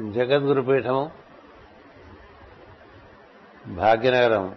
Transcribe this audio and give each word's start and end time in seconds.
జగద్గురుపీఠము 0.00 1.10
భాగ్యనగరం 3.66 4.54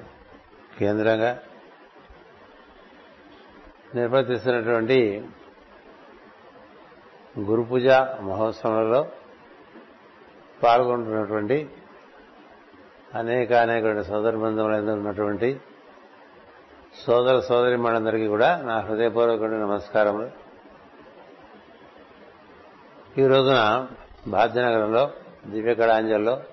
కేంద్రంగా 0.80 1.40
నిర్వర్తిస్తున్నటువంటి 3.96 5.28
గురు 7.40 7.62
పూజ 7.62 7.88
మహోత్సవంలో 8.22 9.08
పాల్గొంటున్నటువంటి 10.64 11.70
అనేక 13.16 13.54
అనేక 13.54 14.02
సోదర 14.02 14.36
బంధువులందరూ 14.36 14.94
ఉన్నటువంటి 14.94 15.60
సోదర 17.06 17.40
సోదరి 17.40 17.78
మనందరికీ 17.78 18.28
కూడా 18.28 18.62
నా 18.62 18.80
హృదయపూర్వక 18.80 19.44
నమస్కారములు. 19.44 20.30
ఈ 23.22 23.28
రోజున 23.28 23.88
భాగ్యనగరంలో 24.28 25.12
దివ్యకళాంజల్లో 25.48 26.44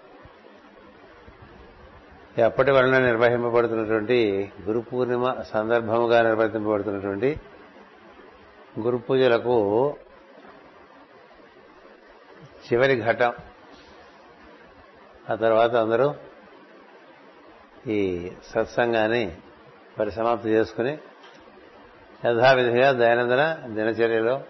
ఎప్పటి 2.38 2.70
వలన 2.70 2.98
నిర్వహింపబడుతున్నటువంటి 2.98 4.52
గురు 4.62 4.78
పూర్ణిమ 4.78 5.42
సందర్భముగా 5.42 6.22
నిర్వర్తింపబడుతున్నటువంటి 6.22 7.40
గురు 8.80 8.96
పూజలకు 8.96 9.96
చివరి 12.66 13.00
ఘట్టం. 13.00 13.32
ఆ 15.30 15.34
తర్వాత 15.34 15.77
అందరూ 15.77 16.14
ఈ 17.86 18.30
సత్సంగాన్ని 18.44 19.36
పరిసమాప్తి 19.98 20.48
చేసుకుని 20.48 20.98
యథావిధిగా 22.27 22.92
దైనందిన 22.92 23.56
దినచర్యలో 23.66 24.42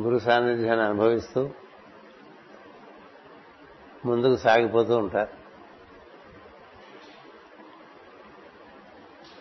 గురు 0.00 0.18
సాన్నిధ్యాన్ని 0.18 0.84
అనుభవిస్తూ 0.86 1.50
ముందుకు 4.04 4.36
సాగిపోతూ 4.36 4.96
ఉంటారు. 4.96 5.42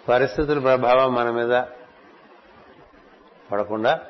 పరిస్థితుల 0.09 0.59
ప్రభావం 0.59 1.13
మన 1.13 1.29
మీద 1.29 1.63
పడకుండా 3.51 4.01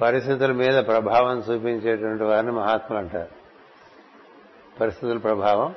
పరిస్థితుల 0.00 0.52
మీద 0.52 0.86
ప్రభావం 0.86 1.38
చూపించేటువంటి 1.38 2.24
వారిని 2.24 2.52
మహాత్ములు 2.52 2.98
అంటారు. 2.98 3.30
పరిస్థితుల 4.80 5.18
ప్రభావం 5.18 5.74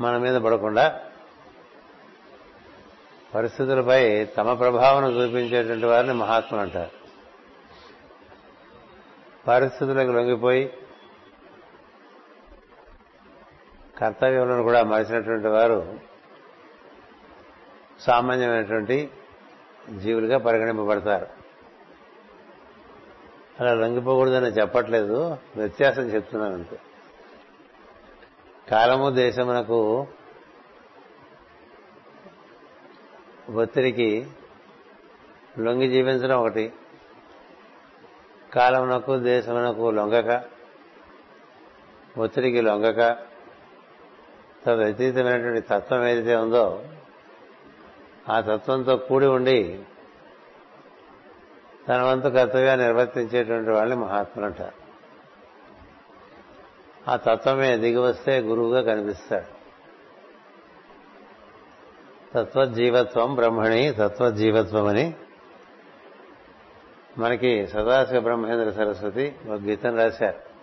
మన 0.00 0.16
మీద 0.16 0.40
పడకుండా 0.40 1.00
పరిస్థితులపై 3.34 4.24
తమ 4.24 4.54
ప్రభావం 4.54 5.10
చూపించేటువంటి 5.10 5.86
వారిని 5.86 6.12
మహాత్ములు 6.12 6.62
అంటారు. 6.62 7.03
పరిస్థితులకు 9.48 10.12
లొంగిపోయి 10.12 10.78
కర్తవ్యములను 13.98 14.62
కూడా 14.62 14.84
మరిచినటువంటి 14.84 15.46
వారు 15.46 15.98
సామాన్యమైనటువంటి 18.00 19.10
జీవులుగా 19.98 20.38
పరిగణింపబడతారు. 20.38 21.26
అలా 23.60 23.74
లొంగిపోకూడదని 23.74 24.46
చెప్పట్లేదు 24.46 25.36
వ్యత్యాసం 25.56 26.02
చెప్తున్నాను 26.02 26.54
అంతే. 26.54 26.80
కాలము 28.68 29.10
దేశమునకు 29.10 30.06
ఒత్తిడికి 33.54 34.26
లొంగి 35.58 35.88
జీవించడం 35.88 36.38
ఒకటి. 36.38 36.72
కాలమునకు 38.54 39.16
దేశమునకు 39.16 39.90
లొంగక 39.90 40.42
ఒత్తిడికి 42.18 42.60
లొంగక 42.60 43.16
తదతీతమైనటువంటి 44.66 45.60
తత్వం 45.60 46.06
ఏదైతే 46.06 46.34
ఉందో 46.36 46.84
ఆ 48.28 48.40
తత్వంతో 48.40 48.96
కూడి 48.96 49.26
ఉండి 49.26 49.80
తన 51.88 52.02
వంతు 52.02 52.28
కర్తగా 52.28 52.74
నిర్వర్తించేటువంటి 52.74 53.70
వాళ్ళని 53.70 54.00
మహాత్ములు 54.00 54.46
అంటారు 54.46 54.84
ఆ 57.10 57.16
తత్వమే 57.16 57.76
దిగి 57.76 57.96
వస్తే 57.96 58.40
గురువుగా 58.40 58.82
కనిపిస్తాడు. 58.82 59.54
తత్వజీవత్వం 62.34 63.34
బ్రహ్మణి 63.34 63.92
తత్వజీవత్వం 63.92 64.86
అని 64.86 65.14
మనకి 67.18 67.68
సదాశివ 67.68 68.20
బ్రహ్మేంద్ర 68.20 68.70
సరస్వతి 68.70 69.34
ఒక 69.46 69.60
గీతం 69.60 69.96
రాశారు. 69.96 70.54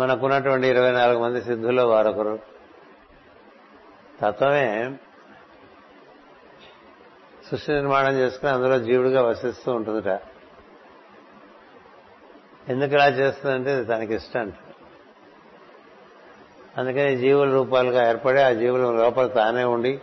మనకున్నటువంటి 0.00 0.66
ఇరవై 0.66 0.90
నాలుగు 0.90 1.18
మంది 1.18 1.42
సిద్ధుల్లో 1.42 1.88
వారొకరు. 1.88 2.38
తత్వమే 4.20 4.96
సృష్టి 7.50 7.72
నిర్మాణం 7.72 8.12
చేసుకుని 8.12 8.52
అందులో 8.52 8.78
జీవుడిగా 8.78 9.22
వసిస్తూ 9.22 9.72
ఉంటుందిట. 9.72 10.20
ఎందుకు 12.68 12.94
ఇలా 12.94 13.06
చేస్తుందంటే 13.06 13.84
తనకి 13.84 14.14
ఇష్టం 14.14 14.40
అంట. 14.40 14.54
అందుకని 16.78 17.16
జీవుల 17.16 17.52
రూపాలుగా 17.52 18.08
ఏర్పడి 18.08 18.40
ఆ 18.40 18.50
జీవుల 18.50 18.80
లోపల 18.80 19.26
తానే 19.26 19.64
ఉండి 19.64 20.00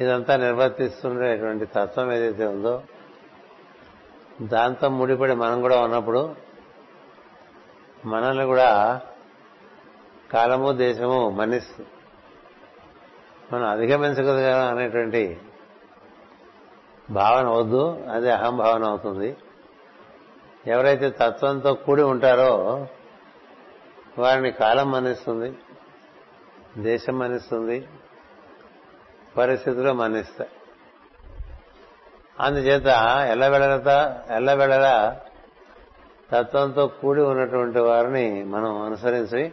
ఇదంతా 0.00 0.36
నిర్వర్తిస్తుండేటువంటి 0.36 1.66
తత్వం 1.66 2.12
ఏదైతే 2.12 2.46
ఉందో 2.46 2.82
దాంతో 4.42 4.88
ముడిపడి 4.88 5.34
మనం 5.34 5.60
కూడా 5.60 5.80
ఉన్నప్పుడు 5.80 6.34
మనల్ని 8.04 8.44
కూడా 8.44 9.00
కాలము 10.32 10.72
దేశము 10.72 11.30
మన్నిస్తుంది 11.30 11.90
మనం 13.52 13.68
అధిగమించగలగా 13.68 14.68
అనేటువంటి 14.68 15.40
భావన 17.10 17.48
వద్దు 17.48 18.04
అది 18.12 18.30
అహంభావన 18.30 18.84
అవుతుంది. 18.84 19.36
ఎవరైతే 20.66 21.10
తత్వంతో 21.10 21.74
కూడి 21.74 22.02
ఉంటారో 22.02 22.86
వారిని 24.18 24.50
కాలం 24.50 24.90
మన్నిస్తుంది 24.90 25.58
దేశం 26.78 27.18
మన్నిస్తుంది 27.18 27.88
పరిస్థితులు 29.36 29.92
మన్నిస్తాయి. 29.92 30.50
అందుచేత 32.40 32.86
ఎల్లవెళ్ళత 33.30 34.20
ఎల్లవెళ్ళల 34.30 35.16
తత్వంతో 36.32 36.86
కూడి 36.86 37.22
ఉన్నటువంటి 37.22 37.78
వారిని 37.78 38.44
మనం 38.44 38.82
అనుసరించి 38.82 39.52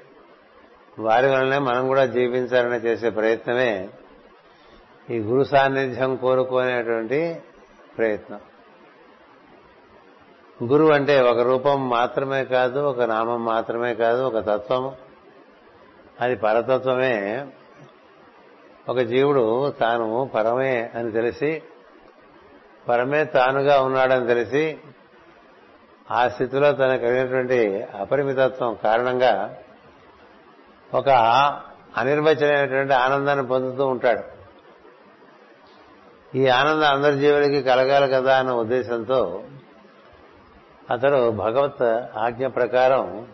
వారి 1.00 1.28
వలనే 1.28 1.58
మనం 1.58 1.88
కూడా 1.88 2.06
జీవించాలని 2.06 2.76
చేసే 2.76 3.10
ప్రయత్నమే 3.10 3.90
ఈ 5.10 5.20
గురు 5.20 5.44
సాన్నిధ్యం 5.44 6.16
కోరుకునేటువంటి 6.16 7.42
ప్రయత్నం. 7.98 8.40
గురువు 10.64 10.92
అంటే 10.92 11.22
ఒక 11.22 11.40
రూపం 11.40 11.90
మాత్రమే 11.90 12.46
కాదు 12.46 12.80
ఒక 12.80 13.02
నామం 13.02 13.46
మాత్రమే 13.46 13.96
కాదు 13.96 14.24
ఒక 14.24 14.38
తత్వము. 14.38 14.96
అది 16.22 16.36
పరతత్వమే. 16.36 17.48
ఒక 18.90 19.00
జీవుడు 19.00 19.70
తాను 19.70 20.32
పరమే 20.36 20.92
అని 20.96 21.12
తెలిసి 21.12 21.64
పరమే 22.88 23.26
తానుగా 23.26 23.82
ఉన్నాడని 23.82 24.28
తెలిసి 24.28 24.78
ఆ 26.12 26.28
స్థితిలో 26.28 26.72
తనకు 26.72 27.02
కలిగినటువంటి 27.02 27.84
అపరిమితత్వం 28.00 28.78
కారణంగా 28.84 29.56
ఒక 30.94 31.10
అనిర్వచనమైనటువంటి 31.98 32.94
ఆనందాన్ని 32.94 33.48
పొందుతూ 33.48 33.88
ఉంటాడు. 33.88 34.24
ఈ 36.38 36.48
ఆనందం 36.48 36.88
అందరి 36.88 37.20
జీవులకి 37.20 37.64
కలగాలి 37.64 38.12
కదా 38.12 38.38
అన్న 38.38 38.52
ఉద్దేశంతో 38.52 39.44
అతడు 40.92 41.32
భగవత్ 41.32 41.84
ఆజ్ఞ 42.18 42.48
ప్రకారం 42.48 43.28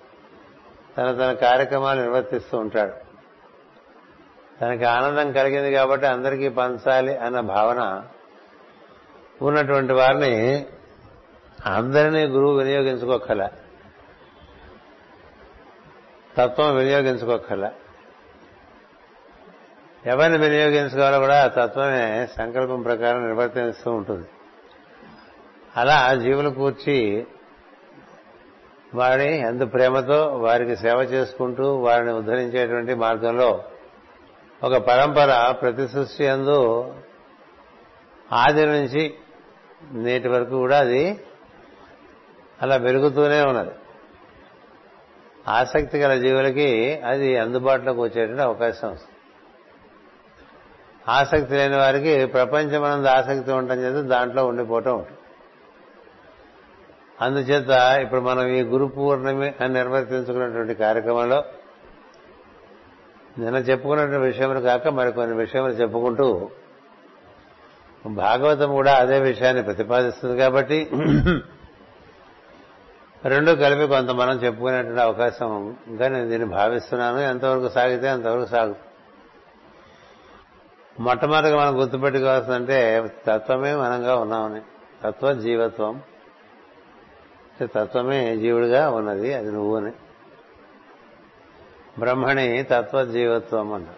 తన 0.98 1.12
తన 1.12 1.34
కార్యక్రమాలు 1.34 2.02
నిర్వర్తిస్తూ 2.02 2.58
ఉంటాడు. 2.58 3.10
తనకి 4.62 4.86
ఆనందం 4.86 5.32
కలిగింది 5.32 5.72
కాబట్టి 5.72 6.08
అందరికీ 6.08 6.50
పంచాలి 6.50 7.18
అన్న 7.18 7.40
భావన 7.40 8.04
ఉన్నటువంటి 9.42 9.94
వారిని 9.94 10.66
అందరినీ 11.66 12.26
గురువు 12.26 12.58
వినియోగించుకోకల. 12.58 13.50
తత్వం 16.38 16.76
వినియోగించుకోకల. 16.76 17.72
ఎవరిని 20.06 20.38
వినియోగించుకోవాలో 20.38 21.20
కూడా 21.20 21.44
ఆ 21.44 21.48
తత్వమే 21.48 22.28
సంకల్పం 22.38 22.82
ప్రకారం 22.82 23.28
నిర్వర్తిస్తూ 23.28 23.92
ఉంటుంది. 23.92 24.28
అలా 25.78 26.16
జీవులు 26.16 26.50
కూర్చి 26.50 27.28
వారిని 28.96 29.38
ఎంత 29.38 29.74
ప్రేమతో 29.74 30.28
వారికి 30.28 30.76
సేవ 30.76 30.98
చేసుకుంటూ 30.98 31.76
వారిని 31.76 32.14
ఉద్ధరించేటువంటి 32.14 32.94
మార్గంలో 32.94 33.64
ఒక 34.64 34.76
పరంపర 34.76 35.52
ప్రతి 35.52 35.88
సృష్టి 35.88 36.28
అందు 36.28 36.94
ఆది 38.34 38.66
నుంచి 38.66 39.14
నేటి 39.92 40.28
వరకు 40.28 40.50
కూడా 40.50 40.80
అది 40.80 41.24
అలా 42.62 42.78
పెరుగుతూనే 42.78 43.42
ఉన్నది. 43.42 43.72
ఆసక్తి 45.48 45.98
గల 45.98 46.20
జీవులకి 46.20 47.00
అది 47.00 47.38
అందుబాటులోకి 47.38 48.00
వచ్చేటువంటి 48.00 48.42
అవకాశం 48.42 48.92
వస్తుంది. 48.92 49.16
ఆసక్తి 51.12 51.56
లేని 51.56 51.78
వారికి 51.78 52.26
ప్రపంచమనందు 52.26 53.08
ఆసక్తి 53.08 53.52
ఉండటం 53.52 53.80
చేత 53.80 54.06
దాంట్లో 54.06 54.46
ఉండిపోవటం 54.46 54.98
ఉంటుంది. 54.98 55.18
అందుచేత 57.22 57.70
ఇప్పుడు 58.02 58.22
మనం 58.22 58.48
ఈ 58.48 58.62
గురు 58.62 58.86
పూర్ణమి 58.86 59.54
అని 59.62 59.74
నిర్వర్తించుకున్నటువంటి 59.74 60.74
కార్యక్రమంలో 60.74 61.44
నిన్న 63.40 63.56
చెప్పుకున్నటువంటి 63.56 64.26
విషయములు 64.26 64.60
కాక 64.60 64.88
మరికొన్ని 64.88 65.38
విషయములు 65.38 65.72
చెప్పుకుంటూ 65.72 66.50
భాగవతం 68.06 68.72
కూడా 68.72 68.94
అదే 68.94 69.20
విషయాన్ని 69.20 69.64
ప్రతిపాదిస్తుంది 69.64 70.38
కాబట్టి 70.38 70.90
రెండు 73.26 73.52
కలిపి 73.52 73.88
కొంత 73.88 74.10
మనం 74.10 74.38
చెప్పుకునేటువంటి 74.38 75.02
అవకాశంగా 75.02 76.08
నేను 76.08 76.30
దీన్ని 76.30 76.50
భావిస్తున్నాను. 76.50 77.18
ఎంతవరకు 77.18 77.70
సాగితే 77.70 78.10
అంతవరకు 78.10 78.46
సాగు. 78.46 78.76
మొట్టమొదటిగా 81.00 81.58
మనం 81.58 81.80
గుర్తుపెట్టుకోవాల్సిందంటే 81.80 83.12
తత్వమే 83.28 83.76
మనంగా 83.76 84.16
ఉన్నామని. 84.16 84.62
తత్వ 85.04 85.34
జీవత్వం. 85.34 86.02
తత్వమే 87.64 88.38
జీవుడిగా 88.38 88.90
ఉన్నది 88.90 89.34
అది 89.34 89.52
నువ్వుని 89.52 89.92
బ్రహ్మణి 92.00 92.64
తత్వ 92.64 93.06
జీవత్వం 93.06 93.74
అంటాం. 93.74 93.96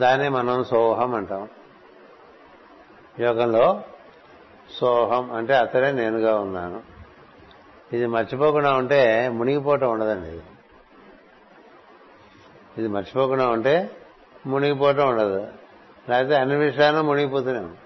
దాన్ని 0.00 0.28
మనం 0.28 0.64
సోహం 0.64 1.14
అంటాం. 1.14 1.48
యోగంలో 3.20 3.82
సోహం 4.80 5.32
అంటే 5.32 5.54
అతడే 5.56 5.92
నేనుగా 5.92 6.38
ఉన్నాను. 6.38 6.82
ఇది 7.92 8.06
మర్చిపోకుండా 8.06 8.72
ఉంటే 8.72 9.28
మునిగిపోవటం 9.28 9.90
ఉండదండి 9.90 10.28
ఇది. 12.78 12.88
మర్చిపోకుండా 12.88 13.48
ఉంటే 13.48 13.90
మునిగిపోవటం 14.46 15.08
ఉండదు. 15.08 15.46
లేకపోతే 16.08 16.36
అన్ని 16.36 16.56
విషయాలు 16.56 17.02
మునిగిపోతున్నాం 17.02 17.76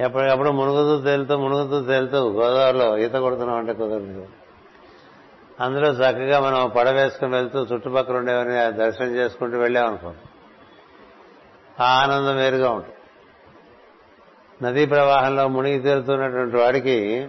ఎప్పటికప్పుడు 0.00 0.50
మునుగుతూ 0.50 1.04
తేలుతూ 1.04 1.38
మునుగుతూ 1.38 1.86
తేలుతూ 1.86 2.30
గోదావరిలో 2.30 2.98
ఈత 2.98 3.12
కొడుతున్నాం 3.12 3.56
అంటే 3.56 3.72
కుదరదు. 3.72 4.28
అందులో 5.60 5.88
చక్కగా 5.88 6.40
మనం 6.40 6.72
పడవేసుకుని 6.76 7.30
వెళ్తూ 7.30 7.58
చుట్టుపక్కల 7.58 8.16
ఉండేవని 8.16 8.72
దర్శనం 8.72 9.16
చేసుకుంటూ 9.16 9.58
వెళ్ళామనుకో 9.58 10.12
ఆ 11.80 12.02
ఆనందం 12.02 12.36
వేరుగా 12.36 12.70
ఉంటుంది. 12.70 12.94
నదీ 14.62 14.86
ప్రవాహంలో 14.86 15.48
మునిగి 15.48 15.78
తేలుతున్నటువంటి 15.78 16.56
వాడికి 16.56 17.28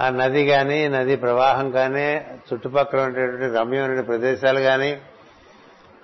ఆ 0.00 0.08
నది 0.08 0.46
కానీ 0.46 0.88
నది 0.88 1.16
ప్రవాహం 1.16 1.70
కానీ 1.70 2.26
చుట్టుపక్కల 2.52 3.00
ఉండేటువంటి 3.00 3.56
రమ్యమైన 3.56 4.00
ప్రదేశాలు 4.00 4.60
కానీ 4.60 5.00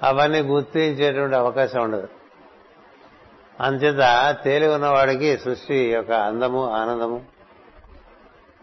అవన్నీ 0.03 0.41
గుర్తించేటువంటి 0.41 1.37
అవకాశం 1.37 1.83
ఉండదు. 1.83 2.09
అంచేత 3.61 4.37
తేలి 4.45 4.67
ఉన్నవాడికి 4.67 5.39
సృష్టి 5.39 5.93
యొక్క 5.93 6.13
అందము 6.13 6.71
ఆనందము 6.71 7.25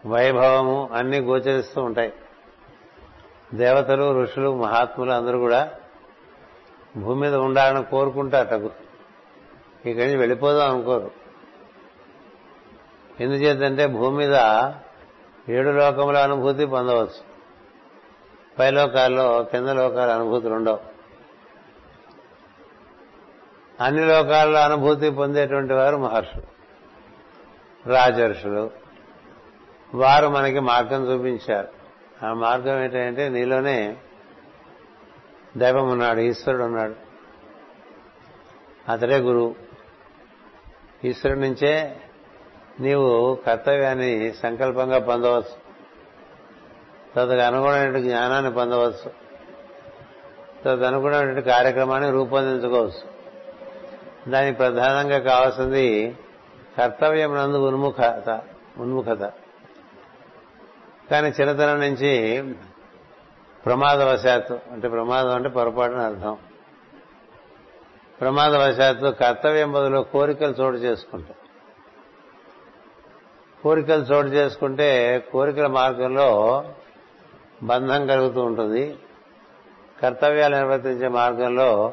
వైభవము 0.06 0.90
అన్ని 0.92 1.18
గోచరిస్తూ 1.18 1.82
ఉంటాయి. 1.82 2.12
దేవతలు 3.54 4.22
ఋషులు 4.22 4.56
మహాత్ములు 4.56 5.12
అందరూ 5.12 5.38
కూడా 5.38 5.70
భూమి 6.96 7.20
మీద 7.20 7.34
ఉండాలని 7.34 7.84
కోరుకుంటారట 7.84 8.52
ఇక్కడి 9.86 10.06
నుంచి 10.06 10.16
వెళ్ళిపోదాం 10.16 10.70
అనుకోరు. 10.70 11.21
ఎందుచేతంటే 13.20 13.86
భూమి 13.86 14.16
మీద 14.16 14.34
ఏడు 15.48 15.70
లోకముల 15.70 16.16
అనుభూతి 16.16 16.66
పొందవచ్చు. 16.66 17.32
పై 18.58 18.70
లోకాల్లో 18.70 19.42
కింద 19.42 19.68
లోకాల 19.68 20.10
అనుభూతులు 20.10 20.54
ఉండవు. 20.54 20.80
అన్ని 23.80 24.06
లోకాల్లో 24.06 24.58
అనుభూతి 24.58 25.10
పొందేటువంటి 25.10 25.72
వారు 25.72 25.96
మహర్షులు 25.96 26.42
రాజర్షులు. 27.88 28.70
వారు 29.94 30.26
మనకి 30.26 30.60
మార్గం 30.60 31.04
చూపించారు. 31.04 31.68
ఆ 32.26 32.32
మార్గం 32.32 32.82
ఏంటంటే 32.82 33.28
నీలోనే 33.28 33.96
దైవం 35.56 35.90
ఉన్నాడు 35.90 36.20
ఈశ్వరుడు 36.20 36.62
ఉన్నాడు. 36.62 36.94
అతడే 38.90 39.18
గురువు. 39.18 39.54
ఈశ్వరుడి 41.04 41.40
నుంచే 41.40 42.00
నీవు 42.80 43.38
కర్తవ్యాన్ని 43.46 44.32
సంకల్పంగా 44.32 44.98
పొందవచ్చు. 44.98 45.62
తదకు 47.16 47.40
అనుగుణమైన 47.40 47.98
జ్ఞానాన్ని 47.98 48.52
పొందవచ్చు. 48.52 49.10
తదనుగుణమైన 50.64 51.40
కార్యక్రమాన్ని 51.40 52.10
రూపొందించుకోవచ్చు. 52.10 53.12
దానికి 54.30 54.56
ప్రధానంగా 54.56 55.18
కావాల్సింది 55.18 56.18
కర్తవ్యం 56.78 57.34
నందు 57.34 57.56
ఉన్ముఖత 57.56 58.42
ఉన్ముఖత. 58.78 59.32
కానీ 61.10 61.28
చిన్నతనం 61.28 61.80
నుంచి 61.80 62.42
ప్రమాదవశాత్తు 63.66 64.58
అంటే 64.72 64.88
ప్రమాదం 64.88 65.34
అంటే 65.34 65.48
పొరపాటున 65.48 65.98
అర్థం. 65.98 66.36
ప్రమాదవశాత్తు 68.20 69.06
కర్తవ్యం 69.06 69.72
బదులు 69.72 70.06
కోరికలు 70.12 70.54
చోటు 70.60 70.76
చేసుకుంటాం. 70.76 71.36
కోరికలు 73.62 74.02
చోటు 74.02 74.26
చేసుకుంటే 74.26 75.18
కోరికల 75.32 75.66
మార్గంలో 75.66 76.64
బంధం 77.62 78.06
కలుగుతూ 78.06 78.40
ఉంటుంది. 78.40 78.98
కర్తవ్యాలు 80.02 80.56
నిర్వర్తించే 80.56 81.08
మార్గంలో 81.08 81.92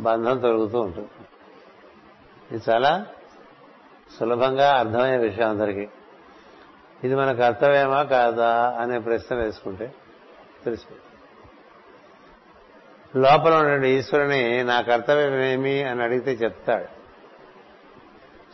బంధం 0.00 0.38
తొలుగుతూ 0.38 0.80
ఉంటుంది. 0.80 1.08
ఇది 2.52 2.70
చాలా 2.70 3.06
సులభంగా 4.20 4.78
అర్థమయ్యే 4.78 5.16
విషయం 5.16 5.48
అందరికీ. 5.48 5.88
ఇది 7.04 7.14
మన 7.14 7.32
కర్తవ్యమా 7.32 8.02
కాదా 8.02 8.76
అనే 8.80 8.98
ప్రశ్న 8.98 9.36
వేసుకుంటే 9.36 9.94
తెలుసు 10.64 11.08
లోపల 13.18 13.54
ఉన్నటువంటి 13.54 13.88
ఈశ్వరుని 13.88 14.64
నా 14.64 14.80
కర్తవ్యం 14.80 15.42
ఏమి 15.42 15.82
అని 15.82 16.02
అడిగితే 16.02 16.30
చెప్తాడు. 16.30 16.97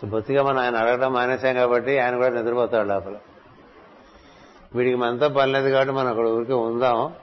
సో 0.01 0.07
బొత్తిగా 0.07 0.43
మనం 0.43 0.59
ఆయన 0.59 0.77
అడగడం 0.77 1.13
మానేశాం 1.13 1.55
కాబట్టి 1.55 1.99
ఆయన 1.99 2.17
కూడా 2.17 2.29
నిద్రపోతాడు 2.29 2.89
లోపల. 2.89 3.17
వీడికి 4.75 4.97
మనతో 4.97 5.29
పని 5.29 5.53
లేదు 5.53 5.69
కాబట్టి 5.69 5.95
మనం 5.95 6.09
అక్కడ 6.09 6.27
ఊరికి 6.27 6.53
ఉందాం. 6.53 7.15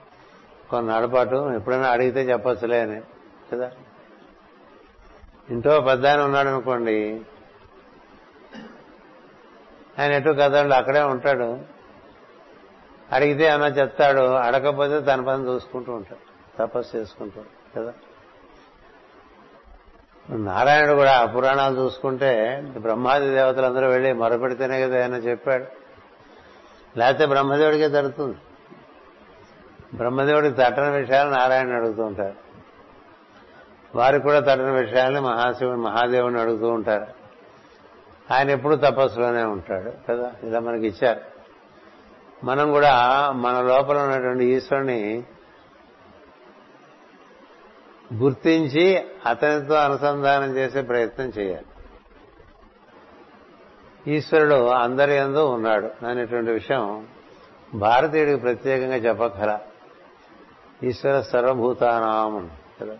కొన్ని 0.70 0.92
నడపాటు 0.92 1.52
ఎప్పుడైనా 1.54 1.88
అడిగితే 1.88 2.20
చెప్పచ్చులే 2.20 2.80
అని 2.80 3.00
కదా? 3.52 3.70
ఇంట్లో 5.50 5.80
పెద్ద 5.80 6.06
ఆయన 6.06 6.20
ఉన్నాడు 6.20 6.48
అనుకోండి 6.48 7.20
ఆయన 9.98 10.12
ఎటు 10.12 10.30
కదండి 10.30 10.74
అక్కడే 10.74 11.00
ఉంటాడు. 11.00 11.58
అడిగితే 13.12 13.44
ఏమైనా 13.44 13.66
చెప్తాడు 13.66 14.20
అడగకపోతే 14.20 15.00
తన 15.00 15.20
పని 15.20 15.46
చూసుకుంటూ 15.46 15.92
ఉంటాడు 15.92 16.32
తపస్సు 16.58 16.96
చేసుకుంటాడు 16.96 17.80
కదా? 17.80 17.92
నారాయణుడు 20.30 20.92
కూడా 20.92 21.26
పురాణాలు 21.26 21.80
చూసుకుంటే 21.80 22.62
బ్రహ్మాది 22.78 23.30
దేవతలందరూ 23.30 23.88
వెళ్ళి 23.88 24.12
మొరపెడితేనే 24.12 24.80
కదా 24.80 25.00
ఆయన 25.00 25.14
చెప్పాడు. 25.14 25.64
లేకపోతే 26.98 27.26
బ్రహ్మదేవుడికే 27.26 27.88
తడుతుంది 27.88 28.36
బ్రహ్మదేవుడికి 29.94 30.56
తట్టని 30.56 30.90
విషయాలు 30.90 31.30
నారాయణ 31.30 31.76
అడుగుతూ 31.76 32.04
ఉంటారు 32.04 32.34
వారికి 33.94 34.22
కూడా 34.22 34.40
తట్టని 34.40 34.72
విషయాల్ని 34.72 35.20
మహాశివుని 35.20 35.76
మహాదేవుని 35.76 36.40
అడుగుతూ 36.40 36.68
ఉంటారు 36.68 37.06
ఆయన 38.34 38.50
ఎప్పుడు 38.50 38.76
తపస్సులోనే 38.76 39.42
ఉంటాడు 39.42 39.92
కదా? 40.08 40.32
ఇలా 40.42 40.60
మనకి 40.60 40.86
ఇచ్చారు. 40.86 41.20
మనం 42.44 42.72
కూడా 42.72 42.92
మన 43.30 43.60
లోపల 43.60 43.98
ఉన్నటువంటి 43.98 44.44
ఈశ్వరుని 44.44 45.24
గుర్తించి 48.14 49.04
అతనితో 49.26 49.74
అనుసంధానం 49.74 50.56
చేసే 50.56 50.82
ప్రయత్నం 50.82 51.26
చేయాలి. 51.26 51.66
ఈశ్వరుడు 54.06 54.68
అందరి 54.68 55.14
ఎందు 55.14 55.38
ఉన్నాడు 55.38 56.06
అనేటువంటి 56.06 56.50
విషయం 56.50 57.06
భారతీయుడికి 57.74 58.36
ప్రత్యేకంగా 58.36 58.96
చెప్పక్కల 58.96 59.58
ఈశ్వర 60.82 61.20
సర్వభూతానాం 61.20 62.50
కదా 62.80 62.98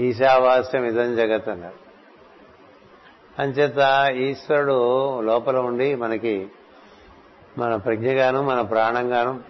ఈశావాస్యం 0.00 0.84
ఇదం 0.84 1.16
జగత్ 1.16 1.48
అన్నారు 1.48 1.86
అంచేత 3.42 4.12
ఈశ్వరుడు 4.14 5.20
లోపల 5.20 5.56
ఉండి 5.56 5.94
మనకి 5.94 6.48
మన 7.58 7.76
ప్రజ్ఞగాను 7.76 8.42
మన 8.42 8.60
ప్రాణంగాను 8.60 9.40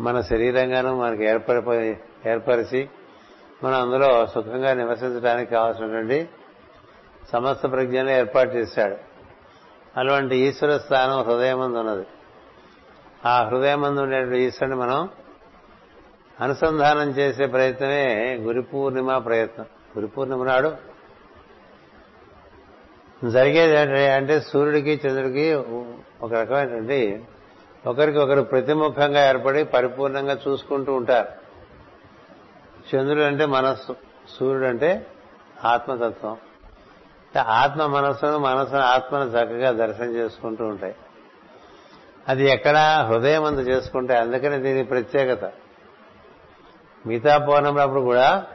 మన 0.00 0.20
శరీరంగాను 0.20 0.96
మనకి 0.96 1.24
ఏర్పడిపోయి 1.24 2.00
ఏర్పరిచి 2.26 2.88
మనం 3.64 3.82
అందులో 3.82 4.26
సుఖంగా 4.26 4.74
నివసించడానికి 4.74 5.50
కావాల్సినటువంటి 5.50 6.28
సమస్త 7.32 7.70
ప్రజ్ఞను 7.70 8.10
ఏర్పాటు 8.10 8.50
చేశాడు. 8.50 8.96
అటువంటి 9.96 10.36
ఈశ్వర 10.36 10.78
స్థానం 10.78 11.22
హృదయమందు 11.22 11.78
ఉన్నది. 11.78 12.06
ఆ 13.26 13.42
హృదయమందు 13.42 14.00
ఉండేటువంటి 14.00 14.38
ఈశ్వరుని 14.38 14.76
మనం 14.76 15.08
అనుసంధానం 16.40 17.10
చేసే 17.10 17.46
ప్రయత్నమే 17.46 18.36
గురు 18.40 18.62
పూర్ణిమ 18.62 19.18
ప్రయత్నం. 19.18 19.66
గురు 19.98 20.06
పూర్ణిమ 20.06 20.44
నాడు 20.44 20.72
జరిగేది 23.30 23.76
అంటే 24.08 24.40
సూర్యుడికి 24.40 25.00
చంద్రుడికి 25.06 25.54
ఒక 26.22 26.32
రకమైనటువంటి 26.32 27.24
ఒకరికి 27.86 28.18
ఒకరు 28.18 28.42
ప్రతిముఖంగా 28.42 29.28
ఏర్పడి 29.28 29.64
పరిపూర్ణంగా 29.64 30.38
చూసుకుంటూ 30.48 30.94
ఉంటారు. 30.94 31.39
చంద్రుడు 32.94 33.24
అంటే 33.24 33.46
మనస్సు 33.46 33.96
సూర్యుడు 34.38 34.66
అంటే 34.66 35.06
ఆత్మతత్వం 35.64 36.36
ఆత్మ 37.38 37.86
మనస్సును 37.86 38.38
మనస్సును 38.38 38.80
ఆత్మను 38.80 39.24
చక్కగా 39.24 39.70
దర్శనం 39.70 40.16
చేసుకుంటూ 40.16 40.64
ఉంటాయి. 40.64 40.94
అది 42.28 42.50
ఎక్కడ 42.50 43.06
హృదయం 43.08 43.44
అంత 43.44 43.58
చేసుకుంటాయి 43.58 44.20
అందుకని 44.20 44.62
దీని 44.62 44.84
ప్రత్యేకత. 44.84 45.52
మిగతా 47.06 47.38
పౌర్ణములప్పుడు 47.38 48.00
కూడా 48.00 48.46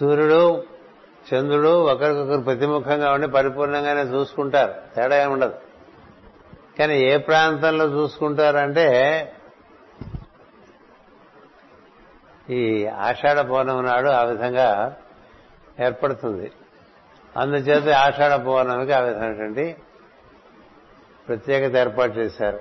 సూర్యుడు 0.00 0.64
చంద్రుడు 1.34 1.84
ఒకరికొకరు 1.84 2.40
ప్రతిముఖంగా 2.40 3.12
ఉండి 3.12 3.28
పరిపూర్ణంగానే 3.28 4.00
చూసుకుంటారు. 4.00 4.74
తేడా 4.94 5.22
ఏముండదు 5.22 5.54
కానీ 6.78 6.98
ఏ 6.98 7.16
ప్రాంతంలో 7.16 7.84
చూసుకుంటారంటే 7.84 8.86
ఈ 12.50 12.86
ఆషాఢ 12.86 13.40
పౌర్ణమి 13.40 13.82
నాడు 13.82 14.08
ఆ 14.08 14.22
విధంగా 14.22 14.96
ఏర్పడుతుంది. 15.80 16.52
అందుచేత 17.36 17.88
ఆషాఢ 17.96 18.40
పౌర్ణమికి 18.40 18.92
ఆ 18.92 19.00
విధమైనటువంటి 19.00 19.76
ప్రత్యేకత 21.28 21.76
ఏర్పాటు 21.76 22.12
చేశారు. 22.12 22.60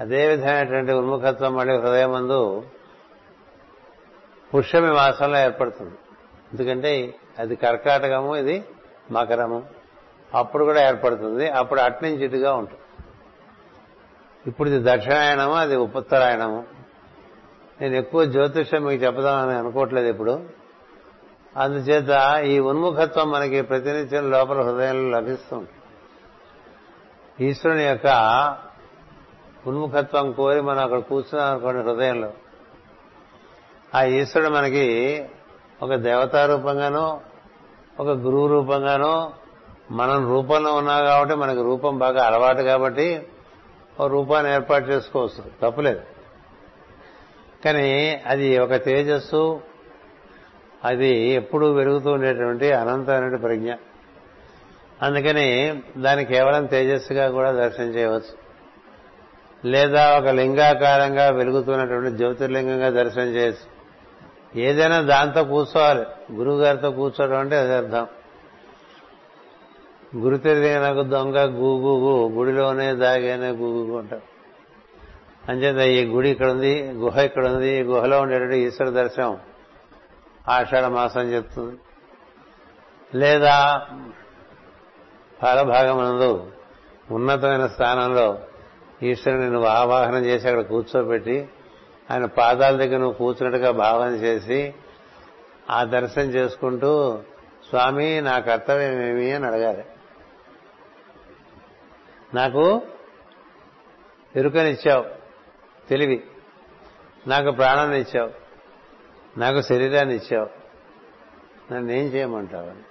అదే 0.00 0.28
విధమైనటువంటి 0.28 0.92
ఉన్ముఖత్వం 0.92 1.54
మళ్ళీ 1.54 1.78
హృదయమందు 1.78 2.64
పుష్యమి 4.54 4.92
మాసంలో 4.92 5.38
ఏర్పడుతుంది. 5.38 5.94
ఎందుకంటే 6.52 7.14
అది 7.38 7.56
కర్కాటకము 7.56 8.36
ఇది 8.36 8.64
మకరము. 9.10 9.62
అప్పుడు 10.34 10.64
కూడా 10.64 10.88
ఏర్పడుతుంది. 10.88 11.50
అప్పుడు 11.50 11.80
అట్నుంచి 11.80 12.24
ఇటుగా 12.24 12.54
ఉంటుంది. 12.54 12.80
ఇప్పుడు 14.46 14.68
ఇది 14.68 14.96
దక్షిణాయనము 14.96 15.54
అది 15.54 15.76
ఉత్తరాయణము. 15.76 16.81
నేను 17.82 17.94
ఎక్కువ 17.94 18.24
జ్యోతిష్యం 18.24 18.84
మీకు 18.84 19.04
చెప్పదామని 19.04 19.58
అనుకోవట్లేదు 19.58 20.06
ఇప్పుడు. 20.06 20.40
అందుచేత 21.56 22.40
ఈ 22.44 22.58
ఉన్ముఖత్వం 22.58 23.30
మనకి 23.30 23.62
ప్రతినిత్యం 23.62 24.30
లోపల 24.30 24.60
హృదయంలో 24.60 25.18
లభిస్తుంది. 25.18 25.68
ఈశ్వరుని 27.46 27.84
యొక్క 27.84 28.06
ఉన్ముఖత్వం 29.66 30.32
కోరి 30.32 30.60
మనం 30.60 30.78
అక్కడ 30.78 30.98
కూర్చున్నాం 30.98 31.50
అనుకోండి 31.50 31.90
హృదయంలో. 31.90 32.32
ఆ 33.94 34.02
ఈశ్వరుడు 34.02 34.50
మనకి 34.50 35.28
ఒక 35.82 35.94
దేవతా 35.94 36.46
రూపంగానో 36.46 37.20
ఒక 38.00 38.08
గురువు 38.08 38.46
రూపంగానో 38.46 39.32
మనం 39.90 40.28
రూపంలో 40.28 40.74
ఉన్నా 40.74 41.00
కాబట్టి 41.00 41.34
మనకి 41.34 41.62
రూపం 41.62 41.98
బాగా 41.98 42.26
అలవాటు 42.26 42.62
కాబట్టి 42.62 43.26
ఒక 44.00 44.10
రూపాన్ని 44.10 44.52
ఏర్పాటు 44.52 44.84
చేసుకోవచ్చు. 44.84 45.44
తప్పలేదు. 45.62 46.11
కానీ 47.64 48.22
అది 48.26 48.58
ఒక 48.58 48.74
తేజస్సు 48.74 49.60
అది 50.84 51.18
ఎప్పుడూ 51.18 51.72
వెలుగుతూ 51.72 52.10
ఉండేటువంటి 52.10 52.72
అనంతమైన 52.72 53.36
ప్రజ్ఞ. 53.36 53.74
అందుకని 55.02 55.82
దాన్ని 55.98 56.24
కేవలం 56.24 56.66
తేజస్సుగా 56.66 57.30
కూడా 57.30 57.52
దర్శనం 57.52 57.86
చేయవచ్చు. 57.86 58.42
లేదా 59.64 60.18
ఒక 60.18 60.28
లింగాకారంగా 60.28 61.28
వెలుగుతున్నటువంటి 61.28 62.16
జ్యోతిర్లింగంగా 62.16 62.90
దర్శనం 62.90 63.26
చేయొచ్చు 63.26 63.72
ఏదైనా 64.60 65.00
దాంతో 65.00 65.44
కూర్చోవాలి. 65.44 66.34
గురువు 66.34 66.60
గారితో 66.60 66.90
కూర్చోవడం 66.90 67.38
అంటే 67.38 67.56
అది 67.56 67.74
అర్థం. 67.74 68.06
గురు 70.16 70.40
నాకు 70.80 71.02
దొంగ 71.02 71.38
గూగు 71.38 72.28
గుడిలోనే 72.34 72.92
దాగానే 72.92 73.48
గూగు 73.50 73.98
అంటారు. 73.98 74.31
అంచేత 75.48 75.76
ఈ 75.76 76.04
గుడి 76.04 76.30
ఇక్కడ 76.30 76.50
ఉంది 76.50 76.90
గుహ 76.90 77.18
ఇక్కడ 77.18 77.46
ఉంది 77.46 77.78
ఈ 77.78 77.82
గుహలో 77.82 78.20
ఉండేటువంటి 78.20 78.58
ఈశ్వర 78.58 78.88
దర్శనం. 78.88 79.38
ఆషాఢ 80.48 80.84
మాసం 80.84 81.20
చెప్తుంది. 81.20 81.76
లేదా 83.14 83.86
ఫలభాగమునందు 85.42 86.52
ఉన్నతమైన 87.10 87.66
స్థానంలో 87.66 88.38
ఈశ్వరుని 89.02 89.50
నువ్వు 89.50 89.68
ఆవాహనం 89.68 90.24
చేసి 90.24 90.48
అక్కడ 90.48 90.64
కూర్చోబెట్టి 90.64 91.48
ఆయన 92.10 92.24
పాదాల 92.24 92.76
దగ్గర 92.76 92.96
నువ్వు 92.96 93.12
కూర్చున్నట్టుగా 93.12 93.70
భావన 93.70 94.08
చేసి 94.08 94.74
ఆ 95.70 95.84
దర్శనం 95.84 96.24
చేసుకుంటూ 96.24 97.18
స్వామి 97.68 98.20
నా 98.20 98.38
కర్తవ్యం 98.38 99.02
ఏమి? 99.02 99.32
అని 99.32 99.46
అడగాలి. 99.46 99.84
నాకు 102.34 102.82
ఎరుకనిచ్చావు. 104.36 105.21
తెలివి. 105.88 106.24
నాకు 107.26 107.50
ప్రాణాన్ని 107.50 108.00
ఇచ్చావు. 108.00 108.30
నాకు 109.38 109.62
శరీరాన్ని 109.62 110.16
ఇచ్చావు. 110.16 110.62
నన్ను 111.72 111.92
ఏం 111.92 112.06
చేయమంటావని 112.06 112.82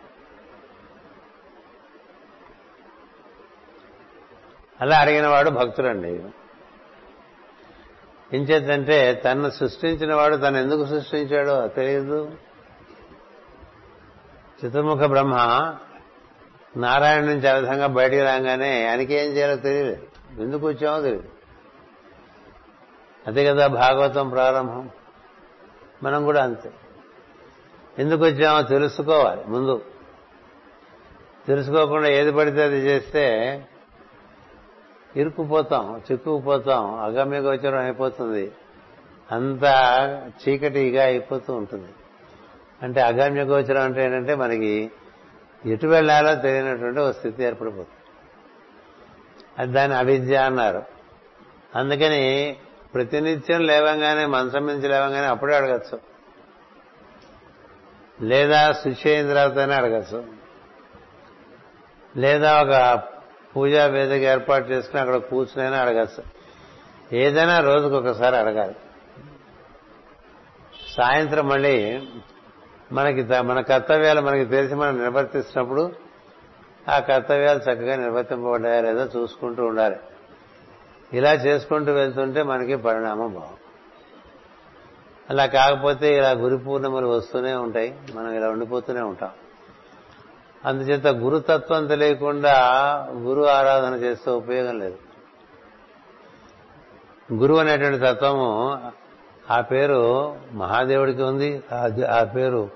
అలా 4.81 4.97
అడిగిన 4.97 5.27
వాడు 5.27 5.49
భక్తుడండి 5.49 6.09
ఏం 8.37 8.43
చేద్దంటే 8.43 9.13
తను 9.13 9.49
సృష్టించిన 9.49 10.13
వాడు 10.13 10.35
తను 10.35 10.57
ఎందుకు 10.57 10.85
సృష్టించాడో 10.85 11.67
తెలియదు. 11.67 12.37
చతుర్ముఖ 14.65 14.97
బ్రహ్మ 14.97 15.35
నారాయణ 16.77 17.23
నుంచి 17.23 17.47
ఆ 17.47 17.53
విధంగా 17.53 17.87
బయటికి 17.87 18.21
రాగానే 18.21 18.87
ఆయనకి 18.87 19.13
ఏం 19.13 19.31
చేయాలో 19.31 19.55
తెలియదు. 19.55 20.07
ఎందుకు 20.39 20.67
వచ్చామో 20.67 21.01
తెలియదు. 21.01 21.40
అదే 23.27 23.45
కదా 23.45 23.67
భాగవతం 23.67 24.29
ప్రారంభం. 24.29 24.89
మనం 26.03 26.25
కూడా 26.25 26.43
అంతే. 26.43 26.71
ఎందుకు 27.99 28.23
వచ్చామో 28.23 28.61
తెలుసుకోవాలి 28.61 29.43
ముందు. 29.43 29.81
తెలుసుకోకుండా 31.47 32.09
ఏది 32.09 32.31
పడితే 32.31 32.63
అది 32.63 32.77
చేస్తే 32.77 33.57
ఇరుక్కుపోతాం 35.15 36.01
చిక్కుకుపోతాం 36.11 36.99
అగమ్య 36.99 37.39
గోచరం 37.39 37.79
అయిపోతుంది. 37.79 38.51
అంత 39.31 39.63
చీకటిగా 40.29 41.03
అయిపోతూ 41.03 41.53
ఉంటుంది. 41.53 41.89
అంటే 42.81 43.01
అగమ్య 43.01 43.41
గోచరం 43.41 43.81
అంటే 43.81 44.05
ఏంటంటే 44.05 44.35
మనకి 44.35 44.91
ఎటు 45.65 45.87
వెళ్ళాలో 45.87 46.35
తెలియనటువంటి 46.35 46.99
ఒక 46.99 47.11
స్థితి 47.11 47.43
ఏర్పడిపోతుంది. 47.43 47.87
అది 49.59 49.71
దాన్ని 49.71 49.97
అవిద్య 49.97 50.35
అన్నారు. 50.35 50.83
అందుకని 51.75 52.57
ప్రతినిత్యం 52.93 53.61
లేవంగానే 53.61 54.25
మంచం 54.25 54.67
నుంచి 54.67 54.87
లేవంగానే 54.87 55.27
అప్పుడే 55.27 55.55
అడగచ్చు. 55.55 55.99
లేదా 58.21 58.71
శుచి 58.71 59.15
అయిన 59.15 59.27
తర్వాతనే 59.27 59.75
అడగచ్చు. 59.75 60.25
లేదా 62.17 62.61
ఒక 62.61 63.03
పూజా 63.55 63.85
వేదిక 63.85 64.23
ఏర్పాటు 64.23 64.69
చేసుకుని 64.69 65.01
అక్కడ 65.01 65.15
కూర్చునైనా 65.15 65.77
అడగచ్చు. 65.77 66.23
ఏదైనా 67.15 67.59
రోజుకు 67.59 67.95
ఒకసారి 67.95 68.37
అడగాలి. 68.37 68.75
సాయంత్రం 70.89 71.47
మళ్ళీ 71.47 72.07
మనకి 72.91 73.41
మన 73.41 73.61
కర్తవ్యాలు 73.61 74.21
మనకి 74.21 74.45
తెలిసి 74.45 74.75
మనం 74.75 74.99
నిర్వర్తిస్తున్నప్పుడు 74.99 75.91
ఆ 76.89 76.99
కర్తవ్యాలు 76.99 77.59
చక్కగా 77.59 77.95
నిర్వర్తింపబడ్డాయా 77.95 78.81
లేదా 78.81 79.09
చూసుకుంటూ 79.17 79.65
ఉండాలి. 79.65 79.95
ఇలా 81.13 81.33
చేసుకుంటూ 81.33 81.91
వెళ్తుంటే 81.91 82.43
మనకి 82.43 82.75
పరిణామం 82.75 83.33
బాగుంది 83.33 83.57
అలా 85.29 85.45
కాకపోతే 85.45 86.17
ఇలా 86.17 86.31
గురు 86.31 86.57
పూర్ణములు 86.57 87.07
వస్తూనే 87.07 87.53
ఉంటాయి. 87.53 87.95
మనం 88.13 88.33
ఇలా 88.33 88.49
ఉండిపోతూనే 88.49 89.01
ఉంటాం. 89.01 89.29
అందుచేత 90.65 91.07
గురుతత్వం 91.07 91.87
తెలియకుండా 91.87 92.53
గురు 93.11 93.43
ఆరాధన 93.43 93.93
చేస్తే 93.93 94.31
ఉపయోగం 94.31 94.79
లేదు. 94.79 94.97
గురువు 97.33 97.59
అనేటువంటి 97.59 97.99
తత్వము 97.99 98.81
ఆ 99.51 99.61
పేరు 99.61 100.35
మహాదేవుడికి 100.53 101.21
ఉంది 101.21 101.63
ఆ 102.05 102.23
పేరు 102.23 102.69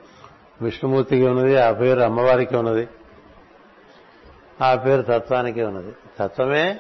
విష్ణుమూర్తికి 0.62 1.28
ఉన్నది 1.28 1.58
ఆ 1.58 1.72
పేరు 1.72 2.00
అమ్మవారికి 2.00 2.56
ఉన్నది 2.56 2.88
ఆ 4.62 4.76
పేరు 4.76 5.02
తత్వానికి 5.02 5.64
ఉన్నది. 5.64 5.94
తత్వమే 6.20 6.80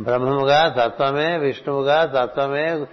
బ్రహ్మముగా 0.00 0.68
తత్వమే 0.68 1.38
విష్ణువుగా 1.38 2.04
తత్వమే 2.06 2.86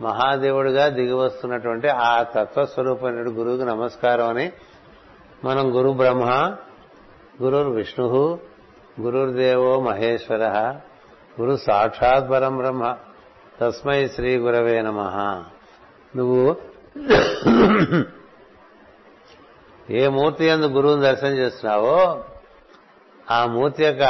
మహాదేవుడిగా 0.00 0.88
దిగి 0.88 1.12
వస్తున్నటువంటి 1.12 1.88
ఆ 1.88 2.22
తత్వస్వరూపమైన 2.22 3.14
గురువుకి 3.14 3.64
నమస్కారం 3.64 4.28
అని 4.28 4.52
మనం 5.44 5.76
గురు 5.76 5.92
బ్రహ్మ 5.92 6.56
గురుర్ 7.42 7.68
విష్ణు 7.68 8.38
గురుర్దేవో 9.00 9.80
మహేశ్వర 9.80 10.44
గురు 11.40 11.56
సాక్షాత్ 11.56 12.30
పరం 12.30 12.56
బ్రహ్మ 12.56 12.96
తస్మై 13.60 14.08
శ్రీ 14.08 14.36
గురవే 14.36 14.82
నమ. 14.82 15.00
నువ్వు 16.16 16.56
ఏ 19.90 20.08
మూర్తి 20.08 20.44
ఎందు 20.44 20.66
గురువుని 20.66 21.02
దర్శనం 21.02 21.32
చేస్తున్నావో 21.32 22.24
ఆ 23.30 23.46
మూర్తి 23.46 23.84
యొక్క 23.84 24.02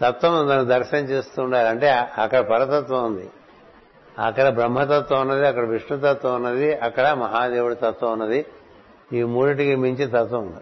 తత్వం 0.00 0.48
దాన్ని 0.48 0.66
దర్శనం 0.66 1.00
చేస్తూ 1.00 1.42
ఉండాలి. 1.42 1.68
అంటే 1.68 1.90
అక్కడ 1.90 2.40
పరతత్వం 2.40 3.04
ఉంది. 3.04 3.30
అక్కడ 4.18 4.48
బ్రహ్మతత్వం 4.48 5.20
ఉన్నది 5.20 5.48
అక్కడ 5.48 5.64
విష్ణుతత్వం 5.64 6.34
ఉన్నది 6.34 6.74
అక్కడ 6.74 7.08
మహాదేవుడి 7.08 7.74
తత్వం 7.74 8.12
ఉన్నది. 8.12 8.46
ఈ 9.12 9.22
మూడిటికి 9.22 9.76
మించి 9.76 10.06
తత్వం 10.06 10.54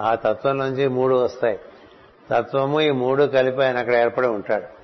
ఆ 0.00 0.14
తత్వం 0.14 0.58
నుంచి 0.58 0.88
మూడు 0.88 1.14
వస్తాయి. 1.14 1.58
తత్వము 2.30 2.80
ఈ 2.80 2.90
మూడు 2.90 3.24
కలిపి 3.24 3.62
ఆయన 3.62 3.76
అక్కడ 3.76 3.94
ఏర్పడి 3.94 4.26
ఉంటాడు. 4.26 4.76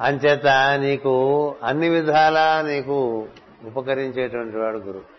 అంచేత 0.00 0.46
నీకు 0.80 1.54
అన్ని 1.64 1.88
విధాలా 1.88 2.62
నీకు 2.62 3.26
ఉపకరించేటువంటి 3.66 4.56
వాడు 4.56 4.76
గురువు 4.76 5.16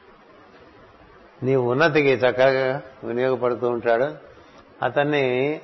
నీ 1.46 1.56
ఉన్నతికి 1.56 2.10
చక్కగా 2.10 2.82
వినియోగపడుతూ 3.03 3.70
ఉంటాడు. 3.70 4.08
అతన్ని 4.84 5.60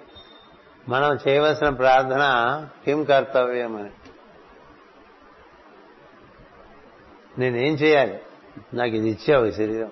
మనం 0.89 1.19
చేయవలసిన 1.27 1.69
ప్రార్థన 1.69 2.21
కిం 2.85 3.03
కర్తవ్యం 3.03 3.75
అని. 3.75 3.89
నేనేం 7.37 7.73
చేయాలి? 7.73 8.19
నాకు 8.73 8.91
ఇది 8.91 9.09
ఇచ్చావు 9.09 9.51
శరీరం. 9.51 9.91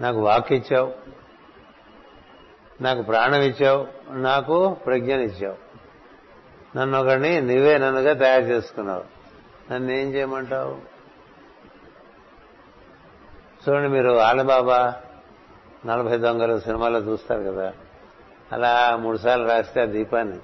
నాకు 0.00 0.18
వాక్ 0.18 0.52
ఇచ్చావు. 0.52 0.94
నాకు 2.82 3.02
ప్రాణం 3.02 3.40
ఇచ్చావు. 3.40 3.88
నాకు 4.10 4.74
ప్రజ్ఞనిచ్చావు 4.86 5.70
నన్ను 6.78 7.00
ఒకడిని 7.00 7.40
నువ్వే 7.40 7.78
నన్నుగా 7.78 8.12
తయారు 8.12 8.42
చేసుకున్నావు. 8.42 9.04
నన్ను 9.72 9.92
ఏం 9.92 10.14
చేయమంటావు? 10.14 10.78
చూడండి 13.68 13.88
మీరు 13.88 14.18
ఆలబాబా 14.18 14.94
నలభై 15.86 16.16
దొంగలు 16.18 16.60
సినిమాలో 16.60 16.98
చూస్తారు 16.98 17.42
కదా. 17.42 17.72
అలా 18.52 18.96
మూడుసార్లు 18.96 19.48
రాస్తే 19.48 19.82
ఆ 19.82 19.84
దీపాన్ని. 19.84 20.38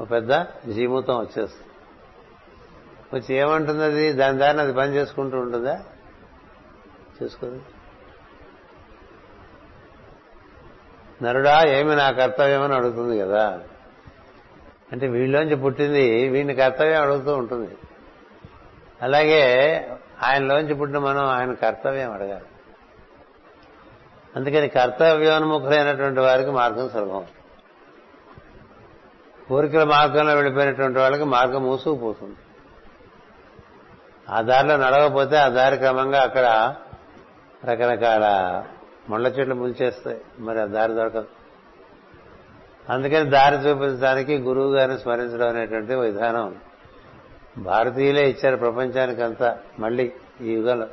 ఒక 0.00 0.10
పెద్ద 0.10 0.30
జీమూతం 0.72 1.18
వచ్చేస్తుంది. 1.18 1.68
వచ్చి 3.14 3.36
ఏమంటుంది 3.36 3.84
అది 3.84 4.12
దాని 4.12 4.38
దారిని 4.38 4.62
అది 4.62 4.72
పని 4.72 4.94
చేసుకుంటూ 4.94 5.38
ఉంటుందా? 5.38 5.84
చేసుకోదు. 7.22 7.62
నరుడా 11.22 11.64
ఏమి 11.66 11.96
నా 11.96 12.10
కర్తవ్యం 12.10 12.62
అని 12.62 12.74
అడుగుతుంది 12.74 13.18
కదా. 13.18 13.60
అంటే 14.92 15.08
వీళ్ళలోంచి 15.08 15.56
పుట్టింది 15.56 16.28
వీడిని 16.28 16.54
కర్తవ్యం 16.54 17.02
అడుగుతూ 17.02 17.36
ఉంటుంది. 17.36 17.76
అలాగే 19.02 19.42
ఆయనలోంచి 20.22 20.74
పుట్టిన 20.74 20.98
మనం 20.98 21.24
ఆయన 21.26 21.52
కర్తవ్యం 21.52 22.12
అడగాలి. 22.12 22.44
అందుకని 24.38 24.68
కర్తవ్యోన్ముఖులైనటువంటి 24.68 26.20
వారికి 26.20 26.50
మార్గం 26.50 26.88
సులభం. 26.88 27.24
కోరికల 29.48 29.84
మార్గంలో 29.84 30.34
వెళ్ళిపోయినటువంటి 30.34 30.98
వాళ్ళకి 30.98 31.24
మార్గం 31.24 31.62
మూసుకుపోతుంది 31.62 32.36
ఆ 34.30 34.40
దారిలో 34.40 34.76
నడవకపోతే 34.76 35.36
ఆ 35.36 35.48
దారి 35.48 35.76
క్రమంగా 35.76 36.22
అక్కడ 36.22 36.74
రకరకాల 37.64 38.26
ముళ్ళ 39.08 39.26
చెట్లు 39.26 39.54
ముంచేస్తాయి. 39.54 40.20
మరి 40.38 40.60
ఆ 40.60 40.64
దారి 40.64 40.94
దొరకదు. 40.94 41.26
అందుకని 42.90 43.30
దారి 43.30 43.56
చూపించడానికి 43.56 44.38
గురువు 44.38 44.74
గారిని 44.74 44.98
స్మరించడం 44.98 45.48
అనేటువంటి 45.48 45.94
విధానం. 45.94 46.54
భారతీయులే 47.58 48.30
ఇచ్చారు 48.30 48.56
ప్రపంచానికంతా 48.56 49.58
మళ్ళీ 49.78 50.12
ఈ 50.40 50.52
యుగంలో. 50.52 50.86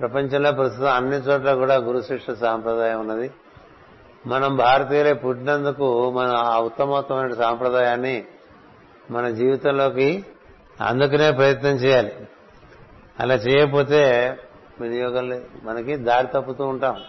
ప్రపంచంలో 0.00 0.52
ప్రస్తుతం 0.52 0.88
అన్ని 0.88 1.16
చోట్ల 1.16 1.54
కూడా 1.54 1.74
గురు 1.74 2.00
శిష్య 2.00 2.34
సాంప్రదాయం 2.34 3.00
ఉన్నది. 3.00 3.30
మనం 4.26 4.56
భారతీయులే 4.56 5.12
పుట్టినందుకు 5.12 6.10
మన 6.10 6.26
ఆ 6.26 6.60
ఉత్తమోత్తమైన 6.60 7.34
సాంప్రదాయాన్ని 7.34 8.24
మన 9.10 9.30
జీవితంలోకి 9.30 10.26
అందుకునే 10.80 11.30
ప్రయత్నం 11.30 11.70
చేయాలి. 11.70 12.12
అలా 13.20 13.34
చేయకపోతే 13.34 14.36
వినియోగం 14.80 15.28
లేదు. 15.28 15.44
మనకి 15.64 15.96
దారి 15.96 16.26
తప్పుతూ 16.26 16.66
ఉంటాం. 16.66 17.00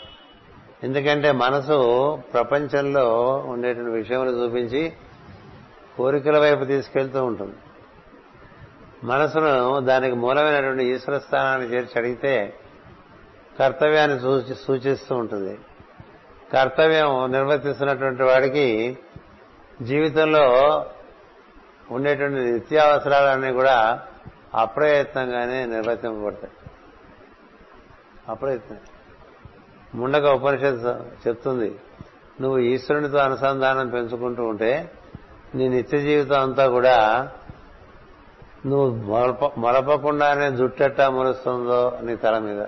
ఎందుకంటే 0.84 1.32
మనసు 1.32 2.18
ప్రపంచంలో 2.34 3.36
ఉండేటువంటి 3.46 3.92
విషయములు 3.92 4.44
చూపించి 4.44 4.94
కోరికల 5.98 6.40
వైపు 6.40 6.66
తీసుకెళ్తూ 6.66 7.24
ఉంటుంది. 7.24 7.56
మనసును 9.04 9.80
దానికి 9.80 10.16
మూలమైనటువంటి 10.16 10.86
ఈశ్వర 10.86 11.18
స్థానాన్ని 11.18 11.68
చేర్చి 11.68 11.92
అడిగితే 11.98 12.54
కర్తవ్యాన్ని 13.60 14.56
సూచిస్తూ 14.56 15.16
ఉంటుంది. 15.16 15.60
కర్తవ్యం 16.54 17.32
నిర్వర్తిస్తున్నటువంటి 17.32 18.24
వాడికి 18.24 18.98
జీవితంలో 19.82 20.46
ఉండేటువంటి 21.92 22.52
నిత్యావసరాలన్నీ 22.52 23.52
కూడా 23.52 24.02
అప్రయత్నంగానే 24.56 25.66
నిర్వర్తింపబడతాయి. 25.66 26.54
అప్రయత్నం. 28.30 28.78
ముండక 29.96 30.26
ఉపనిషత్ 30.26 31.28
చెప్తుంది 31.28 31.76
నువ్వు 32.42 32.60
ఈశ్వరునితో 32.60 33.18
అనుసంధానం 33.18 33.90
పెంచుకుంటూ 33.90 34.44
ఉంటే 34.44 34.92
నీ 35.56 35.68
నిత్య 35.68 35.98
జీవితం 35.98 36.42
అంతా 36.42 36.68
కూడా 36.68 37.32
నువ్వు 38.66 38.96
మొలప 38.96 39.54
మొలపకుండానే 39.58 40.52
జుట్టెట్టా 40.52 41.10
మొలుస్తుందో 41.10 42.00
నీ 42.04 42.16
తల 42.16 42.38
మీద. 42.38 42.66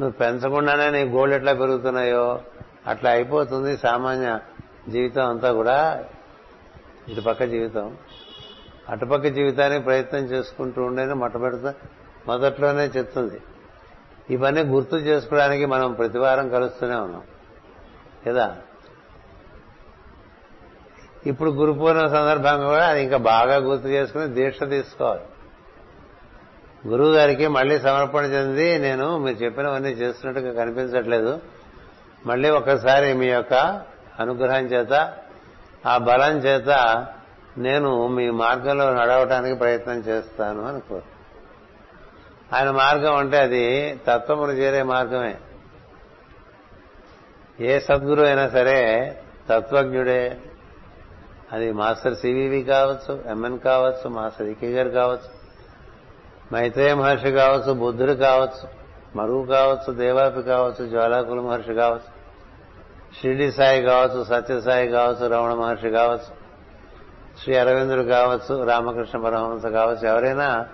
నువ్వు 0.00 0.10
పెంచకుండానే 0.10 0.90
నీ 0.90 1.10
గోల్డ్ 1.10 1.36
ఎట్లా 1.36 1.52
పెరుగుతున్నాయో? 1.52 2.40
అట్లా 2.86 3.10
అయిపోతుంది 3.10 3.76
సామాన్య 3.76 4.38
జీవితం 4.88 5.28
అంతా 5.28 5.52
కూడా. 5.52 6.04
ఇటుపక్క 7.08 7.44
జీవితం. 7.44 7.96
అటుపక్క 8.88 9.26
జీవితానికి 9.26 9.84
ప్రయత్నం 9.84 10.20
చేసుకుంటూ 10.20 10.82
ఉండేది 10.82 11.14
మొట్టమొదట 11.14 11.74
మొదట్లోనే 12.26 12.86
చెప్తుంది. 12.86 13.40
ఇవన్నీ 14.30 14.62
గుర్తు 14.62 14.96
చేసుకోవడానికి 14.96 15.66
మనం 15.66 15.92
ప్రతివారం 15.92 16.48
కలుస్తూనే 16.48 16.94
ఉన్నాం. 16.94 17.22
కదా? 18.26 18.56
ఇప్పుడు 21.26 21.50
గురు 21.50 21.72
పూర్ణిమ 21.72 22.06
సందర్భంగా 22.06 22.66
కూడా 22.66 22.86
అది 22.86 23.02
ఇంకా 23.02 23.16
బాగా 23.16 23.56
గుర్తు 23.56 23.86
చేసుకుని 23.86 24.26
దీక్ష 24.26 24.58
తీసుకోవాలి. 24.62 25.20
గురువు 26.86 27.12
గారికి 27.12 27.46
మళ్ళీ 27.46 27.78
సమర్పణ 27.78 28.24
చెంది 28.24 28.78
నేను 28.78 29.18
మీరు 29.18 29.36
చెప్పినవన్నీ 29.36 29.88
చేస్తున్నట్టుగా 29.88 30.64
కనిపించట్లేదు. 30.64 31.40
మళ్ళీ 32.26 32.50
ఒకసారి 32.50 33.12
మీ 33.12 33.26
యొక్క 33.26 33.54
అనుగ్రహం 34.20 34.64
చేత 34.64 35.12
ఆ 35.86 35.98
బలం 35.98 36.38
చేత 36.38 37.06
నేను 37.58 38.06
మీ 38.06 38.30
మార్గంలో 38.30 38.94
నడవటానికి 38.94 39.56
ప్రయత్నం 39.56 39.98
చేస్తాను 39.98 40.62
అని 40.62 40.80
కోరు. 40.80 41.14
ఆయన 42.56 42.70
మార్గం 42.70 43.16
అంటే 43.16 43.38
అది 43.38 43.96
తత్వమును 44.08 44.52
చేరే 44.52 44.82
మార్గమే. 44.82 45.36
ఏ 47.60 47.78
సద్గురు 47.78 48.22
అయినా 48.22 48.48
సరే 48.48 49.18
తత్వజ్ఞుడే. 49.48 50.38
అది 51.52 51.72
మాస్టర్ 51.72 52.16
సివివి 52.16 52.62
కావచ్చు 52.62 53.22
ఎంఎన్ 53.26 53.58
కావచ్చు 53.58 54.08
మాస్టర్ 54.08 54.46
ఇకే 54.46 54.70
గారు 54.70 54.88
కావచ్చు. 54.88 55.43
మైత్రేయ 56.52 56.94
మహర్షి 56.94 57.30
కావచ్చు 57.30 57.72
బుద్ధుడు 57.72 58.12
కావచ్చు 58.12 58.68
మరువు 59.16 59.46
కావచ్చు 59.46 59.94
దేవాపి 59.94 60.42
కావచ్చు 60.42 60.86
జ్వాలాకుల 60.86 61.40
మహర్షి 61.40 61.74
కావచ్చు 61.74 62.24
షిరిడి 63.20 63.52
సాయి 63.52 63.82
కావచ్చు 63.82 64.24
సత్యసాయి 64.24 64.88
కావచ్చు 64.88 65.28
రమణ 65.28 65.54
మహర్షి 65.54 65.90
కావచ్చు 65.90 66.44
శ్రీ 67.42 67.56
అరవిందుడు 67.56 68.02
కావచ్చు 68.02 68.64
రామకృష్ణ 68.64 69.18
పరమహంస 69.18 69.66
కావచ్చు 69.66 70.08
ఎవరైనా 70.08 70.66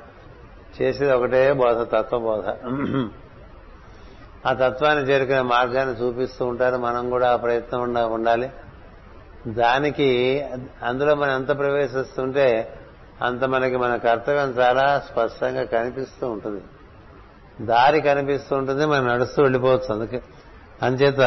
చేసేది 0.82 1.12
ఒకటే 1.12 1.52
బోధ 1.52 1.86
తత్వబోధ. 1.96 2.48
ఆ 4.46 4.52
తత్వాన్ని 4.52 5.04
చేరుకునే 5.04 5.40
మార్గాన్ని 5.40 5.94
చూపిస్తూ 5.94 6.46
ఉంటారు. 6.46 6.76
మనం 6.76 7.10
కూడా 7.10 7.32
ఆ 7.32 7.36
ప్రయత్నం 7.36 8.12
ఉండాలి. 8.12 8.50
దానికి 9.46 10.44
అందులో 10.82 11.14
మనం 11.14 11.34
ఎంత 11.34 11.58
ప్రవేశిస్తుంటే 11.58 12.76
అంత 13.22 13.44
మనకి 13.44 13.76
మన 13.76 13.96
కర్తవ్యం 13.96 14.50
చాలా 14.50 15.02
స్పష్టంగా 15.12 15.64
కనిపిస్తూ 15.64 16.28
ఉంటుంది. 16.30 16.62
దారి 17.66 18.00
కనిపిస్తూ 18.00 18.56
ఉంటుంది 18.56 18.86
మనం 18.86 19.06
నడుస్తూ 19.06 19.42
వెళ్ళిపోవచ్చు 19.42 19.94
అందుకే. 19.94 20.22
అంచేత 20.82 21.20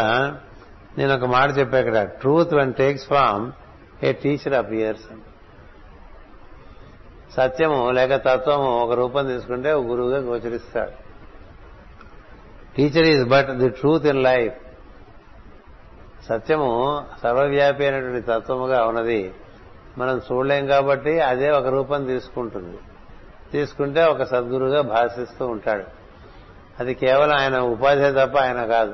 నేను 0.97 1.15
ఒక 1.15 1.25
మాట 1.25 1.57
చెప్పా 1.57 1.79
ఇక్కడ 1.79 2.03
truth 2.03 2.53
when 2.53 2.73
takes 2.73 3.07
form 3.07 3.51
a 4.05 4.11
teacher 4.11 4.53
appears 4.71 5.03
సత్యము 7.33 7.91
లేక 7.91 8.15
తత్వము 8.15 8.79
ఒక 8.79 8.91
రూపం 8.91 9.27
తీసుకుంటే 9.27 9.71
ఒక 9.71 9.85
గురువుగా 9.85 10.17
గోచరిస్తాడు. 10.17 10.91
Teacher 12.77 13.05
is 13.05 13.29
but 13.29 13.49
the 13.49 13.69
truth 13.69 14.05
in 14.05 14.23
life 14.23 14.53
సత్యము 16.29 17.05
సర్వవ్యాపి 17.23 17.85
అయినటువంటి 17.85 18.21
తత్వముగా 18.21 18.85
ఉన్నది. 18.85 19.33
మనం 19.97 20.17
చూడలేం 20.17 20.67
కాబట్టి 20.67 21.19
అదే 21.19 21.49
ఒక 21.49 21.65
రూపం 21.65 22.05
తీసుకుంటుంది. 22.05 22.77
తీసుకుంటే 23.51 24.03
ఒక 24.03 24.23
సద్గురుగా 24.23 24.81
భాషిస్తూ 24.81 25.47
ఉంటాడు. 25.47 25.83
అది 26.79 26.93
కేవలం 26.93 27.35
ఆయన 27.35 27.59
ఉపాధి 27.59 28.11
తప్ప 28.11 28.37
ఆయన 28.37 28.65
కాదు. 28.65 28.91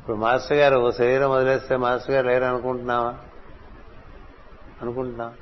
ఇప్పుడు 0.00 0.16
మాస్టర్ 0.16 0.58
గారు 0.58 0.90
శరీరం 0.90 1.30
వదిలేస్తే 1.30 1.76
మాస్టర్ 1.76 2.10
గారు 2.10 2.26
లేరు 2.26 2.44
అనుకుంటున్నావా? 2.44 3.14
అనుకుంటున్నాం. 4.82 5.32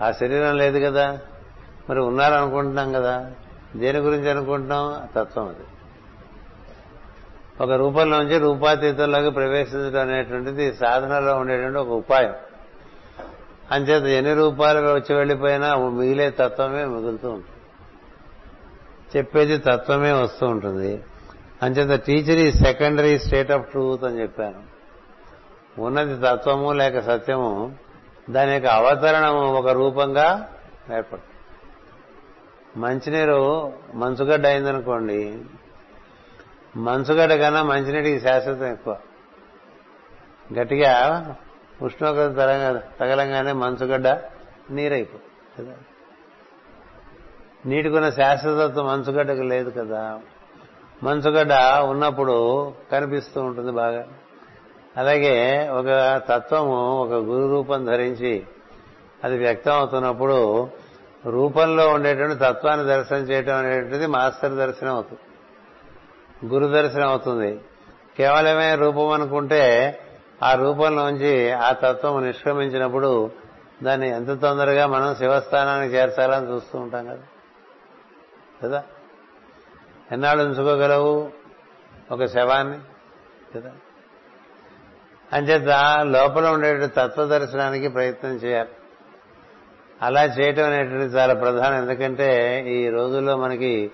ఆ 0.00 0.12
శరీరం 0.12 0.56
లేదు 0.56 0.78
కదా. 0.78 1.18
మరి 1.90 2.00
ఉన్నారనుకుంటున్నాం 2.00 2.92
కదా. 2.92 3.30
దేని 3.76 3.98
గురించి 3.98 4.30
అనుకుంటున్నాం? 4.30 5.08
తత్వం 5.16 5.48
అది. 5.48 5.64
ఒక 7.60 7.70
రూపంలోంచి 7.70 8.38
రూపాతీతంలోకి 8.38 9.30
ప్రవేశించడం 9.30 10.00
అనేటువంటిది 10.00 10.74
సాధనలో 10.74 11.36
ఉండేటువంటి 11.36 11.78
ఒక 11.78 11.88
ఉపాయం. 11.88 12.34
అంచేత 13.70 14.02
ఎన్ని 14.02 14.34
రూపాలు 14.34 14.78
వచ్చి 14.78 15.14
వెళ్ళిపోయినా 15.14 15.76
మిగిలే 15.76 16.30
తత్వమే 16.30 16.84
మిగులుతూ 16.84 17.30
ఉంటుంది. 17.30 17.56
చెప్పేది 19.18 19.58
తత్వమే 19.58 20.12
వస్తూ 20.12 20.46
ఉంటుంది. 20.46 21.02
అంచేత 21.62 22.00
టీచర్ 22.00 22.38
ఈ 22.38 22.52
సెకండరీ 22.52 23.18
స్టేట్ 23.18 23.50
ఆఫ్ 23.50 23.66
ట్రూత్ 23.66 24.04
అని 24.04 24.20
చెప్పాను. 24.20 24.76
ఉన్నది 25.80 26.16
తత్వము 26.16 26.72
లేక 26.72 26.98
సత్యము 26.98 27.74
దాని 28.30 28.52
యొక్క 28.52 28.66
అవతరణము 28.66 29.52
ఒక 29.52 29.68
రూపంగా 29.68 30.48
ఏర్పడుతుంది. 30.96 31.32
మంచినీరు 32.80 33.72
మంచుగడ్డ 33.94 34.46
అయిందనుకోండి 34.46 35.38
మంచుగడ్డ 36.76 37.34
కన్నా 37.34 37.62
మంచినీటికి 37.62 38.20
శాశ్వతం 38.20 38.66
ఎక్కువ. 38.66 38.96
గట్టిగా 40.58 41.24
ఉష్ణోగ్రత 41.82 42.36
తరంగా 42.36 42.82
తగలంగానే 43.00 43.52
మంచుగడ్డ 43.52 44.08
నీరైపోతుంది 44.70 45.64
కదా? 45.64 45.76
నీటికున్న 47.66 48.10
శాశ్వతత్వం 48.10 48.86
మంచుగడ్డకు 48.86 49.42
లేదు 49.42 49.70
కదా? 49.70 50.20
మంచుగడ్డ 51.02 51.52
ఉన్నప్పుడు 51.84 52.72
కనిపిస్తూ 52.92 53.42
ఉంటుంది 53.42 53.72
బాగా. 53.72 54.06
అలాగే 54.96 55.68
ఒక 55.68 56.22
తత్వము 56.28 57.02
ఒక 57.02 57.12
గురు 57.12 57.50
రూపం 57.50 57.84
ధరించి 57.84 58.46
అది 59.24 59.36
వ్యక్తం 59.36 59.72
అవుతున్నప్పుడు 59.72 60.68
రూపంలో 61.26 61.88
ఉండేటువంటి 61.88 62.34
తత్వాన్ని 62.34 62.86
దర్శనం 62.86 63.18
చేయటం 63.18 63.56
అనేటువంటిది 63.56 64.06
మాస్టర్ 64.06 64.52
దర్శనం 64.52 64.94
అవుతుంది. 64.94 65.20
గురు 66.44 66.66
దర్శనం 66.66 67.08
అవుతుంది. 67.08 67.60
కేవలమే 68.16 68.74
రూపం 68.74 69.10
అనుకుంటే 69.10 69.98
ఆ 70.42 70.54
రూపంలోంచి 70.54 71.52
ఆ 71.52 71.72
తత్వం 71.72 72.26
నిష్క్రమించినప్పుడు 72.26 73.30
దాన్ని 73.82 74.08
ఎంత 74.08 74.40
తొందరగా 74.40 74.86
మనం 74.86 75.14
శివస్థానానికి 75.14 75.94
చేర్చాలని 75.94 76.52
చూస్తూ 76.52 76.78
ఉంటాం 76.78 77.06
కదా. 77.06 77.22
కదా? 78.62 78.84
ఎన్నాళ్ళు 80.12 80.44
ఉంచుకోగలవు 80.44 81.30
ఒక 82.12 82.24
శవాన్ని? 82.24 82.78
కదా? 83.54 83.72
అంచేత 85.32 85.68
లోపల 86.02 86.48
ఉండే 86.48 86.86
తత్వ 86.86 87.24
దర్శనానికి 87.24 87.88
ప్రయత్నం 87.88 88.30
చేయాలి. 88.30 88.68
అలా 90.02 90.24
చేయటం 90.24 90.64
అనేటువంటి 90.64 91.14
చాలా 91.14 91.34
ప్రధానం. 91.34 91.82
ఎందుకంటే 91.82 92.64
ఈ 92.68 92.88
రోజుల్లో 92.88 93.36
మనకి 93.36 93.90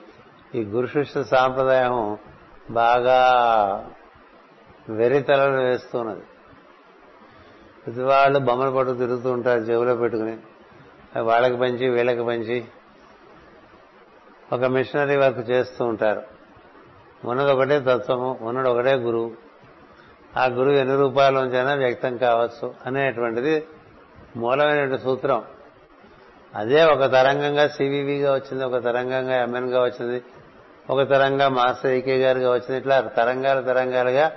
ఈ 0.54 0.60
గురుశిష్య 0.60 1.22
సాంప్రదాయం 1.22 2.18
బాగా 2.72 3.18
వెరితలను 4.88 5.62
వేస్తున్నది. 5.62 6.20
ప్రతి 7.86 8.02
వాళ్ళు 8.02 8.38
బొమ్మలు 8.38 8.70
పట్టు 8.70 8.92
తిరుగుతూ 8.92 9.32
ఉంటారు 9.32 9.60
చెవిలో 9.60 9.96
పెట్టుకుని. 9.96 10.38
వాళ్ళకి 11.20 11.56
పంచి 11.56 11.88
వీళ్ళకి 11.88 12.24
పంచి. 12.24 12.64
ఒక 14.52 14.64
మిషనరీ 14.64 15.16
వర్క్ 15.16 15.50
చేస్తూ 15.50 15.84
ఉంటారు. 15.84 16.22
ఉన్నది 17.24 17.52
ఒకటే 17.52 17.80
తత్వము 17.80 18.38
ఉన్నది 18.40 18.68
ఒకటే 18.68 18.94
గురువు. 18.94 19.32
ఆ 20.36 20.46
గురువు 20.46 20.74
ఎన్ని 20.74 20.96
రూపాయలోంచైనా 20.96 21.74
వ్యక్తం 21.74 22.16
కావచ్చు 22.16 22.74
అనేటువంటిది 22.86 23.66
మూలమైనటువంటి 24.36 25.02
సూత్రం. 25.02 25.44
అదే 26.54 26.84
ఒక 26.84 27.00
తరంగంగా 27.00 27.68
సివివిగా 27.68 28.34
వచ్చింది 28.34 28.64
ఒక 28.64 28.84
తరంగంగా 28.84 29.42
ఎంఎన్గా 29.42 29.82
వచ్చింది. 29.82 30.22
ఒక 30.90 31.08
తరంగా 31.08 31.48
మాస్టర్ 31.48 31.90
ఏకే 31.90 32.16
గారుగా 32.16 32.52
వచ్చిన 32.52 32.74
ఇట్లా 32.74 33.00
తరంగాలు 33.00 33.62
తరంగాలుగా 33.62 34.32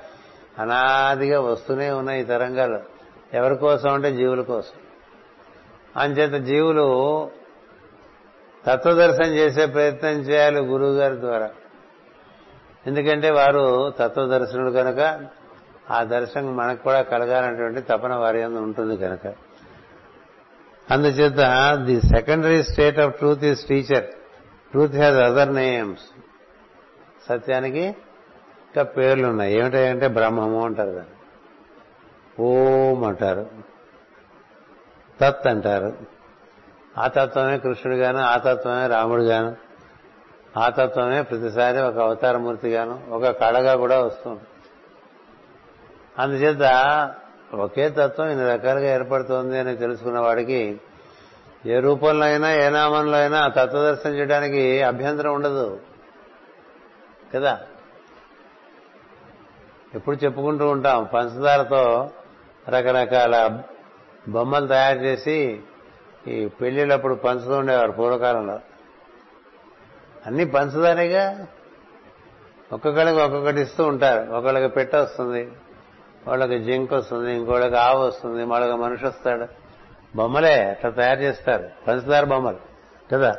అనాదిగా 0.60 1.42
వస్తూనే 1.42 1.90
ఉన్నాయి 1.90 2.22
ఈ 2.22 2.24
తరంగాలు. 2.24 2.80
ఎవరి 3.34 3.56
కోసం 3.56 3.94
అంటే 3.94 4.14
జీవుల 4.14 4.42
కోసం. 4.42 4.80
అంచేత 5.98 6.46
జీవులు 6.46 7.30
తత్వదర్శనం 8.66 9.36
చేసే 9.36 9.66
ప్రయత్నం 9.66 10.12
చేయాలి 10.12 10.60
గురువు 10.60 10.92
గారి 10.92 11.20
ద్వారా. 11.20 11.50
ఎందుకంటే 12.88 13.30
వారు 13.32 13.90
తత్వదర్శనుడు 13.90 14.72
కనుక 14.72 15.26
ఆ 15.92 16.04
దర్శనం 16.04 16.56
మనకు 16.56 16.84
కూడా 16.84 17.02
కలగాలనేటువంటి 17.02 17.82
తపన 17.82 18.16
వారి 18.16 18.44
అందు 18.44 18.60
ఉంటుంది 18.60 18.98
కనుక. 18.98 19.34
అందుచేత 20.92 21.38
the 21.86 22.02
secondary 22.02 22.64
state 22.64 23.00
of 23.00 23.16
truth 23.16 23.44
is 23.44 23.66
teacher. 23.66 24.06
Truth 24.72 24.96
has 24.96 25.16
other 25.16 25.56
names. 25.56 26.02
సత్యానికి 27.30 27.80
ఇంకా 27.80 28.84
పేర్లు 28.84 29.28
ఉన్నాయి. 29.28 29.60
ఏమిటంటే 29.60 30.08
బ్రహ్మము 30.08 30.66
అంటారు 30.66 30.90
దాన్ని. 30.90 31.16
ఓం 32.40 33.04
అంటారు. 33.04 33.50
తత్ 35.22 35.48
అంటారు. 35.48 35.94
ఆ 36.98 37.08
తత్వమే 37.08 37.58
కృష్ణుడు 37.58 37.98
గాను 37.98 38.20
ఆ 38.20 38.38
తత్వమే 38.38 38.88
రాముడు 38.88 39.24
గాను 39.24 39.56
ఆ 40.60 40.70
తత్వమే 40.70 41.22
ప్రతిసారి 41.22 41.82
ఒక 41.82 41.98
అవతారమూర్తి 41.98 42.70
గాను 42.70 43.02
ఒక 43.10 43.28
కళగా 43.28 43.76
కూడా 43.76 44.00
వస్తుంది. 44.00 44.42
అందుచేత 46.20 47.14
ఒకే 47.54 47.90
తత్వం 47.90 48.30
ఇన్ని 48.30 48.50
రకాలుగా 48.50 48.94
ఏర్పడుతోంది 48.94 49.60
అని 49.60 49.78
తెలుసుకున్న 49.78 50.20
వాడికి 50.20 50.82
ఏ 51.66 51.80
రూపంలో 51.80 52.26
అయినా 52.26 52.54
ఏ 52.54 52.70
నామంలో 52.70 53.18
అయినా 53.18 53.40
ఆ 53.40 53.48
తత్వదర్శనం 53.48 54.14
చేయడానికి 54.14 54.82
అభ్యంతరం 54.82 55.34
ఉండదు. 55.34 55.80
కదా? 57.34 57.62
ఎప్పుడు 59.94 60.16
చెప్పుకుంటూ 60.16 60.68
ఉంటాం. 60.70 61.10
పంచదారతో 61.14 62.10
రకరకాల 62.70 63.60
బొమ్మలు 64.30 64.68
తయారు 64.68 65.00
చేసి 65.00 65.62
ఈ 66.28 66.48
పెళ్ళిళ్ళప్పుడు 66.48 67.16
పంచుతూ 67.16 67.58
ఉండేవారు 67.58 67.92
పూర్వకాలంలో. 67.92 68.60
అన్ని 70.26 70.46
పంచదారేగా? 70.46 71.48
ఒక్కొక్కడికి 72.74 73.22
ఒక్కొక్కటి 73.22 73.62
ఇస్తూ 73.62 73.84
ఉంటారు. 73.84 74.32
ఒకళ్ళకి 74.32 74.74
పెట్ట 74.74 74.96
వస్తుంది 74.96 75.52
వాళ్ళకి 76.28 76.64
జింక్ 76.64 76.94
వస్తుంది 76.94 77.34
ఇంకోళ్ళకి 77.34 77.76
ఆవు 77.76 78.08
వస్తుంది 78.08 78.46
మళ్ళొక 78.46 78.72
మనిషి 78.72 79.06
వస్తాడు. 79.06 79.48
బొమ్మలే 80.16 80.70
అట్లా 80.70 80.90
తయారు 80.90 81.20
చేస్తారు. 81.20 81.70
పంచదార 81.88 82.26
బొమ్మలు 82.26 82.58
కదా? 83.14 83.36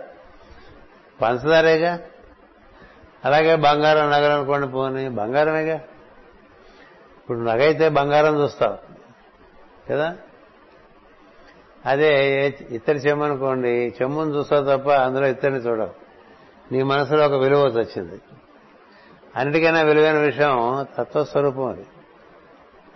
పంచదారేగా? 1.23 2.01
అలాగే 3.27 3.57
బంగారం 3.57 4.11
నగలు 4.11 4.33
అనుకోండి 4.33 4.69
పోని. 4.69 5.09
బంగారమేగా? 5.09 5.75
ఇప్పుడు 7.19 7.39
నగైతే 7.39 7.89
బంగారం 7.89 8.43
చూస్తావు 8.43 8.79
కదా? 9.91 10.17
అదే 11.87 12.47
ఇత్తడి 12.71 12.99
చెమ్ము 12.99 13.25
అనుకోండి. 13.25 13.95
చెమ్మును 14.03 14.31
చూస్తావు 14.31 14.77
తప్ప 14.77 14.91
అందులో 14.91 15.27
ఇత్తడిని 15.27 15.61
చూడవు. 15.61 15.91
నీ 16.73 16.83
మనసులో 16.83 17.27
ఒక 17.27 17.33
విలువ 17.33 17.65
వచ్చింది. 17.65 18.21
అన్నిటికైనా 19.37 19.83
విలువైన 19.83 20.19
విషయం 20.19 20.87
తత్వస్వరూపం 20.99 21.69
అది. 21.69 21.87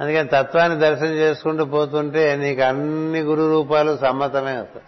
అందుకని 0.00 0.28
తత్వాన్ని 0.28 0.78
దర్శనం 0.78 1.10
చేసుకుంటూ 1.10 1.64
పోతుంటే 1.64 2.36
నీకు 2.36 2.62
అన్ని 2.62 3.20
గురు 3.20 3.50
రూపాలు 3.50 3.96
సమ్మతమే 3.96 4.56
అవుతాయి. 4.56 4.84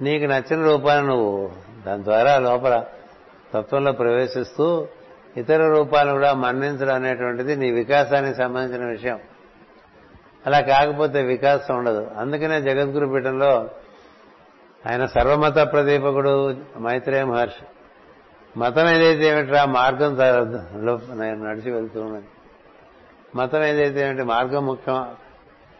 నీకు 0.00 0.24
నచ్చిన 0.24 0.64
రూపాన్ని 0.64 1.06
నువ్వు 1.06 1.52
దాని 1.86 2.04
ద్వారా 2.04 2.38
లోపల 2.38 2.84
తత్వంలో 3.54 3.92
ప్రవేశిస్తూ 3.92 4.88
ఇతర 5.36 5.68
రూపాలను 5.68 6.12
కూడా 6.12 6.34
మన్నించడం 6.34 6.94
అనేటువంటిది 6.94 7.56
నీ 7.56 7.70
వికాసానికి 7.70 8.34
సంబంధించిన 8.34 8.86
విషయం. 8.86 9.20
అలా 10.46 10.60
కాకపోతే 10.60 11.22
వికాసం 11.22 11.76
ఉండదు. 11.76 12.10
అందుకనే 12.16 12.62
జగద్గురు 12.62 13.06
పీఠంలో 13.06 13.70
ఆయన 14.90 15.06
సర్వమత 15.06 15.54
ప్రదీపకుడు 15.54 16.56
మైత్రేయ 16.78 17.24
మహర్షి 17.24 17.64
మతం 18.56 18.88
ఏదైతే 18.88 19.28
ఏమిట్రా 19.28 19.64
మార్గం 19.64 20.18
నేను 21.20 21.44
నడిచి 21.44 21.70
వెళ్తూ 21.70 22.02
ఉన్నది 22.02 22.24
మతం 23.36 23.64
ఏదైతే 23.64 24.00
ఏమిటి 24.00 24.22
మార్గం 24.22 24.66
ముఖ్యం 24.66 25.14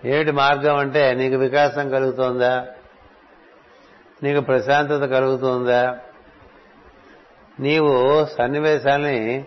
ఏమిటి 0.04 0.32
మార్గం 0.32 0.76
అంటే 0.76 1.14
నీకు 1.14 1.36
వికాసం 1.36 1.90
కలుగుతోందా? 1.90 2.66
నీకు 4.22 4.40
ప్రశాంతత 4.40 5.04
కలుగుతుందా? 5.04 5.98
నీవు 7.60 8.24
సన్నివేశాల్ని 8.24 9.44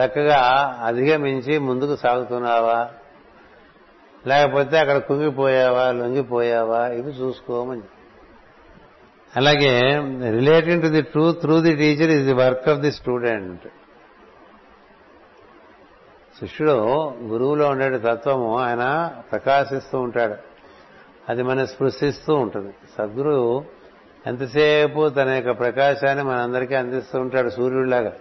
చక్కగా 0.00 0.38
అధిగమించి 0.84 1.58
ముందుకు 1.58 1.96
సాగుతున్నావా? 1.96 2.90
లేకపోతే 4.26 4.78
అక్కడ 4.78 4.96
కుంగిపోయావా 4.96 5.92
లొంగిపోయావా? 5.92 6.88
ఇవి 6.88 7.10
చూసుకోమని. 7.10 7.82
అలాగే 9.36 9.80
relating 10.30 10.82
to 10.82 10.86
the 10.86 11.02
truth 11.02 11.40
through 11.40 11.60
the 11.60 11.76
teacher 11.76 12.10
is 12.10 12.24
the 12.24 12.32
work 12.32 12.68
of 12.68 12.78
the 12.78 12.92
student 12.92 13.68
శిష్యుడు 16.40 16.72
గురువులో 17.22 17.68
ఉండే 17.68 17.98
తత్వము 17.98 18.58
ఆయన 18.58 19.12
ప్రకాశిస్తూ 19.32 20.00
ఉంటాడు. 20.00 20.34
అది 21.28 21.42
మనం 21.42 21.66
స్పృశిస్తూ 21.66 22.34
ఉంటుంది. 22.34 22.74
సద్గురువు 22.98 23.64
ఎంతసేపు 24.26 25.08
తన 25.08 25.28
యొక్క 25.28 25.50
ప్రకాశాన్ని 25.50 26.24
మనందరికీ 26.24 26.74
అందిస్తూ 26.74 27.20
ఉంటాడు 27.20 27.50
సూర్యుడిలాగా. 27.50 28.12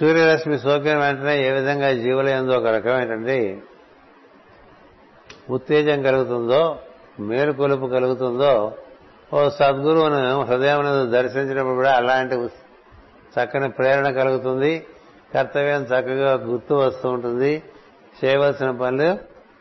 సూర్యరశ్మి 0.00 0.58
సోకిన 0.58 0.98
వెంటనే 0.98 1.48
ఏ 1.48 1.50
విధంగా 1.50 1.92
జీవుల 1.92 2.28
ఎందు 2.28 2.50
ఒక 2.50 2.66
రకమైనటువంటి 2.66 3.62
ఉత్తేజం 5.50 6.02
కలుగుతుందో 6.02 6.78
మేలుకొలుపు 7.20 7.86
కలుగుతుందో 7.86 8.74
ఓ 9.34 9.48
సద్గురువును 9.48 10.42
హృదయం 10.42 11.12
దర్శించినప్పుడు 11.12 11.74
కూడా 11.74 11.96
అలాంటి 11.96 12.34
చక్కని 13.38 13.70
ప్రేరణ 13.70 14.10
కలుగుతుంది. 14.10 14.86
కర్తవ్యం 15.34 15.82
చక్కగా 15.82 16.32
గుర్తు 16.32 16.74
వస్తూ 16.74 17.08
ఉంటుంది. 17.10 17.62
చేయవలసిన 18.24 18.70
పనులు 18.70 19.18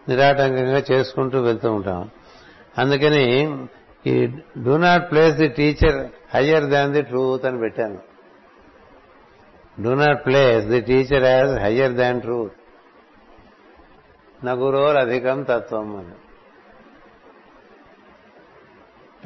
నిరాటంకంగా 0.09 0.83
చేసుకుంటూ 0.91 1.41
వెళ్తూ 1.41 1.73
ఉంటాం. 1.73 2.09
అందుకని 2.77 3.49
ఈ 4.07 4.27
do 4.65 4.77
not 4.77 5.11
place 5.11 5.35
the 5.35 5.47
teacher 5.47 6.07
higher 6.35 6.63
than 6.63 6.93
the 6.93 7.01
truth 7.01 7.45
అని 7.45 7.59
పెట్టాను. 7.59 7.99
Do 9.81 9.95
not 9.95 10.25
place 10.25 10.65
the 10.65 10.81
teacher 10.81 11.23
as 11.23 11.59
higher 11.59 11.91
than 11.91 12.21
truth 12.21 12.53
నగురోర్ 14.45 14.97
అధికం 14.97 15.43
తత్వం 15.43 15.95
అని. 15.95 16.15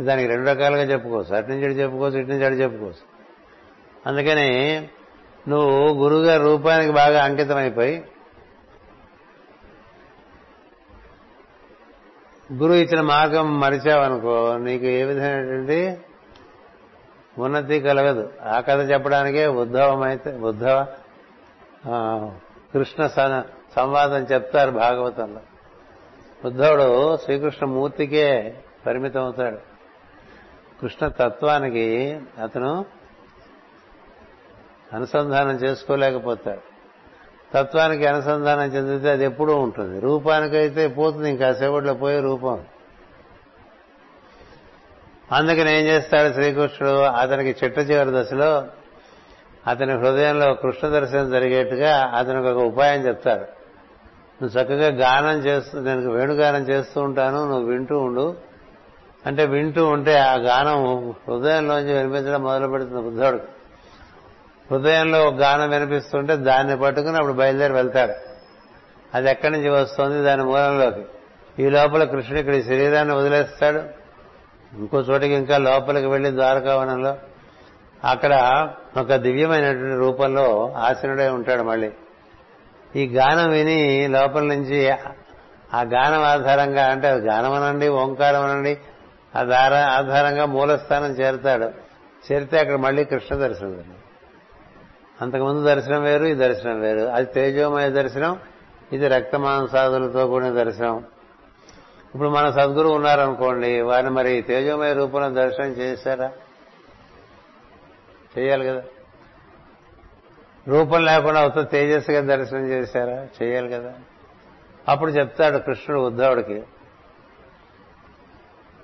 దానికి 0.04 0.28
రెండు 0.28 0.50
రకాలుగా 0.50 0.84
చెప్పుకోవచ్చు. 0.84 1.36
అటు 1.36 1.50
నుంచి 1.50 1.66
అటు 1.66 1.74
చెప్పుకోవచ్చు 1.74 2.18
ఇటు 2.20 2.30
నుంచి 2.30 2.46
అటు 2.46 2.54
చెప్పుకోవచ్చు. 2.54 3.16
అందుకని 4.06 4.50
నువ్వు 5.48 6.04
గురువుగారి 6.04 6.44
రూపానికి 6.44 6.92
బాగా 6.92 7.24
అంకితమైపోయి 7.24 8.04
గురువు 12.53 12.77
ఇచ్చిన 12.77 13.01
మార్గం 13.01 13.60
మరిచావనుకో 13.60 14.58
నీకు 14.58 14.86
ఏ 14.86 15.03
విధమైనటువంటి 15.03 15.97
ఉన్నతి 17.38 17.79
కలగదు. 17.79 18.34
ఆ 18.41 18.60
కథ 18.60 18.79
చెప్పడానికే 18.91 19.45
ఉద్ధవమైతే 19.47 20.31
ఉద్ధవ 20.49 20.77
కృష్ణ 22.73 23.08
సంవాదం 23.75 24.23
చెప్తారు 24.23 24.71
భాగవతంలో. 24.71 25.41
ఉద్ధవుడు 26.45 27.17
శ్రీకృష్ణ 27.17 27.65
మూర్తికే 27.65 28.29
పరిమితం 28.86 29.23
అవుతాడు 29.23 29.60
కృష్ణ 30.81 31.08
తత్వానికి 31.08 32.19
అతను 32.43 32.86
అనుసంధానం 34.93 35.55
చేసుకోలేకపోతాడు. 35.55 36.75
తత్వానికి 37.56 38.06
అనుసంధానం 38.06 38.62
చెందితే 38.62 39.12
అది 39.12 39.26
ఎప్పుడూ 39.26 39.56
ఉంటుంది. 39.56 40.00
రూపానికైతే 40.00 40.88
పోతుంది 40.88 41.30
ఇంకా 41.30 41.54
సేపట్లో 41.54 41.94
పోయే 41.94 42.20
రూపం. 42.20 42.63
అందుకని 45.32 45.78
ఏం 45.78 45.86
చేస్తాడు 45.86 46.34
శ్రీకృష్ణుడు? 46.34 46.96
అతనికి 46.96 47.65
చిట్ట 47.65 47.80
చివరి 47.80 48.10
దశలో 48.12 48.65
అతని 49.68 49.94
హృదయంలో 49.94 50.54
కృష్ణ 50.54 50.88
దర్శనం 50.88 51.32
జరిగేట్టుగా 51.32 52.12
అతనికి 52.15 52.48
ఒక 52.48 52.63
ఉపాయం 52.63 53.08
చెప్తాడు. 53.08 53.56
నువ్వు 54.44 54.62
చక్కగా 54.62 54.88
గానం 54.88 55.39
చేస్తూ 55.39 55.80
నేను 55.80 56.12
వేణుగానం 56.12 56.62
చేస్తూ 56.62 57.02
ఉంటాను 57.02 57.50
నువ్వు 57.50 57.72
వింటూ 57.72 58.00
ఉండు. 58.00 58.36
అంటే 59.26 59.46
వింటూ 59.46 59.88
ఉంటే 59.88 60.18
ఆ 60.18 60.36
గానం 60.36 61.10
హృదయంలోంచి 61.10 61.94
వినిపించడం 61.94 62.41
మొదలు 62.41 62.68
పెడుతుంది 62.68 63.02
బుద్ధుడికి 63.02 63.44
హృదయంలో 64.71 65.28
ఒక 65.28 65.34
గానం 65.34 65.69
వినిపిస్తుంటే 65.69 66.36
దాన్ని 66.36 66.78
పట్టుకుని 66.78 67.15
అప్పుడు 67.15 67.34
బయలుదేరి 67.34 67.73
వెళ్తాడు 67.73 68.13
అది 69.13 69.30
ఎక్కడి 69.30 69.54
నుంచి 69.54 69.69
వస్తుంది? 69.69 70.23
దాని 70.23 70.43
మూలంలోకి. 70.43 71.06
ఈ 71.63 71.69
లోపల 71.69 72.04
కృష్ణుడు 72.04 72.39
ఇక్కడ 72.39 72.62
శరీరాన్ని 72.62 73.15
వదిలేస్తాడు. 73.15 73.82
ఇంకో 74.78 74.97
చోటికి 74.97 75.34
ఇంకా 75.34 75.58
లోపలికి 75.58 76.08
వెళ్ళి 76.08 76.32
ద్వారకావనంలో 76.32 77.17
అక్కడ 78.04 78.67
ఒక 78.97 79.13
దివ్యమైనటువంటి 79.13 79.95
రూపంలో 79.95 80.73
ఆసనుడై 80.78 81.30
ఉంటాడు 81.30 81.63
మళ్ళీ. 81.63 81.91
ఈ 82.95 83.08
గానం 83.08 83.49
విని 83.49 84.08
లోపల 84.08 84.43
నుంచి 84.43 84.89
ఆ 85.73 85.82
గానం 85.82 86.23
ఆధారంగా 86.23 86.86
అంటే 86.86 87.10
గానం 87.10 87.54
అనండి 87.54 87.88
ఓంకారం 87.88 88.41
అనండి 88.41 88.78
ఆ 89.36 89.39
ఆధారంగా 89.97 90.45
మూలస్థానం 90.45 91.12
చేరుతాడు. 91.12 91.71
చేరితే 92.32 92.60
అక్కడ 92.60 92.75
మళ్ళీ 92.75 93.04
కృష్ణ 93.04 93.36
దర్శనం 93.36 93.94
అంతకుముందు 95.21 95.63
దర్శనం 95.63 96.04
వేరు 96.04 96.25
ఈ 96.25 96.34
దర్శనం 96.34 96.80
వేరు. 96.80 96.99
అది 96.99 97.34
తేజోమయ 97.34 97.89
దర్శనం 97.89 98.39
ఇది 98.93 99.08
రక్తమాంసాదులతో 99.08 100.28
కూడిన 100.28 100.49
దర్శనం. 100.49 101.06
ఇప్పుడు 102.15 102.30
మన 102.30 102.49
సద్గురు 102.49 102.88
ఉన్నారనుకోండి 102.88 103.82
వారిని 103.82 104.12
మరి 104.12 104.41
తేజోమయ 104.41 104.93
రూపంలో 104.93 105.30
దర్శనం 105.30 105.67
చేశారా? 105.67 106.32
చేయాలి 108.39 108.65
కదా. 108.65 108.84
రూపం 110.67 111.06
లేకుండా 111.06 111.45
ఉత్త 111.45 111.62
తేజస్సుగా 111.62 112.36
దర్శనం 112.36 112.67
చేశారా? 112.67 113.28
చేయాలి 113.43 113.69
కదా. 113.69 113.93
అప్పుడు 114.88 115.12
చెప్తాడు 115.12 115.58
కృష్ణుడు 115.58 116.01
ఉద్ధవుడికి 116.01 116.63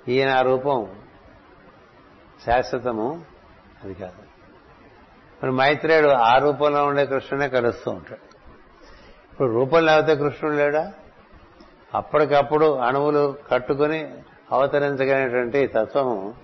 ఈయన 0.08 0.28
ఆ 0.28 0.40
రూపం 0.40 0.86
శాశ్వతము? 2.46 3.22
అది 3.84 3.94
కాదు. 3.94 4.21
మరి 5.42 5.52
మైత్రేయుడు 5.52 6.08
ఆ 6.08 6.38
రూపంలో 6.38 6.86
ఉండే 6.86 7.06
కృష్ణునే 7.06 7.48
కలుస్తూ 7.48 7.90
ఉంటాడు. 7.90 8.24
ఇప్పుడు 9.32 9.52
రూపం 9.52 9.84
లేకపోతే 9.84 10.16
కృష్ణుడు 10.16 10.56
లేడా? 10.56 10.92
అప్పటికప్పుడు 11.94 12.74
అణువులు 12.78 13.36
కట్టుకుని 13.52 14.14
అవతరించగలిగినటువంటి 14.52 15.66
తత్వము 15.66 16.34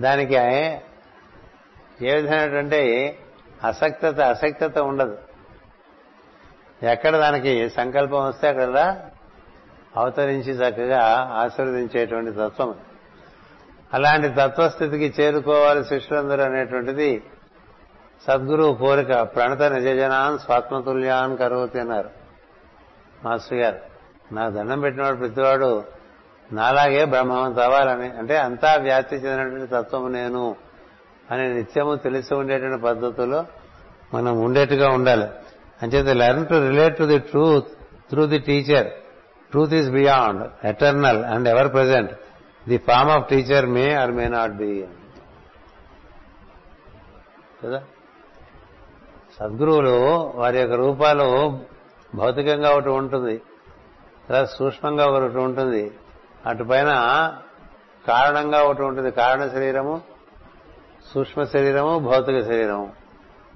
దానికి 0.00 0.34
ఏ 0.34 2.14
విధమైనటువంటి 2.14 2.80
అసక్తత 3.64 4.20
అసక్తత 4.20 4.78
ఉండదు. 4.78 5.18
ఎక్కడ 6.82 7.16
దానికి 7.16 7.70
సంకల్పం 7.70 8.26
వస్తే 8.26 8.48
అక్కడ 8.48 9.00
అవతరించి 9.96 10.52
చక్కగా 10.52 11.02
ఆశీర్వదించేటువంటి 11.32 12.32
తత్వం. 12.32 12.74
అలాంటి 13.94 14.28
తత్వస్థితికి 14.28 15.22
చేరుకోవాలి 15.22 15.84
శిష్యులందరూ 15.84 16.42
అనేటువంటిది 16.42 17.22
సద్గురువు 18.26 18.74
కోరిక 18.74 19.20
ప్రణత 19.20 19.62
నిజజనాన్ 19.62 20.38
స్వాత్మతుల్యాన్ 20.38 21.38
కరోతి 21.38 21.80
అన్నారు. 21.80 22.10
మాస్టర్ 23.24 23.58
గారు 23.58 23.78
నా 24.34 24.48
దండం 24.48 24.80
పెట్టినవాడు 24.80 25.16
ప్రతివాడు 25.16 25.84
నాలాగే 26.52 27.04
బ్రహ్మం 27.04 27.52
తవ్వాలని 27.52 28.10
అంటే 28.10 28.36
అంతా 28.36 28.74
వ్యాప్తి 28.74 29.16
చెందినటువంటి 29.16 29.66
తత్వం 29.66 30.12
నేను 30.12 30.56
అని 31.30 31.54
నిత్యము 31.54 31.94
తెలిసి 31.94 32.34
ఉండేటువంటి 32.34 32.82
పద్ధతిలో 32.82 33.44
మనం 34.14 34.40
ఉండేట్టుగా 34.40 34.88
ఉండాలి. 34.88 35.24
అంచేత 35.82 36.06
learn 36.06 36.46
to 36.46 36.54
relate 36.54 36.98
to 36.98 37.04
the 37.04 37.18
truth 37.18 37.68
through 38.10 38.26
the 38.26 38.38
teacher. 38.38 38.86
Truth 39.50 39.74
is 39.74 39.90
beyond 39.90 40.66
eternal 40.66 41.24
and 41.24 41.48
ever 41.48 41.72
present. 41.72 42.12
The 42.68 42.78
form 42.78 43.10
of 43.10 43.28
teacher 43.28 43.66
may 43.66 43.94
or 43.94 44.10
may 44.10 44.28
not 44.28 44.52
be. 44.52 44.86
కదా? 47.64 47.82
సద్గురువులు 49.40 50.32
వారి 50.34 50.58
యొక్క 50.58 50.74
రూపాలు 50.74 51.58
భౌతికంగా 52.14 52.70
ఒకటి 52.70 52.88
ఉంటుంది. 52.88 53.38
తర్వాత 54.28 54.44
సూక్ష్మంగా 54.44 55.06
ఒకటి 55.06 55.38
ఉంటుంది. 55.38 55.90
అటుపైన 56.46 56.86
కారణంగా 58.08 58.62
ఒకటి 58.62 58.82
ఉంటుంది. 58.82 59.10
కారణ 59.10 59.48
శరీరము 59.48 60.00
సూక్ష్మ 61.14 61.44
శరీరము 61.44 61.98
భౌతిక 61.98 62.40
శరీరము. 62.40 62.92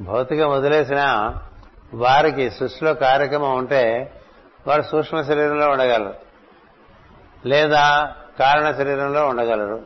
భౌతికం 0.00 0.50
వదిలేసిన 0.50 1.34
వారికి 1.94 2.50
సృష్టిలో 2.50 2.94
కార్యక్రమం 2.94 3.56
ఉంటే 3.56 4.12
వారు 4.66 4.82
సూక్ష్మ 4.82 5.22
శరీరంలో 5.22 5.70
ఉండగలరు. 5.70 6.14
లేదా 7.48 8.12
కారణ 8.38 8.70
శరీరంలో 8.70 9.28
ఉండగలరు. 9.28 9.82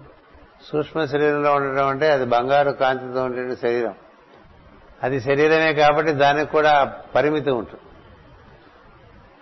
సూక్ష్మ 0.72 1.04
శరీరంలో 1.04 1.54
ఉండటం 1.54 1.86
అంటే 1.86 2.12
అది 2.12 2.24
బంగారు 2.24 2.70
కాంతితో 2.70 3.24
ఉండే 3.24 3.56
శరీరం. 3.56 3.94
అది 5.02 5.20
శరీరమే 5.20 5.72
కాబట్టి 5.72 6.12
దానికి 6.12 6.52
కూడా 6.52 6.84
పరిమితి 7.14 7.50
ఉంటుంది. 7.50 7.82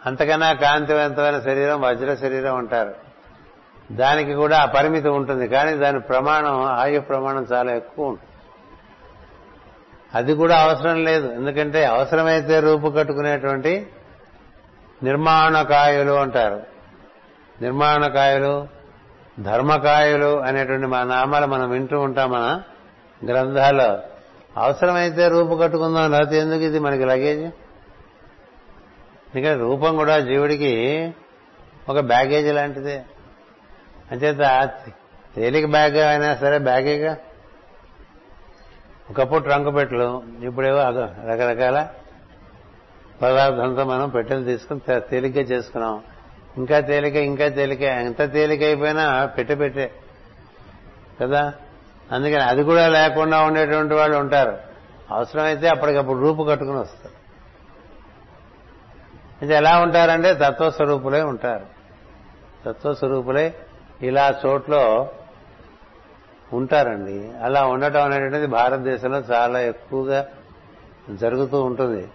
అంతకన్నా 0.07 0.53
కాంతివంతమైన 0.53 1.39
శరీరం 1.41 1.81
వజ్ర 1.81 2.15
శరీరం 2.15 2.57
అంటారు. 2.57 2.95
దానికి 3.93 4.35
కూడా 4.35 4.59
ఆ 4.59 4.65
పరిమితి 4.65 5.09
ఉంటుంది 5.09 5.49
కానీ 5.49 5.73
దాని 5.73 6.01
ప్రమాణం 6.01 6.63
ఆయు 6.63 7.01
ప్రమాణం 7.01 7.47
చాలా 7.53 7.73
ఎక్కువ 7.73 8.07
ఉంటుంది. 8.07 8.31
అది 10.15 10.35
కూడా 10.35 10.63
అవసరం 10.63 11.05
లేదు 11.05 11.33
ఎందుకంటే 11.33 11.85
అవసరమైతే 11.85 12.61
రూపు 12.61 12.89
కట్టుకునేటువంటి 12.89 13.87
నిర్మాణకాయులు 15.03 16.13
అంటారు. 16.13 16.63
నిర్మాణకాయులు 17.63 18.69
ధర్మకాయులు 19.41 20.41
అనేటువంటి 20.41 20.87
మా 20.87 21.03
నామాలు 21.03 21.47
మనం 21.47 21.71
వింటూ 21.71 22.01
ఉంటాం 22.01 22.31
మన 22.31 22.63
గ్రంథాల్లో. 23.27 23.99
అవసరమైతే 24.57 25.29
రూపు 25.29 25.55
కట్టుకుందాం 25.55 26.11
లేకపోతే 26.11 26.39
ఎందుకు 26.39 26.61
ఇది 26.61 26.79
మనకి 26.79 27.05
లగేజ్ 27.05 27.41
ఎందుకంటే 29.35 29.61
రూపం 29.61 29.97
కూడా 29.97 30.19
జీవుడికి 30.19 31.15
ఒక 31.89 32.01
బ్యాగేజ్ 32.01 32.55
లాంటిదే. 32.55 33.05
అంచేత 34.13 34.71
తేలిక 35.37 35.67
బ్యాగ్ 35.67 35.97
అయినా 35.97 36.35
సరే 36.35 36.59
బ్యాగేగా 36.59 37.17
ఒకప్పుడు 39.11 39.39
ట్రంక్ 39.39 39.77
పెట్టలు. 39.77 40.23
ఇప్పుడేవో 40.43 40.79
రకరకాల 41.31 41.89
పదార్థంతో 43.23 43.85
మనం 43.85 44.09
పెట్టెలు 44.09 44.45
తీసుకుని 44.45 44.81
తేలిక 45.01 45.37
చేసుకున్నాం. 45.37 46.03
ఇంకా 46.57 46.81
తేలిక 46.81 47.17
ఇంకా 47.17 47.49
తేలిక 47.49 47.83
ఎంత 47.83 48.33
తేలిక 48.33 48.63
అయిపోయినా 48.63 49.27
పెట్టె 49.27 49.55
పెట్టే. 49.55 49.93
కదా? 51.21 51.53
అందుకని 52.13 52.43
అది 52.43 52.63
కూడా 52.63 52.89
లేకుండా 52.89 53.43
ఉండేటువంటి 53.43 53.95
వాళ్ళు 53.95 54.17
ఉంటారు. 54.17 54.59
అవసరమైతే 55.11 55.69
అప్పటికప్పుడు 55.69 56.19
రూపు 56.19 56.43
కట్టుకుని 56.43 56.79
వస్తారు. 56.79 57.15
ఇది 59.45 59.55
ఎలా 59.55 59.79
ఉంటారంటే 59.79 60.35
తత్వస్వరూపులై 60.35 61.23
ఉంటారు. 61.23 61.67
తత్వస్వరూపులై 62.67 63.55
ఇలా 64.03 64.41
చోట్లో 64.47 65.11
ఉంటారండి. 66.53 67.33
అలా 67.43 67.67
ఉండటం 67.67 68.03
అనేటువంటిది 68.03 68.47
భారతదేశంలో 68.47 69.19
చాలా 69.19 69.61
ఎక్కువగా 69.61 70.27
జరుగుతూ 71.11 71.63
ఉంటుంది. 71.63 72.09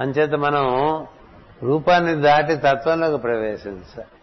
అంచేత 0.00 0.34
మనం 0.34 0.66
రూపాన్ని 1.62 2.14
దాటి 2.14 2.56
తత్వంలోకి 2.56 3.16
ప్రవేశించాలి 3.16 4.17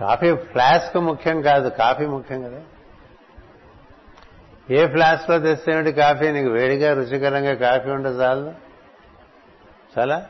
కాఫీ 0.00 0.34
ఫ్లాస్క్ 0.34 0.96
ముఖ్యం 0.96 1.42
కాదు 1.42 1.68
కాఫీ 1.68 2.06
ముఖ్యం 2.06 2.42
కదా. 2.42 2.62
ఏ 4.70 4.86
ఫ్లాస్క్లో 4.86 5.38
తెస్తేమిటి 5.38 5.92
కాఫీ? 5.92 6.32
నీకు 6.32 6.48
వేడిగా 6.48 6.94
రుచికరంగా 6.94 7.54
కాఫీ 7.54 7.90
ఉంటే 7.90 8.08
చాలు. 8.08 8.52
చాలా? 9.98 10.26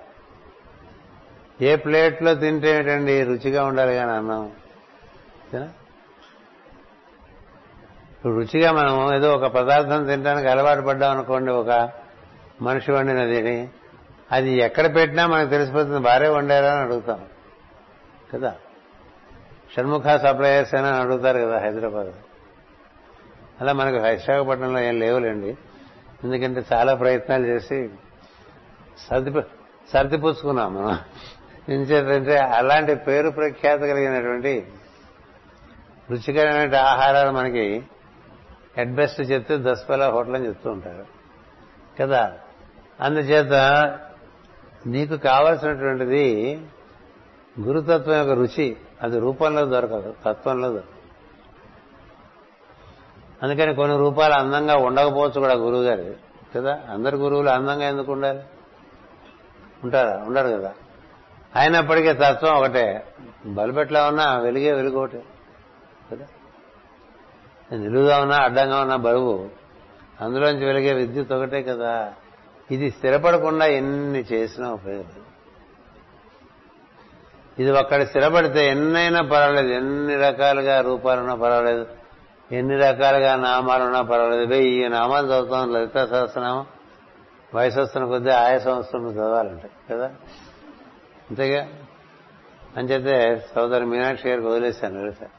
ఏ 1.61 1.77
ప్లేట్లో 1.77 2.35
తింటే 2.35 2.77
ఏంటండి? 2.77 3.23
రుచిగా 3.23 3.65
ఉండాలి 3.65 3.95
కానీ 3.95 4.11
అన్నాం. 4.11 4.53
ఇప్పుడు 8.13 8.41
రుచిగా 8.41 8.73
మనం 8.73 9.15
ఏదో 9.15 9.33
ఒక 9.33 9.47
పదార్థం 9.47 10.07
తినడానికి 10.07 10.49
అలవాటు 10.49 10.81
పడ్డాం 10.81 11.11
అనుకోండి 11.11 11.53
ఒక 11.53 11.91
మనిషి 12.63 12.93
వండినది 12.93 13.69
అది 14.33 14.53
ఎక్కడ 14.53 14.97
పెట్టినా 14.97 15.27
మనకు 15.27 15.49
తెలిసిపోతుంది 15.49 15.99
భార్య 15.99 16.29
వండారా? 16.29 16.73
అని 16.73 16.81
అడుగుతాం. 16.81 17.21
కదా? 18.35 18.55
షణ్ముఖ 19.77 20.03
సప్లయర్స్ 20.03 20.75
అని 20.75 20.87
అడుగుతారు 20.87 21.39
కదా 21.39 21.59
హైదరాబాద్. 21.59 22.13
అలా 23.61 23.73
మనకు 23.73 23.97
విశాఖపట్నంలో 23.97 24.81
ఏం 24.81 25.01
లేవులేండి. 25.01 25.57
ఎందుకంటే 26.25 26.65
చాలా 26.73 26.95
ప్రయత్నాలు 26.95 27.47
చేసి 27.47 27.91
సర్ది 28.99 29.43
సర్దిపుచ్చుకున్నాం 29.93 30.75
మనం. 30.75 30.99
ఎంచేతంటే 31.69 32.39
అలాంటి 32.39 32.95
పేరు 32.95 33.31
ప్రఖ్యాత 33.31 33.79
కలిగినటువంటి 33.79 34.67
రుచికరమైన 36.11 36.77
ఆహారాలు 36.77 37.31
మనకి 37.31 37.83
హెడ్ 38.77 38.95
బెస్ట్ 38.95 39.21
చెప్తే 39.21 39.59
దస్పలా 39.59 40.11
హోటల్ 40.11 40.35
అని 40.35 40.47
చెప్తూ 40.47 40.71
ఉంటారు. 40.71 41.07
కదా? 42.01 42.33
అందుచేత 43.01 43.53
నీకు 44.87 45.17
కావలసినటువంటిది 45.17 46.61
గురుతత్వం 47.61 48.19
యొక్క 48.19 48.33
రుచి 48.33 48.77
అది 49.03 49.19
రూపంలో 49.19 49.65
దొరకదు 49.65 50.15
తత్వంలో 50.27 50.69
దొరకదు. 50.69 50.97
అందుకని 53.43 53.75
కొన్ని 53.75 53.97
రూపాలు 53.97 54.35
అందంగా 54.35 54.77
ఉండకపోవచ్చు 54.77 55.41
కూడా 55.41 55.55
గురువు 55.55 55.83
గారు 55.83 56.15
కదా? 56.57 56.81
అందరు 56.91 57.17
గురువులు 57.17 57.51
అందంగా 57.51 57.89
ఎందుకు 57.89 58.13
ఉండాలి? 58.13 58.41
ఉంటారా? 59.85 60.25
ఉండరు 60.27 60.49
కదా? 60.49 60.75
అయినప్పటికీ 61.57 62.13
తత్వం 62.13 62.55
ఒకటే. 62.57 63.05
బల్బు 63.47 63.81
ఉన్నా 63.81 64.39
వెలిగే 64.39 64.73
వెలుగు 64.73 64.99
ఒకటే 64.99 65.23
కదా? 66.13 66.27
నిలువుగా 67.77 68.19
ఉన్నా 68.19 68.37
అడ్డంగా 68.37 68.81
ఉన్న 68.81 68.97
బరువు. 68.97 69.49
అందులోంచి 70.21 70.65
వెలిగే 70.65 70.93
విద్యుత్ 70.93 71.33
ఒకటే 71.33 71.63
కదా? 71.63 72.15
ఇది 72.71 72.91
స్థిరపడకుండా 72.91 73.67
ఎన్ని 73.67 74.25
చేసినా 74.33 74.73
ఉపయోగం 74.73 75.26
ఇది 77.59 77.71
ఒక్కడ 77.71 78.05
స్థిరపడితే 78.05 78.69
ఎన్నైనా 78.69 79.23
పర్వాలేదు. 79.23 79.69
ఎన్ని 79.69 80.17
రకాలుగా 80.17 80.81
రూపాలున్నా 80.81 81.35
పర్వాలేదు. 81.35 81.87
ఎన్ని 82.53 82.77
రకాలుగా 82.77 83.37
నామాలున్నా 83.37 84.03
పర్వాలేదు. 84.03 84.47
వెయ్యి 84.47 84.89
నామాలు 84.89 85.27
చదువుతాం. 85.27 85.73
లలిత 85.73 86.05
సహస్రనామం. 86.05 86.67
వయసు 87.55 87.81
వస్తున్న 87.81 88.07
కొద్దీ 88.07 88.31
ఆయా 88.31 88.59
సంవత్సరం 88.59 89.11
చదవాలంటే 89.11 89.71
కదా? 89.91 90.07
అంతేగా? 91.31 91.69
అంచేతే 92.77 93.47
సోదరి 93.55 93.87
మీనాక్షి 93.87 94.29
గారికి 94.29 94.47
వదిలేశాను 94.47 95.05
లలిత 95.05 95.31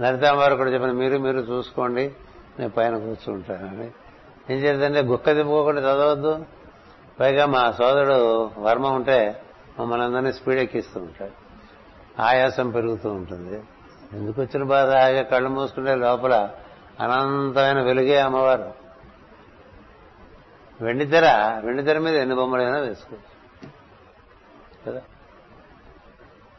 లలితాంబారు 0.00 0.56
కూడా 0.56 0.70
చెప్పిన 0.70 0.92
మీరు 0.92 1.18
మీరు 1.18 1.38
చూసుకోండి. 1.38 2.12
నేను 2.58 2.70
పైన 2.70 2.98
కూర్చుంటానండి. 2.98 3.90
ఏం 4.54 4.60
చేద్దంటే 4.60 5.02
గుక్క 5.02 5.32
దింపుకోకుండా 5.32 5.80
చదవద్దు. 5.80 6.44
పైగా 7.20 7.46
మా 7.46 7.72
సోదరుడు 7.72 8.50
వర్మ 8.58 8.86
ఉంటే 8.86 9.42
మమ్మల్ని 9.80 10.32
స్పీడ్ 10.32 10.60
ఎక్కిస్తూ 10.60 11.00
ఉంటాడు 11.00 11.46
ఆయాసం 12.22 12.70
పెరుగుతూ 12.70 13.10
ఉంటుంది. 13.10 13.62
ఎందుకు 14.12 14.42
వచ్చిన 14.42 14.62
బాధ? 14.62 14.90
హాయిగా 14.90 15.22
కళ్ళు 15.22 15.48
మూసుకుంటే 15.48 15.94
లోపల 15.94 16.50
అనంతమైన 17.00 17.82
వెలుగే 17.82 18.20
అమ్మవారు. 18.20 18.74
వెండితెర 20.80 21.26
వెండితెర 21.64 21.98
మీద 21.98 22.14
ఎన్ని 22.14 22.34
బొమ్మలైనా 22.34 22.78
వేసుకోవచ్చు. 22.78 23.36
కదా? 24.86 25.02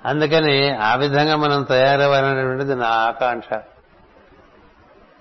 అందుకని 0.05 0.75
ఆ 0.75 0.95
విధంగా 0.95 1.35
మనం 1.35 1.63
తయారవ్వాలనేటువంటిది 1.63 2.75
నా 2.75 2.87
ఆకాంక్ష. 2.87 3.59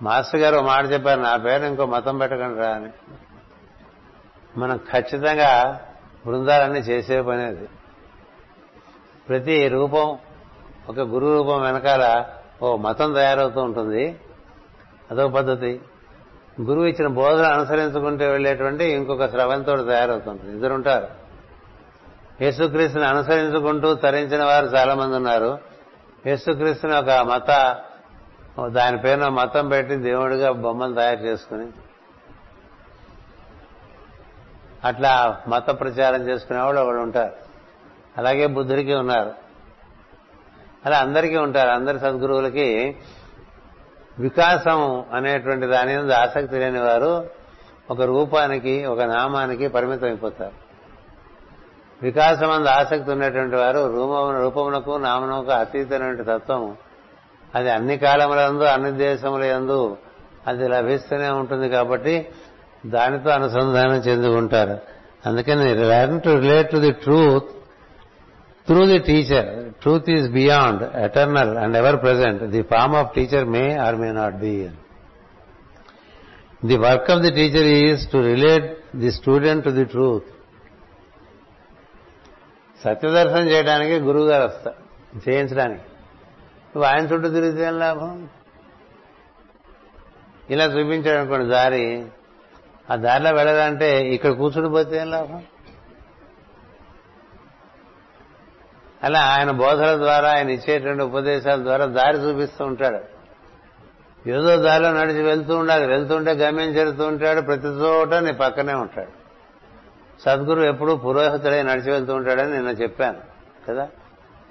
మాస్టర్ 0.02 0.40
గారు 0.40 0.61
మాట 0.61 0.92
చెప్పారు 0.92 1.20
నా 1.20 1.37
పేరు 1.37 1.64
ఇంకో 1.64 1.87
మతం 1.87 2.18
పెట్టకండి 2.18 2.61
రా 2.61 2.68
అని. 2.68 2.88
మనం 4.59 4.76
ఖచ్చితంగా 4.76 5.80
బృందాలన్నీ 6.26 6.78
చేసే 6.78 7.22
పని 7.22 7.66
ప్రతి 9.28 9.68
రూపం 9.68 10.18
ఒక 10.88 11.00
గురు 11.00 11.36
రూపం 11.36 11.62
వెనకాల 11.62 12.24
ఓ 12.62 12.76
మతం 12.76 13.12
తయారవుతూ 13.12 13.60
ఉంటుంది. 13.60 14.20
అదో 15.10 15.28
పద్ధతి. 15.28 15.80
గురువు 16.60 16.86
ఇచ్చిన 16.86 17.06
బోధన 17.06 17.44
అనుసరించుకుంటూ 17.44 18.24
వెళ్ళేటువంటి 18.24 18.84
ఇంకొక 18.84 19.24
స్రవంతో 19.24 19.76
తయారవుతుంటుంది 19.76 20.52
ఇద్దరుంటారు. 20.52 21.06
యేసుక్రీస్తుని 22.42 23.04
అనుసరించుకుంటూ 23.04 23.94
తరించిన 23.94 24.44
వారు 24.44 24.66
చాలా 24.66 24.94
మంది 24.94 25.16
ఉన్నారు. 25.16 25.58
యేసుక్రీస్తుని 26.26 26.96
ఒక 26.96 27.10
మత 27.10 27.80
దాని 28.66 28.98
పేరున 28.98 29.28
మతం 29.28 29.68
పెట్టి 29.68 29.96
దేవుడిగా 29.96 30.52
బొమ్మను 30.52 30.94
తయారు 30.94 31.20
చేసుకుని 31.20 31.66
అట్లా 34.84 35.40
మత 35.48 35.80
ప్రచారం 35.80 36.28
చేసుకునేవాళ్ళు 36.28 36.80
ఒకడు 36.80 36.96
ఉంటారు 36.96 37.45
అలాగే 38.18 38.46
బుద్ధుడికి 38.46 38.94
ఉన్నారు. 38.94 39.33
అలా 40.86 40.99
అందరికీ 40.99 41.36
ఉంటారు. 41.36 41.70
అందరి 41.70 42.01
సద్గురువులకి 42.01 42.97
వికాసం 44.18 45.05
అనేటువంటి 45.12 45.66
దాని 45.66 45.97
మీద 45.97 46.12
ఆసక్తి 46.12 46.59
లేని 46.59 46.80
వారు 46.80 47.26
ఒక 47.90 48.03
రూపానికి 48.03 48.84
ఒక 48.84 49.01
నామానికి 49.01 49.68
పరిమితం 49.68 50.07
అయిపోతారు. 50.07 50.66
వికాసం 52.03 52.51
అందు 52.51 52.68
ఆసక్తి 52.68 53.11
ఉన్నటువంటి 53.11 53.57
వారు 53.57 53.97
రూపము 53.97 54.40
రూపమునకు 54.40 54.97
నామనకు 54.97 55.51
అతీతమైన 55.51 56.22
తత్వం 56.22 56.76
అది 57.55 57.70
అన్ని 57.70 57.99
కాలములందు 57.99 58.64
అన్ని 58.64 58.93
దేశముల 58.93 59.45
యందు 59.45 59.97
అది 60.47 60.68
లభిస్తూనే 60.68 61.28
ఉంటుంది 61.28 61.68
కాబట్టి 61.68 62.28
దానితో 62.86 63.30
అనుసంధానం 63.30 63.95
చెందుకుంటారు. 63.95 64.78
అందుకని 65.26 65.74
learn 65.74 66.20
to 66.20 66.28
relate 66.28 66.70
to 66.70 66.76
the 66.76 66.93
truth 66.93 67.55
through 68.66 68.82
the 68.86 68.98
teacher 69.08 69.48
truth 69.80 70.08
is 70.10 70.28
beyond 70.30 70.82
eternal 71.04 71.52
and 71.56 71.76
ever 71.76 71.98
present 72.02 72.42
the 72.54 72.62
form 72.72 72.94
of 72.94 73.10
teacher 73.14 73.46
may 73.46 73.64
or 73.76 73.96
may 73.96 74.08
not 74.12 74.36
be 74.36 74.54
the 76.66 76.76
work 76.76 77.10
of 77.10 77.22
the 77.22 77.30
teacher 77.30 77.68
is 77.80 78.04
to 78.10 78.20
relate 78.22 78.68
the 78.96 79.10
student 79.10 79.64
to 79.64 79.70
the 79.70 79.84
truth 79.84 80.30
సత్యదర్శనం 82.80 83.46
చేయడానికి 83.48 83.94
గురువు 84.00 84.26
గారు 84.26 84.44
వస్తారు 84.44 84.80
చేయించడానికి 85.26 85.84
నువ్వు 86.72 86.86
ఆయన 86.88 87.04
చుట్టూ 87.04 87.28
తిరిగితే 87.28 87.62
ఏం 87.66 87.78
లాభం 87.78 88.10
ఇలా 90.50 90.64
చూపించాడు 90.66 91.18
అనుకోండి 91.20 91.46
దారి 91.48 91.86
ఆ 92.88 92.96
దారిలో 92.96 93.30
వెళ్ళాలంటే 93.34 93.88
ఇక్కడ 94.14 94.32
కూర్చుని 94.32 94.70
పోతే 94.70 94.96
ఏం 95.00 95.08
లాభం 95.10 95.40
అలా 99.05 99.20
ఆయన 99.20 99.51
బోధల 99.51 99.97
ద్వారా 99.97 100.32
ఆయన 100.32 100.51
ఇచ్చేటువంటి 100.51 101.03
ఉపదేశాల 101.03 101.62
ద్వారా 101.62 101.84
దారి 101.84 102.18
చూపిస్తూ 102.18 102.64
ఉంటాడు. 102.64 103.16
ఏదో 104.28 104.57
దారిలో 104.57 104.92
నడిచి 104.92 105.22
వెళ్తూ 105.22 105.57
ఉండాలి. 105.57 105.86
వెళ్తుంటే 105.86 106.30
గమ్యం 106.30 106.70
చేరుతూ 106.70 107.07
ఉంటాడు. 107.07 107.40
ప్రతి 107.40 107.66
చోట 107.66 108.14
నీ 108.14 108.32
పక్కనే 108.32 108.74
ఉంటాడు. 108.74 109.26
సద్గురు 110.22 110.61
ఎప్పుడూ 110.61 110.97
పురోహితుడై 110.97 111.62
నడిచి 111.62 111.92
వెళ్తూ 111.92 112.14
ఉంటాడని 112.14 112.53
నిన్న 112.53 112.68
చెప్పాను 112.68 113.18
కదా? 113.68 113.88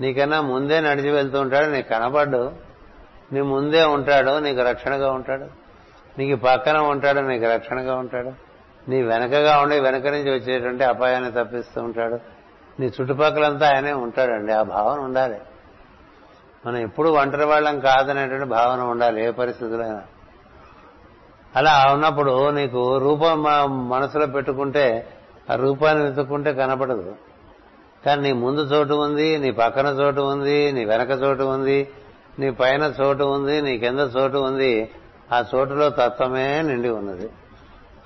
నీకన్నా 0.01 0.41
ముందే 0.41 0.81
నడిచి 0.81 1.09
వెళ్తూ 1.09 1.41
ఉంటాడు. 1.41 1.65
నీకు 1.65 1.89
కనపడ్డు. 1.89 2.51
నీ 3.31 3.41
ముందే 3.41 3.83
ఉంటాడు. 3.83 4.39
నీకు 4.39 4.61
రక్షణగా 4.61 5.11
ఉంటాడు. 5.11 5.45
నీకు 6.19 6.41
పక్కన 6.41 6.77
ఉంటాడు. 6.77 7.19
నీకు 7.19 7.45
రక్షణగా 7.45 7.95
ఉంటాడు. 7.95 8.31
నీ 8.89 9.01
వెనకగా 9.01 9.57
ఉండి 9.57 9.79
వెనక 9.79 10.07
నుంచి 10.07 10.31
వచ్చేటువంటి 10.31 10.83
అపాయాన్ని 10.83 11.31
తప్పిస్తూ 11.31 11.81
ఉంటాడు. 11.81 12.34
నీ 12.79 12.85
చుట్టుపక్కలంతా 12.85 13.75
ఆయనే 13.75 13.93
ఉంటాడండి. 13.93 14.53
ఆ 14.53 14.61
భావన 14.61 14.99
ఉండాలి. 14.99 15.39
మనం 16.65 16.77
ఎప్పుడు 16.77 17.09
ఒంటరి 17.09 17.45
వాళ్ళం 17.45 17.79
కాదనేటువంటి 17.79 18.45
భావన 18.45 18.81
ఉండాలి 18.81 19.25
ఏ 19.25 19.31
పరిస్థితులైనా 19.31 20.01
అలా 21.55 21.85
ఉన్నప్పుడు 21.93 22.49
నీకు 22.49 22.97
రూపం 22.97 23.43
మనసులో 23.89 24.25
పెట్టుకుంటే 24.25 25.07
ఆ 25.51 25.55
రూపాన్ని 25.55 26.03
వెతుక్కుంటే 26.03 26.53
కనపడదు. 26.53 27.15
కానీ 28.05 28.21
నీ 28.21 28.31
ముందు 28.31 28.61
చోటు 28.61 28.93
ఉంది 28.93 29.37
నీ 29.37 29.51
పక్కన 29.51 29.87
చోటు 29.87 30.21
ఉంది 30.21 30.71
నీ 30.71 30.85
వెనక 30.85 31.09
చోటు 31.09 31.43
ఉంది 31.43 31.89
నీ 32.39 32.51
పైన 32.51 32.93
చోటు 33.01 33.23
ఉంది 33.23 33.61
నీ 33.61 33.77
కింద 33.77 33.99
చోటు 33.99 34.37
ఉంది 34.37 34.91
ఆ 35.33 35.43
చోటులో 35.55 35.89
తత్వమే 35.89 36.61
నిండి 36.61 36.89
ఉన్నది. 36.89 37.29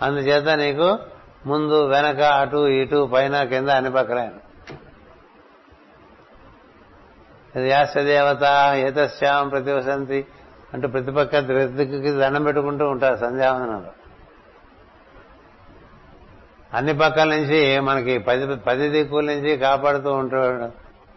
అందుచేత 0.01 0.47
నీకు 0.49 0.99
ముందు 1.45 1.87
వెనక 1.87 2.21
అటు 2.21 2.67
ఇటు 2.67 3.09
పైన 3.13 3.43
కింద 3.43 3.69
అన్ని 3.69 3.91
పక్కలే. 3.91 4.29
యాసదేవత 7.57 8.73
ఏతశ్యాం 8.75 9.49
ప్రతివసంతి 9.49 10.25
అంటూ 10.73 10.87
ప్రతిపక్క 10.87 11.39
దిక్కుకి 11.39 12.11
దండం 12.11 12.43
పెట్టుకుంటూ 12.43 12.89
ఉంటారు 12.89 13.15
సంధ్యావందనంలో. 13.15 13.91
అన్ని 16.73 16.97
పక్కల 16.97 17.35
నుంచి 17.35 17.79
మనకి 17.79 18.17
పది 18.17 18.55
పది 18.55 18.89
దిక్కుల 18.89 19.25
నుంచి 19.25 19.57
కాపాడుతూ 19.57 20.11
ఉంటాడు 20.11 20.69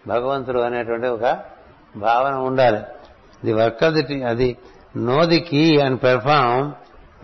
భగవంతుడు 0.09 0.59
అనేటువంటి 0.59 1.07
ఒక 1.07 1.41
భావన 1.97 2.35
ఉండాలి. 2.35 2.81
ది 3.45 3.53
వర్క్ 3.53 3.85
ఆఫ్ 3.85 3.95
ది 3.95 4.23
అది 4.23 4.57
know 4.97 5.27
the 5.27 5.41
key 5.41 5.81
and 5.81 6.03
perform 6.03 6.73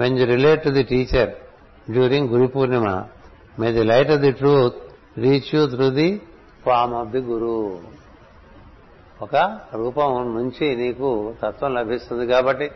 when 0.01 0.19
you 0.19 0.27
relate 0.27 0.65
to 0.65 0.69
the 0.69 0.83
teacher 0.83 1.31
during 1.91 2.29
Guru 2.29 2.47
Purnima 2.47 3.05
may 3.59 3.73
the 3.73 3.83
light 3.83 4.11
of 4.11 4.21
the 4.21 4.33
truth 4.33 4.75
reach 5.19 5.55
you 5.55 5.67
through 5.67 5.91
the 5.91 6.23
form 6.65 6.95
of 6.95 7.09
the 7.09 7.19
guru 7.19 7.81
ఒక 9.23 9.61
రూపం 9.75 10.35
నుంచి 10.35 10.77
నీకు 10.77 11.35
తత్వం 11.43 11.75
లభిస్తుంది 11.75 12.27
కాబట్టి 12.27 12.71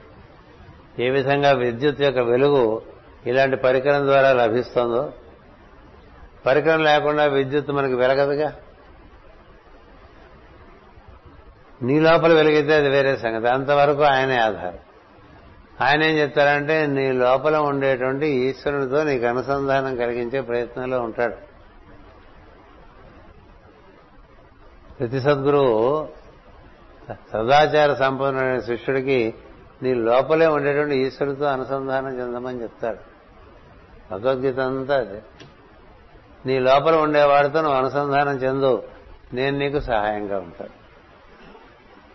ఏ 0.99 1.11
విధంగా 1.11 1.53
విద్యుత్ 1.53 2.01
యొక్క 2.01 2.18
వెలుగు 2.18 2.82
ఇలాంటి 3.26 3.57
పరికరం 3.57 4.07
ద్వారా 4.07 4.32
లభిస్తుందో 4.32 5.12
పరికరం 6.47 6.82
లేకుండా 6.82 7.24
విద్యుత్ 7.24 7.70
మనకి 7.70 7.95
వెలగదుగా? 7.95 8.57
నీ 11.82 12.01
లోపల 12.01 12.32
వెలిగితే 12.32 12.74
అది 12.74 12.88
వేరే 12.88 13.16
సంగతి. 13.16 13.49
అంతవరకు 13.49 14.03
ఆయనే 14.03 14.38
ఆధారం. 14.38 14.78
ఆయన 15.80 16.03
ఏం 16.03 16.18
చెప్తారంటే 16.18 16.86
నీ 16.86 17.12
లోపల 17.12 17.57
ఉండేటువంటి 17.57 18.26
ఈశ్వరునితో 18.26 19.05
నీకు 19.05 19.26
అనుసంధానం 19.26 19.97
కలిగించే 19.97 20.40
ప్రయత్నంలో 20.40 21.01
ఉంటాడు. 21.01 21.34
ప్రతి 24.99 25.20
సద్గురువు 25.20 26.09
సదాచార 27.33 27.95
సంపన్నుడైన 27.95 28.61
శిష్యుడికి 28.61 29.35
నీ 29.83 29.95
లోపలే 29.95 30.47
ఉండేటువంటి 30.47 30.97
ఈశ్వరుతో 30.97 31.45
అనుసంధానం 31.45 32.21
చెందమని 32.21 32.63
చెప్తాడు. 32.63 32.99
భగవద్గీత 34.11 34.61
అంతా 34.61 34.97
అదే. 34.97 35.23
నీ 36.47 36.59
లోపల 36.59 36.97
ఉండేవాడితో 36.97 37.63
నువ్వు 37.63 37.79
అనుసంధానం 37.79 38.37
చెందు. 38.37 38.83
నేను 39.33 39.59
నీకు 39.59 39.81
సహాయంగా 39.81 40.37
ఉంటాను. 40.37 40.83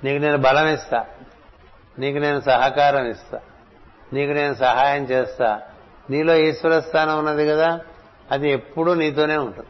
నీకు 0.05 0.21
నేను 0.21 0.37
బలం 0.37 0.67
ఇస్తా 0.67 1.05
నీకు 1.99 2.17
నేను 2.17 2.39
సహకారం 2.39 3.05
ఇస్తా 3.05 3.39
నీకు 4.13 4.31
నేను 4.31 4.53
సహాయం 4.53 5.03
చేస్తా. 5.03 5.61
నీలో 6.09 6.35
ఈశ్వర 6.35 6.79
స్థానం 6.79 7.19
ఉన్నది 7.19 7.47
కదా 7.47 7.79
అది 8.31 8.51
ఎప్పుడూ 8.51 8.93
నీతోనే 8.93 9.37
ఉంటుంది. 9.37 9.67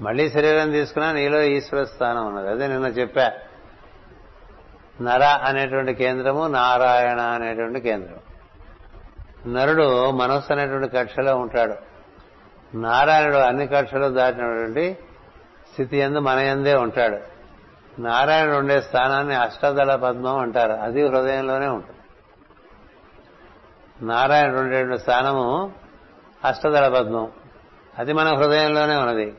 మళ్ళీ 0.00 0.30
శరీరం 0.30 0.70
తీసుకున్నా 0.70 1.12
నీలో 1.12 1.42
ఈశ్వర 1.42 1.84
స్థానం 1.84 2.26
ఉన్నది. 2.26 2.48
అదే 2.48 2.66
నిన్న 2.66 2.86
చెప్పా. 2.86 3.32
నర 5.02 5.22
అనేటువంటి 5.22 5.94
కేంద్రము 5.94 6.46
నారాయణ 6.46 7.20
అనేటువంటి 7.20 7.80
కేంద్రం 7.80 8.18
నరుడు 9.54 10.10
మనస్సు 10.10 10.52
అనేటువంటి 10.52 10.88
కక్షలో 10.88 11.36
ఉంటాడు. 11.36 11.74
నారాయణుడు 12.76 13.36
అన్ని 13.36 13.66
కక్షలు 13.66 14.08
దాటినటువంటి 14.08 14.98
స్థితి 15.72 15.96
ఎందు 15.96 16.18
మన 16.18 16.38
ఎందే 16.38 16.74
ఉంటాడు. 16.74 17.18
నారాయణుడు 18.00 18.56
ఉండే 18.56 18.80
స్థానాన్ని 18.80 19.34
అష్టదళ 19.34 19.94
పద్మం 19.94 20.38
అంటారు. 20.38 20.72
అది 20.72 21.08
హృదయంలోనే 21.08 21.66
ఉంటుంది. 21.66 21.98
నారాయణుడు 24.06 24.60
ఉండేటువంటి 24.60 25.02
స్థానము 25.02 25.72
అష్టదళ 26.44 26.98
పద్మం. 26.98 27.30
అది 27.98 28.12
మన 28.12 28.28
హృదయంలోనే 28.34 28.96
ఉన్నది. 28.96 29.34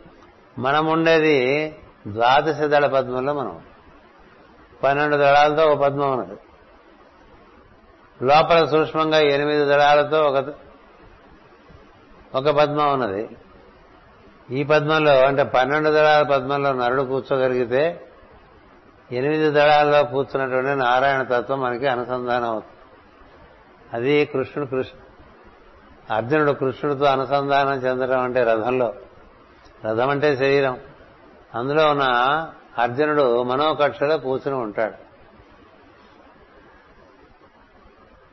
మనం 0.59 0.85
ఉండేది 0.85 1.69
ద్వాదశ 2.07 2.61
దళ 2.61 2.87
పద్మంలో 2.87 3.33
మనం 3.33 3.61
పన్నెండు 4.83 5.15
దళాలతో 5.15 5.65
ఒక 5.65 5.81
పద్మం 5.81 6.11
ఉన్నది. 6.11 6.39
లోపల 8.25 8.65
సూక్ష్మంగా 8.65 9.19
ఎనిమిది 9.19 9.65
దళాలతో 9.65 10.21
ఒక 10.21 10.45
ఒక 12.35 12.49
పద్మం 12.49 12.93
ఉన్నది. 12.93 13.29
ఈ 14.51 14.63
పద్మంలో 14.63 15.25
అంటే 15.25 15.43
పన్నెండు 15.43 15.89
దళాల 15.89 16.23
పద్మంలో 16.23 16.73
నరుడు 16.73 17.01
కూర్చోగలిగితే 17.01 18.01
ఎనిమిది 19.11 19.51
దళాల్లో 19.51 20.03
కూర్చున్నటువంటి 20.03 20.79
నారాయణ 20.79 21.21
తత్వం 21.21 21.61
మనకి 21.61 21.87
అనుసంధానం 21.87 22.49
అవుతుంది. 22.49 22.75
అది 23.93 24.25
కృష్ణుడు 24.25 24.69
కృష్ణ 24.69 24.99
అర్జునుడు 26.15 26.51
కృష్ణుడితో 26.51 27.05
అనుసంధానం 27.05 27.73
చెందడం 27.73 28.19
అంటే 28.19 28.43
రథంలో. 28.43 28.93
రథం 29.85 30.09
అంటే 30.09 30.35
శరీరం. 30.35 30.77
అందులో 31.55 31.89
ఉన్న 31.91 32.03
అర్జునుడు 32.77 33.43
మనోకక్షలో 33.43 34.17
కూర్చుని 34.17 34.57
ఉంటాడు. 34.57 35.05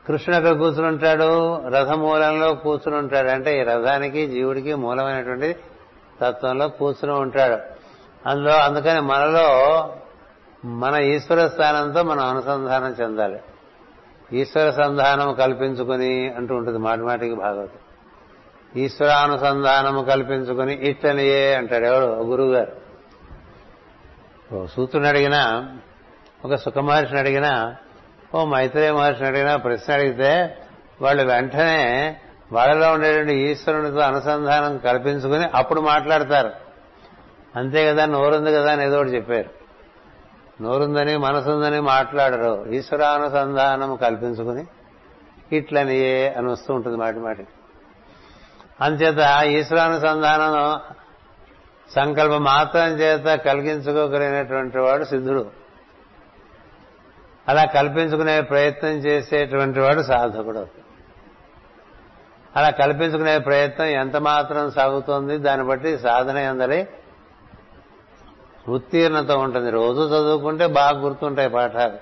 కృష్ణుడు 0.07 0.37
ఎక్కడ 0.37 0.59
కూర్చుని 0.59 0.87
ఉంటాడు? 0.87 1.57
రథమూలంలో 1.69 2.55
కూర్చుని 2.55 2.97
ఉంటాడు. 2.97 3.31
అంటే 3.31 3.61
ఈ 3.61 3.63
రథానికి 3.63 4.27
జీవుడికి 4.27 4.75
మూలమైనటువంటి 4.75 5.57
తత్వంలో 6.21 6.69
కూర్చుని 6.69 7.15
ఉంటాడు. 7.15 7.59
అందులో 8.29 8.55
అందుకని 8.55 9.01
మనలో 9.01 9.41
మన 10.65 11.03
ఈశ్వర 11.03 11.49
స్థానంతో 11.49 12.03
మనం 12.03 12.27
అనుసంధానం 12.27 12.93
చెందాలి. 13.01 13.41
ఈశ్వర 14.33 14.71
సంధానం 14.71 15.35
కల్పించుకుని 15.35 16.35
అంటూ 16.35 16.55
ఉంటుంది 16.55 16.79
మాటిమాటికి 16.79 17.35
భాగవతం. 17.35 17.82
ఈశ్వరానుసంధానము 18.77 20.03
కల్పించుకుని 20.03 20.75
ఇట్టనియే 20.75 21.55
అంటాడు 21.55 21.87
ఎవడు 21.87 22.05
గురువు 22.05 22.53
గారు 22.53 22.73
ఓ 24.55 24.67
సూత్రుని 24.67 25.09
అడిగినా 25.09 25.69
ఒక 26.45 26.55
సుఖమహర్షిని 26.55 27.19
అడిగినా 27.19 27.77
ఓ 28.35 28.45
మైత్రేయ 28.45 28.93
మహర్షిని 28.93 29.29
అడిగినా 29.29 29.57
ప్రశ్న 29.57 29.93
అడిగితే 29.93 30.59
వాళ్ళు 31.01 31.23
వెంటనే 31.23 32.17
వాళ్ళలో 32.53 32.93
ఉండేటువంటి 32.93 33.35
ఈశ్వరునితో 33.35 33.99
అనుసంధానం 33.99 34.79
కల్పించుకుని 34.79 35.47
అప్పుడు 35.55 35.81
మాట్లాడతారు. 35.81 36.51
అంతే 37.57 37.87
కదా 37.87 38.07
నోరుంది 38.07 38.53
కదా 38.53 38.73
అని 38.73 38.85
ఏదో 38.85 38.97
ఒకటి 38.97 39.11
చెప్పారు. 39.11 39.51
నోరుందని 40.63 41.17
మనసుందని 41.17 41.81
మాట్లాడరు. 41.81 42.67
ఈశ్వరానుసంధానం 42.71 43.97
కల్పించుకుని 43.97 44.65
ఇట్లనియే 45.57 46.35
అని 46.39 46.51
వస్తూ 46.51 46.75
ఉంటుంది 46.75 46.97
మాటి 46.97 47.19
మాటికి. 47.19 47.49
అంచేత 48.83 49.45
ఈశ్వరానుసంధానం 49.45 50.81
సంకల్పం 51.97 52.45
మాత్రం 52.45 52.83
చేత 52.83 53.39
కలిగించుకోగలిగినటువంటి 53.39 54.79
వాడు 54.79 55.05
సిద్ధుడు. 55.05 55.51
అలా 57.49 57.65
కల్పించుకునే 57.65 58.41
ప్రయత్నం 58.41 58.91
చేసేటువంటి 58.91 59.81
వాడు 59.81 60.03
సాధకుడు. 60.03 60.67
అలా 62.57 62.71
కల్పించుకునే 62.71 63.39
ప్రయత్నం 63.39 63.87
ఎంత 63.87 64.17
మాత్రం 64.17 64.71
సాగుతోంది 64.71 65.39
దాన్ని 65.39 65.67
బట్టి 65.67 65.99
సాధన 65.99 66.37
ఎందరి 66.37 66.89
ఉత్తీర్ణత 68.69 69.31
ఉంటుంది. 69.31 69.71
రోజు 69.71 70.01
చదువుకుంటే 70.01 70.67
బాగా 70.67 70.99
గుర్తుంటాయి 70.99 71.49
పాఠాలు. 71.49 71.99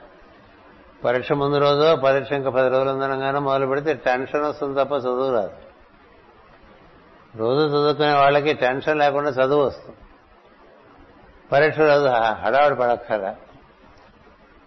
పరీక్ష 1.05 1.33
ముందు 1.33 1.57
రోజు 1.57 1.97
పరీక్ష 1.97 2.33
ఇంకా 2.33 2.51
పది 2.51 2.69
రోజులు 2.69 2.91
ఉందనగానే 2.91 3.39
మొదలు 3.39 3.67
పెడితే 3.67 3.95
టెన్షన్ 3.95 4.43
వస్తుంది 4.43 4.85
తప్ప 4.85 4.93
చదువు 4.93 5.33
రాదు. 5.35 5.70
రోజు 7.37 7.69
చదువుకునే 7.69 8.13
వాళ్ళకి 8.13 8.53
టెన్షన్ 8.55 8.99
లేకుండా 8.99 9.31
చదువు 9.31 9.63
వస్తుంది. 9.63 9.97
పరీక్ష 11.53 11.79
రోజు 11.79 12.07
హడావుడి 12.45 12.75
పడక్కరా 12.75 13.37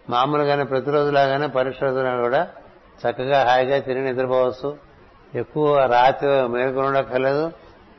మామూలుగానే 0.09 0.63
ప్రతిరోజు 0.63 1.11
లాగానే 1.11 1.47
పరీక్ష 1.47 1.83
రోజున 1.83 2.21
కూడా 2.21 2.47
చక్కగా 2.99 3.43
హాయిగా 3.43 3.79
తిని 3.79 4.01
నిద్రపోవచ్చు. 4.01 4.77
ఎక్కువ 5.35 5.85
రాత్రి 5.85 6.47
మేలుకొని 6.47 7.51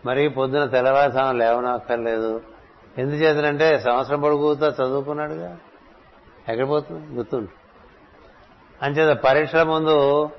మరీ 0.06 0.28
పొద్దున 0.28 0.64
తెల్లవారుసానం 0.64 1.38
లేవనక్కర్లేదు. 1.38 2.40
ఎందుచేతనంటే 2.98 3.78
సంవత్సరం 3.78 4.20
పొడుగుతా 4.20 4.66
చదువుకున్నాడుగా. 4.68 5.56
ఎక్కడ 6.48 6.68
పోతుంది 6.68 7.14
గుర్తుండు. 7.14 7.48
అంచేత 8.84 9.16
పరీక్షల 9.16 9.62
ముందు 9.62 10.30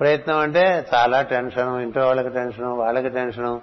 ప్రయత్నం 0.00 0.38
అంటే 0.38 0.86
చాలా 0.94 1.22
టెన్షన్ 1.22 1.82
ఇంట్లో 1.82 2.06
వాళ్ళకి 2.06 2.28
టెన్షన్ 2.28 2.64
వాళ్ళకి 2.64 3.08
టెన్షన్ 3.08 3.60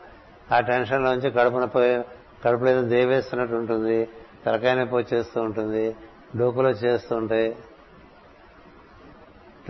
ఆ 0.54 0.60
టెన్షన్లోంచి 0.60 1.32
కడుపున 1.32 1.66
పోయి 1.66 2.04
కడుపులో 2.46 2.72
ఏదో 2.72 2.82
దేవేస్తున్నట్టు 2.82 3.56
ఉంటుంది. 3.56 4.10
తలకాయ 4.46 4.76
నొప్పి 4.76 4.96
వచ్చేస్తూ 4.96 5.42
ఉంటుంది. 5.42 5.96
డోకులో 6.38 6.70
చేస్తూ 6.70 7.16
ఉంటాయి. 7.16 7.56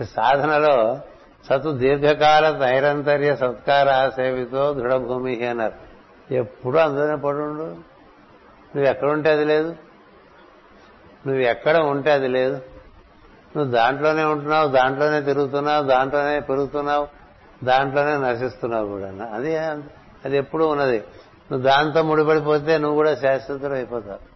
సాధనలో 0.04 1.00
సతు 1.48 1.70
దీర్ఘకాల 1.70 2.56
నైరంతర్య 2.56 3.36
సత్కార 3.36 4.08
సేవితో 4.08 4.74
దృఢభూమి 4.74 5.46
అన్నారు. 5.46 5.90
ఎప్పుడు 6.34 6.78
అందులోనే 6.78 7.16
పడుండు 7.16 7.62
నువ్వు 7.62 8.84
ఎక్కడ 8.84 9.08
ఉంటే 9.08 9.30
అది 9.30 9.44
లేదు. 9.44 9.68
నువ్వు 11.26 11.40
ఎక్కడ 11.40 11.78
ఉంటే 11.78 12.10
అది 12.10 12.28
లేదు. 12.28 12.54
నువ్వు 13.56 13.70
దాంట్లోనే 13.70 14.24
ఉంటున్నావు 14.24 14.68
దాంట్లోనే 14.68 15.20
తిరుగుతున్నావు 15.20 15.84
దాంట్లోనే 15.84 16.40
పెరుగుతున్నావు 16.40 17.08
దాంట్లోనే 17.64 18.16
నశిస్తున్నావు 18.16 18.86
కూడా. 18.86 19.08
అది 19.08 19.56
అది 20.24 20.36
ఎప్పుడు 20.36 20.64
ఉన్నది. 20.64 21.04
నువ్వు 21.52 21.66
దాంతో 21.66 22.02
ముడిపడిపోతే 22.02 22.78
నువ్వు 22.78 22.96
కూడా 22.96 23.14
శాశ్వతం 23.14 23.72
అయిపోతావు. 23.72 24.30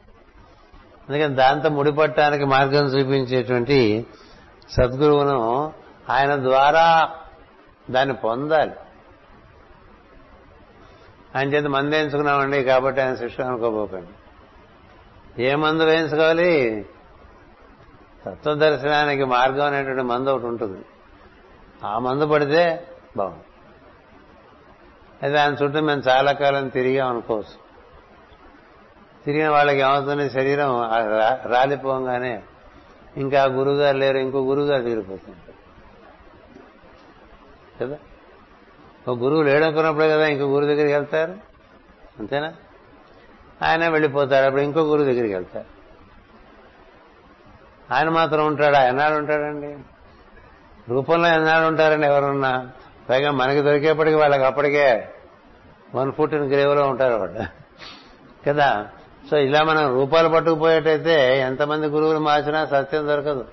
అందుకని 1.09 1.35
దాంతో 1.35 1.69
ముడిపట్టడానికి 1.69 2.45
మార్గం 2.45 2.85
చూపించేటువంటి 2.85 4.07
సద్గురువును 4.71 5.73
ఆయన 6.11 6.37
ద్వారా 6.37 7.11
దాన్ని 7.91 8.15
పొందాలి. 8.15 8.73
ఆయన 11.37 11.49
చేత 11.49 11.65
మందు 11.65 11.95
వేయించుకున్నామండి 11.95 12.65
కాబట్టి 12.65 13.01
ఆయన 13.01 13.15
శిష్యులు 13.15 13.51
అనుకోబోకండి. 13.51 14.13
ఏ 15.45 15.55
మందు 15.55 15.83
వేయించుకోవాలి? 15.83 16.87
తత్వదర్శనానికి 18.27 19.25
మార్గం 19.25 19.67
అనేటువంటి 19.67 20.03
మందు 20.03 20.31
ఒకటి 20.31 20.47
ఉంటుంది. 20.47 20.85
ఆ 21.85 21.99
మందు 21.99 22.27
పడితే 22.27 22.89
బాగుంది 23.17 23.44
అది 25.23 25.41
ఆయన 25.41 25.53
చుట్టూ 25.53 25.81
మేము 25.81 26.03
చాలా 26.09 26.33
కాలం 26.33 26.69
తిరిగాం 26.69 27.09
అనుకోవచ్చు. 27.09 27.65
తిరిగిన 29.25 29.49
వాళ్ళకి 29.49 29.79
ఏమవుతుంది? 29.79 30.31
శరీరం 30.31 30.81
రాలిపోగానే 31.53 32.43
ఇంకా 33.17 33.45
గురుగారు 33.45 33.97
లేరు 33.97 34.19
ఇంకో 34.19 34.39
గురుగారు 34.39 34.83
తిరిగిపోతుంది 34.83 35.37
కదా? 37.81 37.99
ఒక 39.09 39.19
గురువు 39.19 39.43
లేడనుకున్నప్పుడే 39.43 40.09
కదా 40.09 40.27
ఇంకో 40.27 40.45
గురువు 40.45 40.69
దగ్గరికి 40.69 40.93
వెళ్తారు? 40.93 41.35
అంతేనా? 42.19 42.53
ఆయన 43.63 43.89
వెళ్ళిపోతారు 43.89 44.45
అప్పుడు 44.45 44.63
ఇంకో 44.63 44.81
గురువు 44.81 45.05
దగ్గరికి 45.05 45.35
వెళ్తారు 45.35 45.75
ఆయన 47.95 48.09
మాత్రం 48.09 48.47
ఉంటాడా? 48.47 48.87
ఎన్నాడు 48.87 49.15
ఉంటాడండి? 49.15 49.79
రూపంలో 50.89 51.29
ఎన్నాడు 51.29 51.67
ఉంటారండి 51.67 52.07
ఎవరున్నా? 52.07 52.71
పైగా 53.11 53.31
మనకి 53.31 53.61
దొరికేప్పటికి 53.61 54.17
వాళ్ళకి 54.17 54.45
అప్పటికే 54.45 55.09
వన్ 55.95 56.13
ఫుట్ 56.13 56.35
ఇన్ 56.35 56.53
గ్రేవ్లో 56.53 56.89
ఉంటారు 56.89 57.15
వాళ్ళు 57.15 57.41
కదా? 58.49 58.87
సో 59.31 59.37
ఇలా 59.37 59.63
మనం 59.63 59.95
రూపాలు 59.95 60.29
పట్టుకుపోయేటైతే 60.29 61.41
ఎంతమంది 61.41 61.87
గురువులు 61.87 62.19
మార్చినా 62.19 62.67
సత్యం 62.67 63.07
దొరకదు. 63.07 63.45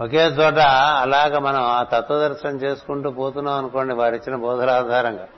ఒకే 0.00 0.24
చోట 0.24 0.58
అలాగ 0.98 1.38
మనం 1.38 1.60
ఆ 1.60 1.82
తత్వదర్శనం 1.82 2.56
చేసుకుంటూ 2.56 3.10
పోతున్నాం 3.10 3.54
అనుకోండి 3.54 3.94
వారిచ్చిన 3.94 4.36
బోధల 4.36 4.70
ఆధారంగా 4.70 5.28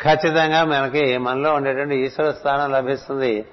ఖచ్చితంగా 0.00 0.64
మనకి 0.64 1.18
మనలో 1.18 1.54
ఉండేటువంటి 1.54 1.96
ఈశ్వర 1.96 2.30
స్థానం 2.30 2.72
లభిస్తుంది. 2.72 3.46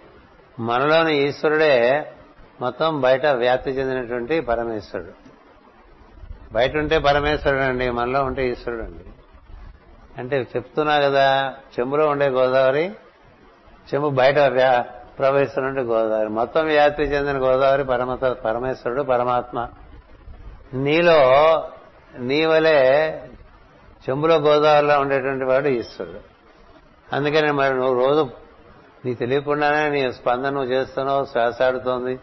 మనలోని 0.60 1.28
ఈశ్వరుడే 1.28 2.14
మొత్తం 2.62 3.02
బయట 3.02 3.26
వ్యాప్తి 3.26 3.72
చెందినటువంటి 3.72 4.40
పరమేశ్వరుడు. 4.42 5.29
బయట 6.52 6.78
ఉంటే 6.78 7.00
పరమేశ్వరుడు 7.00 7.62
అండి 7.62 7.89
మనలో 7.89 8.24
ఉంటే 8.24 8.50
ఈశ్వరుడు 8.50 8.84
అండి 8.84 9.06
అంటే 10.18 10.47
చెప్తున్నా 10.56 11.00
కదా 11.00 11.54
చెంబులో 11.80 12.08
ఉండే 12.08 12.28
గోదావరి 12.28 12.91
చెంబు 13.93 14.10
బయట 14.10 14.36
ప్రవహిస్తున్నట్టు 15.20 15.82
గోదావరి. 15.82 16.30
మొత్తం 16.30 16.66
వ్యాప్తి 16.66 17.04
చెందిన 17.04 17.38
గోదావరి 17.38 17.84
పరమ 17.84 18.16
పరమేశ్వరుడు 18.16 19.02
పరమాత్మ. 19.02 19.68
నీలో 20.74 21.20
నీ 22.18 22.45
వలే 22.45 22.78
చెంబులో 24.10 24.36
గోదావరిలో 24.36 25.00
ఉండేటువంటి 25.00 25.45
వాడు 25.45 25.68
ఈశ్వరుడు. 25.68 26.20
అందుకని 27.16 27.52
మరి 27.52 27.74
నువ్వు 27.74 28.06
రోజు 28.06 28.30
నీ 29.06 29.14
తెలియకుండానే 29.14 29.89
నీ 29.89 30.12
స్పందన 30.12 30.50
నువ్వు 30.50 30.72
చేస్తున్నావు 30.72 31.26
శ్వాసాడుతోంది 31.26 32.20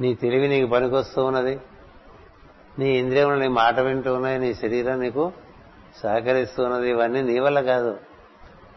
నీ 0.00 0.14
తెలివి 0.14 0.48
నీకు 0.48 0.70
పనికొస్తూ 0.70 1.24
ఉన్నది. 1.24 1.60
నీ 2.78 2.90
ఇంద్రియములు 2.90 3.36
నీ 3.36 3.48
మాట 3.48 3.80
వింటూ 3.80 4.14
ఉన్నాయి 4.14 4.38
నీ 4.38 4.54
శరీరం 4.54 5.00
నీకు 5.00 5.32
సహకరిస్తూ 6.02 6.64
ఉన్నది 6.64 6.90
ఇవన్నీ 6.90 7.22
నీ 7.22 7.38
వల్ల 7.38 7.60
కాదు. 7.60 7.98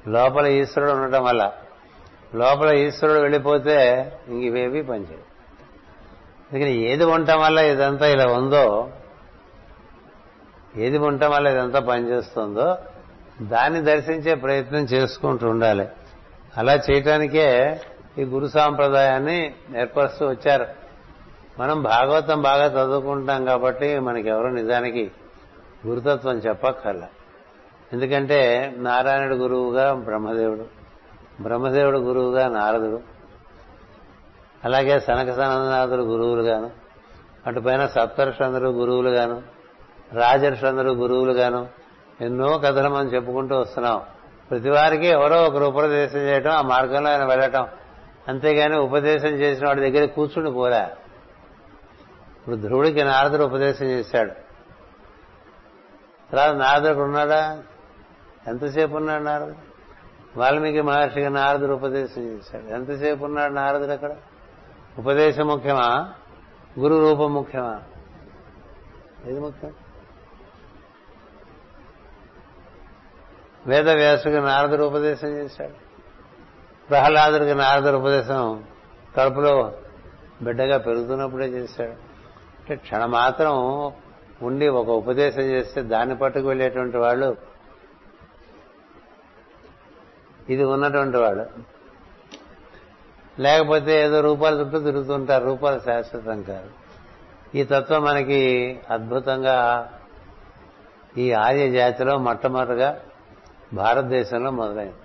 లోపల 0.07 0.45
ఈశ్వరుడు 0.45 0.91
ఉండటం 0.91 1.23
వల్ల. 1.23 1.51
లోపల 2.35 2.75
ఈశ్వరుడు 2.75 3.19
వెళ్ళిపోతే 3.19 4.11
ఇంక 4.27 4.43
ఇవేవి 4.43 4.81
పనిచేయవు. 4.83 5.35
అందుకని 6.51 6.91
ఏది 6.91 7.05
ఉండటం 7.05 7.41
వల్ల 7.41 7.59
ఇదంతా 7.59 8.07
ఇలా 8.07 8.33
ఉందో 8.33 8.89
ఏది 10.77 10.97
ఉండటం 10.97 11.31
వల్ల 11.31 11.47
ఇదంతా 11.47 11.79
పనిచేస్తుందో 11.79 12.77
దాన్ని 13.41 13.81
దర్శించే 13.81 14.35
ప్రయత్నం 14.35 14.79
చేసుకుంటూ 14.79 15.47
ఉండాలి. 15.47 15.87
అలా 16.57 16.73
చేయటానికే 16.73 17.81
ఈ 18.17 18.23
గురు 18.23 18.47
సాంప్రదాయాన్ని 18.47 19.55
ఏర్పరుస్తూ 19.77 20.27
వచ్చారు. 20.27 20.84
మనం 21.59 21.83
భాగవతం 21.83 22.41
బాగా 22.41 22.65
చదువుకుంటాం 22.65 23.45
కాబట్టి 23.45 23.99
మనకెవరు 23.99 24.47
నిజానికి 24.47 25.11
గురుతత్వం 25.87 26.37
చెప్పక్కర్ల. 26.37 27.03
ఎందుకంటే 27.93 28.73
నారాయణుడు 28.77 29.35
గురువుగా 29.35 29.93
బ్రహ్మదేవుడు 29.93 30.65
బ్రహ్మదేవుడు 31.41 31.97
గురువుగా 31.97 32.47
నారదుడు 32.47 33.01
అలాగే 34.65 34.99
సనక 34.99 35.31
సనందనాథుడు 35.31 36.01
గురువులుగాను 36.01 36.71
అటుపైన 37.47 37.85
సప్తర్షందరు 37.85 38.67
గురువులుగాను 38.67 39.41
రాజర్షందరూ 40.13 40.93
గురువులుగాను 40.93 41.67
ఎన్నో 42.21 42.57
కథలు 42.57 42.89
మనం 42.89 43.07
చెప్పుకుంటూ 43.07 43.59
వస్తున్నాం. 43.59 44.01
ప్రతి 44.51 44.69
వారికి 44.69 45.07
ఎవరో 45.07 45.43
ఒకరు 45.43 45.65
ఉపదేశం 45.65 46.19
చేయటం 46.19 46.51
ఆ 46.51 46.61
మార్గంలో 46.61 47.09
ఆయన 47.09 47.25
వెళ్ళటం. 47.25 47.67
అంతేగాని 48.27 48.77
ఉపదేశం 48.79 49.27
చేసిన 49.27 49.67
వాడి 49.67 49.91
దగ్గర 49.91 50.05
కూర్చుని 50.05 50.51
పోరా. 50.51 50.89
ఇప్పుడు 52.45 52.61
ధ్రువుడికి 52.61 53.03
నారదుడు 53.03 53.43
ఉపదేశం 53.43 53.85
చేశాడు. 53.85 54.31
తర్వాత 56.31 56.55
నారదుడు 56.55 57.03
ఉన్నాడా? 57.03 57.63
ఎంతసేపు 58.47 58.97
ఉన్నాడు 58.97 59.23
నారదుడు? 59.23 59.55
వాల్మీకి 60.39 60.81
మహర్షికి 60.81 61.29
నారదుడు 61.29 61.73
ఉపదేశం 61.73 62.21
చేశాడు. 62.21 62.63
ఎంతసేపు 62.63 63.25
ఉన్నాడు 63.25 63.53
నారదుడు 63.53 63.91
అక్కడ? 63.91 64.15
ఉపదేశం 64.97 65.47
ముఖ్యమా? 65.47 66.13
గురు 66.79 67.09
రూపం 67.09 67.33
ముఖ్యమా? 67.33 67.81
ఏది 69.25 69.39
ముఖ్యం? 69.39 69.73
వేద 73.67 73.89
వ్యాసుకి 73.89 74.39
నారదుడు 74.39 74.83
ఉపదేశం 74.83 75.27
చేశాడు. 75.27 75.73
ప్రహ్లాదుడికి 76.89 77.55
నారదుడు 77.55 77.97
ఉపదేశం 77.97 78.63
కడుపులో 79.17 79.73
బిడ్డగా 80.41 80.77
పెరుగుతున్నప్పుడే 80.77 81.45
చేశాడు. 81.45 82.04
అంటే 82.65 82.75
క్షణమాత్రం 82.75 83.55
ఉండి 84.41 84.67
ఒక 84.67 84.89
ఉపదేశం 84.89 85.41
చేస్తే 85.41 85.81
దాన్ని 85.81 86.17
పట్టుకు 86.17 86.47
వెళ్ళేటువంటి 86.47 86.97
వాళ్ళు 86.97 87.37
ఇది 90.49 90.63
ఉన్నటువంటి 90.63 91.17
వాళ్ళు. 91.17 91.45
లేకపోతే 93.39 94.01
ఏదో 94.01 94.21
రూపాలు 94.21 94.59
చుట్టూ 94.59 94.79
తిరుగుతుంటారు 94.79 95.45
రూపాలు 95.45 95.79
శాశ్వతం 95.79 96.41
కాదు. 96.41 96.69
ఈ 97.57 97.63
తత్వం 97.63 98.03
మనకి 98.03 98.41
అద్భుతంగా 98.89 99.89
ఈ 101.17 101.31
ఆర్య 101.31 101.71
జాతిలో 101.71 102.17
మొట్టమొదటిగా 102.17 103.01
భారతదేశంలో 103.73 104.51
మొదలైంది. 104.51 104.95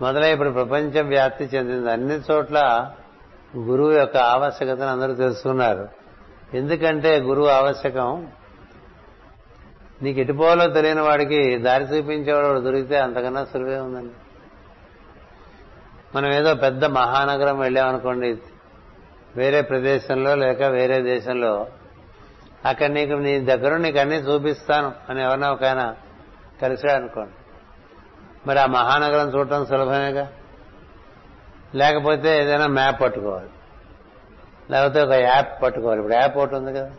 మొదలై 0.00 0.32
ఇప్పుడు 0.32 0.50
ప్రపంచ 0.50 1.00
వ్యాప్తి 1.00 1.44
చెందింది. 1.44 1.92
అన్ని 1.92 2.14
చోట్ల 2.14 2.90
గురువు 3.56 3.92
యొక్క 3.92 4.16
ఆవశ్యకతను 4.16 4.86
అందరూ 4.86 5.14
తెలుసుకున్నారు. 5.14 5.88
ఎందుకంటే 6.54 7.20
గురువు 7.20 7.46
ఆవశ్యకం. 7.46 8.28
నీకు 10.02 10.20
ఎటుపోవాలో 10.20 10.66
తెలియని 10.66 11.00
వాడికి 11.00 11.58
దారి 11.58 11.84
చూపించేవాడు 11.84 12.60
దొరికితే 12.60 12.98
అంతకన్నా 12.98 13.44
సులువే 13.44 13.78
ఉందండి. 13.78 14.14
మనం 16.16 16.32
ఏదో 16.32 16.54
పెద్ద 16.54 16.84
మహానగరం 16.84 17.58
వెళ్ళామనుకోండి 17.58 18.38
వేరే 19.36 19.60
ప్రదేశంలో 19.62 20.34
లేక 20.34 20.62
వేరే 20.62 21.02
దేశంలో 21.02 21.66
అక్కడ 22.64 22.86
నీకు 22.86 23.12
నీ 23.12 23.40
దగ్గర 23.40 23.76
నీకు 23.76 23.98
అన్ని 23.98 24.16
చూపిస్తాను 24.16 24.92
అని 25.08 25.22
ఎవరినో 25.22 25.52
ఒక 25.52 25.64
ఆయన 25.64 25.94
కలిసాడు 26.62 26.92
అనుకోండి 26.92 27.32
మరి 28.48 28.58
ఆ 28.58 28.66
మహానగరం 28.66 29.34
చూడటం 29.34 29.66
సులభమేగా? 29.66 30.32
లేకపోతే 31.74 32.42
ఏదైనా 32.42 32.66
మ్యాప్ 32.66 33.00
పట్టుకోవాలి. 33.00 33.48
లేకపోతే 34.70 35.02
ఒక 35.02 35.12
యాప్ 35.12 35.62
పట్టుకోవాలి. 35.62 36.00
ఇప్పుడు 36.00 36.14
యాప్ 36.14 36.36
ఒకటి 36.36 36.54
ఉంది 36.54 36.72
కదా. 36.72 36.90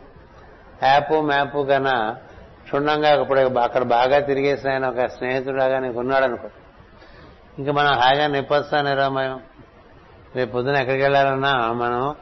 యాప్ 0.82 1.12
మ్యాప్ 1.12 1.68
కన్నా 1.68 2.16
క్షుణ్ణంగా 2.62 3.20
ఇప్పుడు 3.20 3.40
అక్కడ 3.40 3.82
బాగా 3.82 4.18
తిరిగేసిన 4.18 4.70
ఆయన 4.70 4.86
ఒక 4.86 5.06
స్నేహితుడాగా 5.06 5.78
నీకు 5.78 5.98
ఉన్నాడు 5.98 6.24
అనుకో 6.24 6.48
ఇంకా 7.58 7.72
మనం 7.72 7.92
హాయిగా 7.92 8.26
నిప్పొస్తానే 8.26 8.94
రామాయం 8.94 9.40
రేపు 10.36 10.52
పొద్దున 10.52 10.76
ఎక్కడికి 10.76 11.02
వెళ్ళాలన్నా 11.02 11.72
మనం 11.72 12.14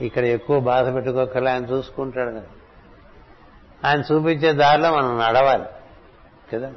ఇక్కడ 0.00 0.24
ఎక్కువ 0.24 0.60
బాధ 0.60 0.94
పెట్టుకోకర్లే 0.94 1.50
ఆయన 1.50 1.64
చూసుకుంటాడు 1.64 2.30
కదా. 2.30 2.42
ఆయన 3.84 4.00
చూపించే 4.00 4.52
దారిలో 4.52 4.96
మనం 4.96 5.18
నడవాలి. 5.18 5.64
కదా. 6.54 6.72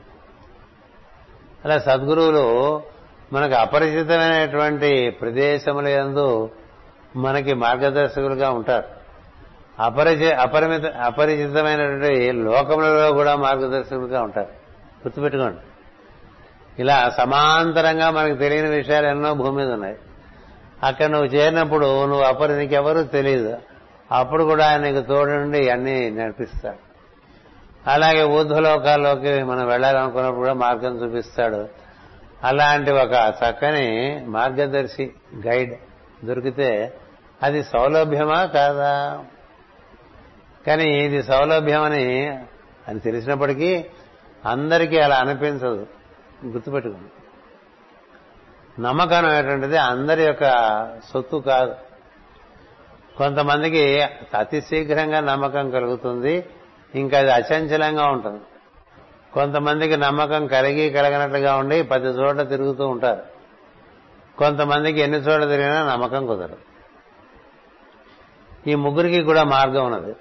అలా 1.66 1.80
సద్గురువులు 1.80 2.82
మనకు 3.34 3.54
అపరిచితమైనటువంటి 3.54 5.10
ప్రదేశముల 5.10 5.88
యందు 5.88 6.50
మనకి 7.16 7.54
మార్గదర్శకులుగా 7.54 8.50
ఉంటారు. 8.50 8.88
అపరిచి 9.80 10.32
అపరిమిత 10.32 10.86
అపరిచితమైనటువంటి 10.86 12.32
లోకములలో 12.32 13.12
కూడా 13.12 13.36
మార్గదర్శకులుగా 13.36 14.22
ఉంటారు. 14.22 14.48
గుర్తుపెట్టుకోండి. 15.06 15.60
ఇలా 16.82 17.10
సమాంతరంగా 17.18 18.12
మనకు 18.12 18.36
తెలియని 18.36 18.70
విషయాలు 18.70 19.08
ఎన్నో 19.08 19.34
భూమి 19.34 19.58
మీద 19.58 19.74
ఉన్నాయి. 19.74 19.96
అక్కడ 20.84 21.06
నువ్వు 21.06 21.28
చేరినప్పుడు 21.28 22.06
నువ్వు 22.06 22.24
అపరి 22.24 22.58
నీకెవరూ 22.58 23.04
తెలియదు. 23.04 23.58
అప్పుడు 24.12 24.44
కూడా 24.44 24.70
ఆయన 24.70 24.82
నీకు 24.82 25.08
తోడుండి 25.08 25.70
అన్నీ 25.70 26.10
నడిపిస్తాడు 26.10 26.78
అలాగే 27.90 28.24
ఊర్ధ్వలోకాల్లోకి 28.24 29.44
మనం 29.44 29.68
వెళ్ళాలనుకున్నప్పుడు 29.68 30.40
కూడా 30.40 30.54
మార్గం 30.54 30.96
చూపిస్తాడు. 30.96 31.85
అలాంటి 32.46 32.92
ఒక 32.92 33.34
చక్కని 33.42 33.88
మార్గదర్శి 34.26 35.06
గైడ్ 35.48 35.74
దొరికితే 36.26 36.70
అది 37.44 37.64
సౌలభ్యమా 37.64 38.46
కాదా? 38.46 39.24
కానీ 40.68 40.88
ఇది 41.06 41.24
సౌలభ్యమని 41.24 42.06
అని 42.88 43.00
తెలిసినప్పటికీ 43.00 43.86
అందరికీ 44.46 44.98
అలా 45.00 45.16
అనిపించదు. 45.16 45.88
గుర్తుపెట్టుకుంది 46.46 47.12
నమ్మకం 48.82 49.26
అనేటువంటిది 49.26 49.78
అందరి 49.78 50.24
యొక్క 50.24 50.46
సొత్తు 51.14 51.38
కాదు. 51.38 51.76
కొంతమందికి 53.18 54.02
అతి 54.38 54.62
శీఘ్రంగా 54.62 55.20
నమ్మకం 55.20 55.70
కలుగుతుంది 55.70 56.46
ఇంకా 56.96 57.20
అది 57.20 57.32
అచంచలంగా 57.32 58.06
ఉంటుంది. 58.06 58.42
కొంతమందికి 59.36 59.98
నమ్మకం 59.98 60.48
కలిగి 60.48 60.90
కలగనట్లుగా 60.90 61.56
ఉండి 61.56 61.84
పది 61.84 62.08
చోట్ల 62.08 62.44
తిరుగుతూ 62.44 62.88
ఉంటారు. 62.88 63.22
కొంతమందికి 64.38 65.00
ఎన్ని 65.00 65.18
చోట్ల 65.18 65.46
తిరిగినా 65.46 65.92
నమ్మకం 65.92 66.28
కుదరదు. 66.28 66.58
ఈ 68.68 68.76
ముగ్గురికి 68.76 69.22
కూడా 69.22 69.44
మార్గం 69.44 69.86
ఉన్నది. 69.86 70.16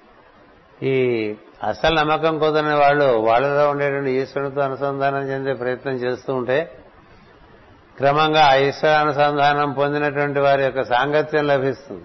ఈ 0.82 1.34
అసలు 1.62 1.94
నమ్మకం 1.94 2.38
కుదరని 2.38 2.74
వాళ్ళు 2.74 3.04
వాళ్ళలో 3.04 3.70
ఉండేటువంటి 3.70 4.10
ఈశ్వరుడితో 4.10 4.60
అనుసంధానం 4.60 5.30
చెందే 5.30 5.52
ప్రయత్నం 5.52 5.94
చేస్తూ 5.94 6.34
ఉంటే 6.34 6.78
క్రమంగా 7.96 8.44
ఆ 8.44 8.54
ఈశ్వర 8.54 8.92
అనుసంధానం 8.92 9.72
పొందినటువంటి 9.72 10.40
వారి 10.40 10.62
యొక్క 10.62 10.82
సాంగత్యం 10.82 11.46
లభిస్తుంది. 11.46 12.04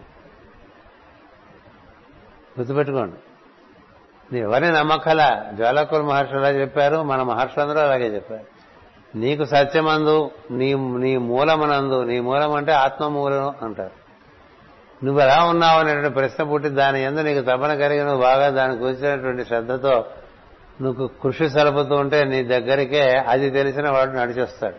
గుర్తుపెట్టుకోండి. 2.60 3.16
ఎవరిని 4.38 4.72
నమ్మకల 4.72 5.46
జ్వాలకుల 5.54 6.02
మహర్షి 6.02 6.36
అలా 6.36 6.50
చెప్పారు 6.50 7.04
మన 7.04 7.22
మహర్షులందరూ 7.22 7.80
అలాగే 7.80 8.16
చెప్పారు. 8.16 8.60
నీకు 9.18 9.44
సత్యమందు 9.44 10.32
నీ 10.52 10.74
నీ 10.74 11.18
మూలమనందు 11.18 12.04
నీ 12.04 12.20
మూలం 12.20 12.54
అంటే 12.54 12.72
ఆత్మమూలం 12.72 13.56
అంటారు. 13.62 14.00
నువ్వు 15.06 15.22
ఎలా 15.22 15.44
ఉన్నావు 15.44 15.80
అనేటువంటి 15.80 16.10
ప్రశ్న 16.10 16.44
పుట్టి 16.44 16.70
దాని 16.70 17.04
ఎందు 17.04 17.22
నీకు 17.22 17.42
తపన 17.42 17.74
కలిగి 17.74 18.04
నువ్వు 18.04 18.22
బాగా 18.22 18.50
దానికి 18.50 18.84
వచ్చినటువంటి 18.84 19.46
శ్రద్ధతో 19.46 20.06
నువ్వు 20.82 21.08
కృషి 21.08 21.50
సలుపుతూ 21.50 21.96
ఉంటే 21.96 22.24
నీ 22.24 22.44
దగ్గరికే 22.44 23.18
అది 23.18 23.50
తెలిసిన 23.50 23.90
వాడు 23.90 24.10
నడిచొస్తాడు. 24.10 24.76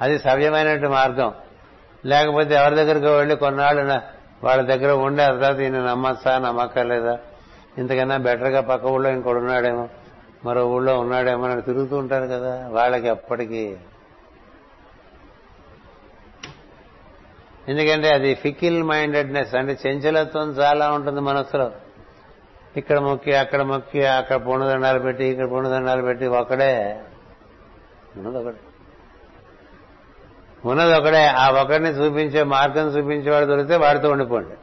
అది 0.00 0.18
సవ్యమైనటువంటి 0.18 0.88
మార్గం. 0.88 1.32
లేకపోతే 2.06 2.54
ఎవరి 2.54 2.74
దగ్గరికి 2.74 3.06
వెళ్ళి 3.06 3.36
కొన్నాళ్ళు 3.36 3.82
వాళ్ళ 4.46 4.62
దగ్గర 4.62 4.92
ఉండే 4.92 5.22
ఆ 5.22 5.26
తర్వాత 5.26 5.60
ఈయన 5.60 5.78
నమ్మచ్చా 5.78 6.38
నమ్మక్కర్లేదా? 6.38 7.18
ఇంతకన్నా 7.78 8.16
బెటర్గా 8.16 8.60
పక్క 8.60 8.86
ఊళ్ళో 8.86 9.10
ఇంకోడు 9.10 9.38
ఉన్నాడేమో 9.38 9.88
మరో 10.44 10.66
ఊళ్ళో 10.68 10.98
ఉన్నాడేమో 11.00 11.44
అని 11.44 11.62
తిరుగుతూ 11.62 11.96
ఉంటారు 11.96 12.26
కదా. 12.26 12.68
వాళ్ళకి 12.68 13.08
అప్పటికి 13.08 13.78
ఎందుకంటే 17.68 18.08
అది 18.12 18.34
ఫికిల్ 18.34 18.82
మైండెడ్నెస్ 18.82 19.54
అంటే 19.54 19.78
చెంచలత్వం 19.86 20.50
చాలా 20.50 20.90
ఉంటుంది 20.90 21.20
మనస్సులో 21.20 21.70
ఇక్కడ 22.76 22.98
మొక్కి 22.98 23.34
అక్కడ 23.34 23.62
మొక్కి 23.62 24.06
అక్కడ 24.06 24.46
పూర్ణదండాలు 24.46 24.98
పెట్టి 24.98 25.24
ఇక్కడ 25.24 25.50
పూర్ణదండాలు 25.50 26.02
పెట్టి 26.02 26.26
ఒకడే. 26.26 27.00
ఉన్నది 28.16 28.38
ఒకడే 28.38 28.58
ఉన్నది 30.64 30.94
ఒకడే 30.94 31.26
ఆ 31.26 31.50
ఒకడిని 31.50 31.90
చూపించే 31.90 32.42
మార్గం 32.42 32.86
చూపించేవాడు 32.88 33.46
దొరికితే 33.46 33.76
వాడితో 33.76 34.10
ఉండిపోండి. 34.10 34.54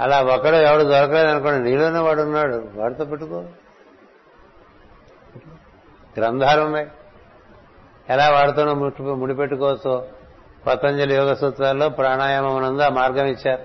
అలా 0.00 0.22
ఒకడు 0.22 0.56
ఎవడు 0.56 0.82
దొరకలేదు 0.82 1.26
అనుకోండి 1.26 1.70
నీలోనే 1.70 1.98
వాడు 1.98 2.22
ఉన్నాడు. 2.22 2.68
వాడితో 2.74 3.04
పెట్టుకో. 3.04 3.44
గ్రంథాలు 6.18 6.62
ఉన్నాయి. 6.62 6.86
ఎలా 8.10 8.30
వాడుతూనో 8.30 8.74
ముడిపెట్టుకోవచ్చు 9.14 10.08
పతంజలి 10.66 11.14
యోగ 11.14 11.34
సూత్రాల్లో 11.34 11.88
ప్రాణాయామం 11.88 12.62
నందు 12.62 12.82
ఆ 12.82 12.88
మార్గం 12.88 13.26
ఇచ్చారు. 13.26 13.62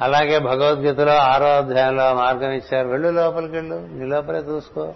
అలాగే 0.00 0.38
భగవద్గీతలో 0.38 1.12
ఆరో 1.12 1.56
అధ్యాయంలో 1.56 2.14
మార్గం 2.14 2.50
ఇచ్చారు. 2.50 2.88
వెళ్ళు 2.88 3.08
లోపలికి 3.08 3.54
వెళ్ళు. 3.54 3.74
నీ 3.74 4.06
లోపలే 4.06 4.38
చూసుకో. 4.38 4.94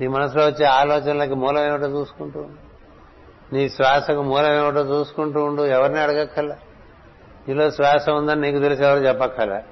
నీ 0.00 0.06
మనసులో 0.06 0.46
వచ్చే 0.46 0.66
ఆలోచనలకి 0.66 1.34
మూలం 1.34 1.64
ఏమిటో 1.64 1.86
చూసుకుంటూ 1.86 2.46
నీ 3.52 3.68
శ్వాసకు 3.68 4.22
మూలం 4.22 4.52
ఏమిటో 4.52 4.80
చూసుకుంటూ 4.80 5.44
ఉండు. 5.44 5.62
ఎవరిని 5.62 6.00
అడగక్కల 6.00 6.56
నీలో 7.50 7.70
శ్వాస 7.70 8.08
ఉందని 8.08 8.40
నీకు 8.40 8.58
తెలిసి 8.58 8.84
ఎవరు 8.84 8.98
చెప్పక్కల 8.98 9.62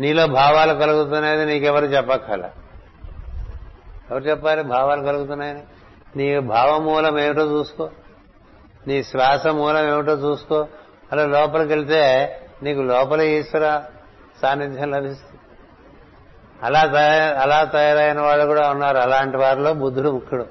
నీలో 0.00 0.26
భావాలు 0.26 0.74
కలుగుతున్నాయని 0.74 1.46
నీకెవరు 1.46 1.84
చెప్పక్కల 1.84 2.50
ఎవరు 4.10 4.22
చెప్పాలి 4.22 4.62
భావాలు 4.62 5.02
కలుగుతున్నాయని? 5.02 5.62
నీ 6.16 6.38
భావమూలం 6.38 7.18
ఏమిటో 7.18 7.42
చూసుకో. 7.42 7.90
నీ 8.86 9.02
శ్వాస 9.02 9.46
మూలం 9.46 9.92
ఏమిటో 9.92 10.12
చూసుకో. 10.12 10.66
అలా 11.12 11.26
లోపలికి 11.26 11.72
వెళ్తే 11.72 12.34
నీకు 12.62 12.80
లోపల 12.80 13.20
ఈశ్వర 13.20 13.82
సాన్నిధ్యం 14.42 14.90
లభిస్తుంది. 14.90 15.40
అలా 16.62 16.80
అలా 17.42 17.64
తయారైన 17.64 18.20
వాళ్ళు 18.20 18.44
కూడా 18.44 18.70
ఉన్నారు. 18.70 18.98
అలాంటి 18.98 19.36
వారిలో 19.36 19.74
బుద్ధుడు 19.74 20.10
ముఖ్యుడు. 20.10 20.46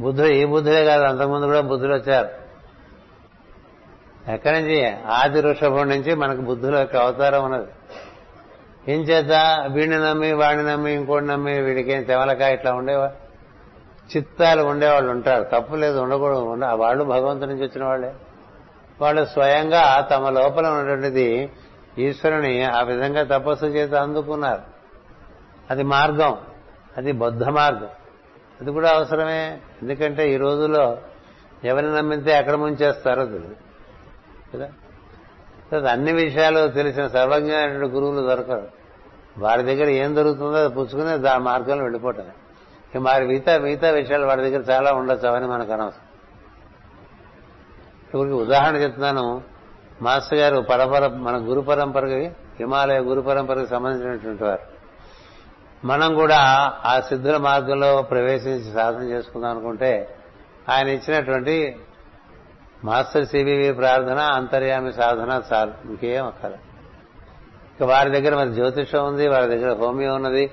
బుద్ధుడు 0.00 0.28
ఈ 0.28 0.44
బుద్ధుడే 0.44 0.84
కాదు. 0.84 1.02
అంతకుముందు 1.02 1.46
కూడా 1.46 1.60
బుద్ధుడు 1.60 1.92
వచ్చారు. 1.92 2.47
ఎక్కడి 4.28 4.60
నుంచి? 4.60 4.94
ఆది 5.06 5.40
వృషభం 5.40 5.88
నుంచి 5.88 6.14
మనకు 6.14 6.40
బుద్ధుల 6.40 6.76
యొక్క 6.76 6.96
అవతారం 6.96 7.44
ఉన్నది. 7.44 7.66
ఏం 8.92 9.00
చేత 9.00 9.64
వీడిని 9.70 9.98
నమ్మి 9.98 10.32
వాడిని 10.32 10.64
నమ్మి 10.64 10.92
ఇంకోటి 10.92 11.26
నమ్మి 11.26 11.60
వీడికేం 11.60 12.02
తెమలకాయ 12.02 12.54
ఇట్లా 12.54 12.72
ఉండేవా? 12.72 13.10
చిత్తాలు 14.16 14.62
ఉండేవాళ్ళు 14.62 15.10
ఉంటారు. 15.10 15.44
తప్పు 15.44 15.76
లేదు 15.76 15.98
ఉండకూడదు. 15.98 16.38
ఉండ 16.38 16.64
వాళ్ళు 16.64 17.04
భగవంతుడి 17.04 17.50
నుంచి 17.50 17.64
వచ్చిన 17.64 17.84
వాళ్ళే. 17.84 18.12
వాళ్ళు 19.00 19.24
స్వయంగా 19.24 20.08
తమ 20.12 20.28
లోపల 20.28 20.66
ఉన్నటువంటిది 20.66 21.50
ఈశ్వరుని 21.98 22.64
ఆ 22.64 22.82
విధంగా 22.82 23.38
తపస్సు 23.38 23.66
చేత 23.66 23.94
అందుకున్నారు. 23.94 24.62
అది 25.70 25.82
మార్గం. 25.82 26.38
అది 26.96 27.12
బద్ధ 27.12 27.44
మార్గం. 27.44 27.88
అది 28.60 28.70
కూడా 28.70 28.90
అవసరమే. 28.90 29.58
ఎందుకంటే 29.82 30.34
ఈ 30.34 30.36
రోజుల్లో 30.36 30.98
ఎవరిని 31.64 31.94
నమ్మితే 31.94 32.30
ఎక్కడ 32.30 32.54
ముంచేస్తారో 32.54 33.26
తెలియదు 33.26 33.67
కదా? 34.54 35.90
అన్ని 35.90 36.12
విషయాలు 36.12 36.68
తెలిసిన 36.68 37.06
సర్వజ్ఞమైనటువంటి 37.06 37.94
గురువులు 37.94 38.26
దొరకరు. 38.26 38.68
వారి 39.38 39.62
దగ్గర 39.62 39.88
ఏం 39.88 40.16
దొరుకుతుందో 40.16 40.58
అది 40.58 40.68
పుచ్చుకుని 40.68 41.28
ఆ 41.28 41.38
మార్గంలో 41.38 41.82
వెళ్ళిపోవటం 41.82 42.24
మరి 43.02 43.26
మిగతా 43.26 43.58
మిగతా 43.58 43.90
విషయాలు 43.90 44.26
వాడి 44.26 44.42
దగ్గర 44.42 44.70
చాలా 44.70 44.92
ఉండొచ్చు 44.92 45.28
అవని 45.28 45.46
మనకు 45.46 45.72
అనవసరం. 45.72 46.08
ఇప్పుడు 48.06 48.36
ఉదాహరణ 48.36 48.76
చెప్తున్నాను. 48.76 49.42
మాస్టర్ 50.02 50.38
గారు 50.38 50.60
పరపర 50.60 51.06
మన 51.06 51.36
గురు 51.36 51.60
పరంపరకి 51.60 52.26
హిమాలయ 52.58 52.98
గురు 52.98 53.20
పరంపరకు 53.20 53.66
సంబంధించినటువంటి 53.66 54.44
వారు. 54.44 54.78
మనం 55.86 56.14
కూడా 56.14 56.36
ఆ 56.84 57.00
సిద్ధుల 57.00 57.36
మార్గంలో 57.36 58.02
ప్రవేశించి 58.02 58.74
సాధన 58.74 59.02
చేసుకుందాం 59.02 59.50
అనుకుంటే 59.50 60.16
ఆయన 60.68 60.88
ఇచ్చినటువంటి 60.88 61.76
మాస్టర్ 62.84 63.26
సిబివి 63.26 63.72
ప్రార్థన 63.72 64.18
అంతర్యామి 64.18 64.92
సాధన 64.92 65.42
చాలు. 65.52 65.72
ఇంకేం 65.84 66.26
అక్కల. 66.26 66.52
ఇక 67.76 67.82
వారి 67.82 68.10
దగ్గర 68.10 68.36
మరి 68.36 68.54
జ్యోతిషం 68.54 69.06
ఉంది 69.06 69.28
వారి 69.28 69.46
దగ్గర 69.46 69.76
హోమియో 69.76 70.14
ఉన్నది 70.14 70.50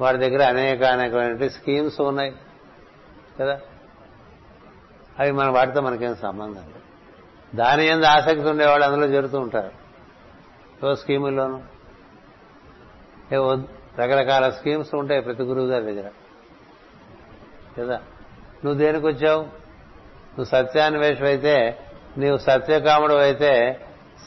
వారి 0.00 0.18
దగ్గర 0.18 0.42
అనేక 0.42 0.82
అనేకమైన 0.82 1.48
స్కీమ్స్ 1.48 2.00
ఉన్నాయి. 2.00 2.36
కదా? 3.40 3.60
అవి 5.20 5.32
మన 5.32 5.48
వాటితో 5.48 5.80
మనకేం 5.80 6.16
సంబంధం 6.16 6.60
లేదు. 6.60 6.74
దాని 7.56 7.86
ఎందు 7.86 8.06
ఆసక్తి 8.06 8.48
ఉండేవాళ్ళు 8.48 8.86
అందులో 8.86 9.06
జరుగుతూ 9.06 9.38
ఉంటారు. 9.38 9.70
ఏవో 10.86 10.94
స్కీముల్లోనూ. 10.94 11.60
ఏవో 13.32 13.54
రకరకాల 13.98 14.50
స్కీమ్స్ 14.50 14.94
ఉంటాయి 14.94 15.20
ప్రతి 15.20 15.42
గురువు 15.42 15.66
గారి 15.66 15.84
దగ్గర. 15.84 16.10
కదా? 17.78 17.96
నువ్వు 18.64 18.74
దేనికి 18.74 19.06
వచ్చావు 19.06 19.63
నువ్వు 20.38 20.44
సత్యాన్వేషం 20.44 21.24
అయితే 21.24 21.78
నీవు 22.18 22.36
సత్యకాముడు 22.36 23.14
అయితే 23.14 23.80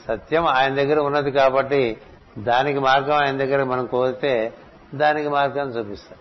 సత్యం 0.08 0.46
ఆయన 0.46 0.76
దగ్గర 0.76 1.00
ఉన్నది 1.00 1.32
కాబట్టి 1.32 1.98
దానికి 2.38 2.80
మార్గం 2.80 3.16
ఆయన 3.16 3.38
దగ్గర 3.38 3.64
మనం 3.64 3.86
కోరితే 3.86 4.54
దానికి 4.96 5.30
మార్గాన్ని 5.30 5.78
చూపిస్తాం 5.78 6.20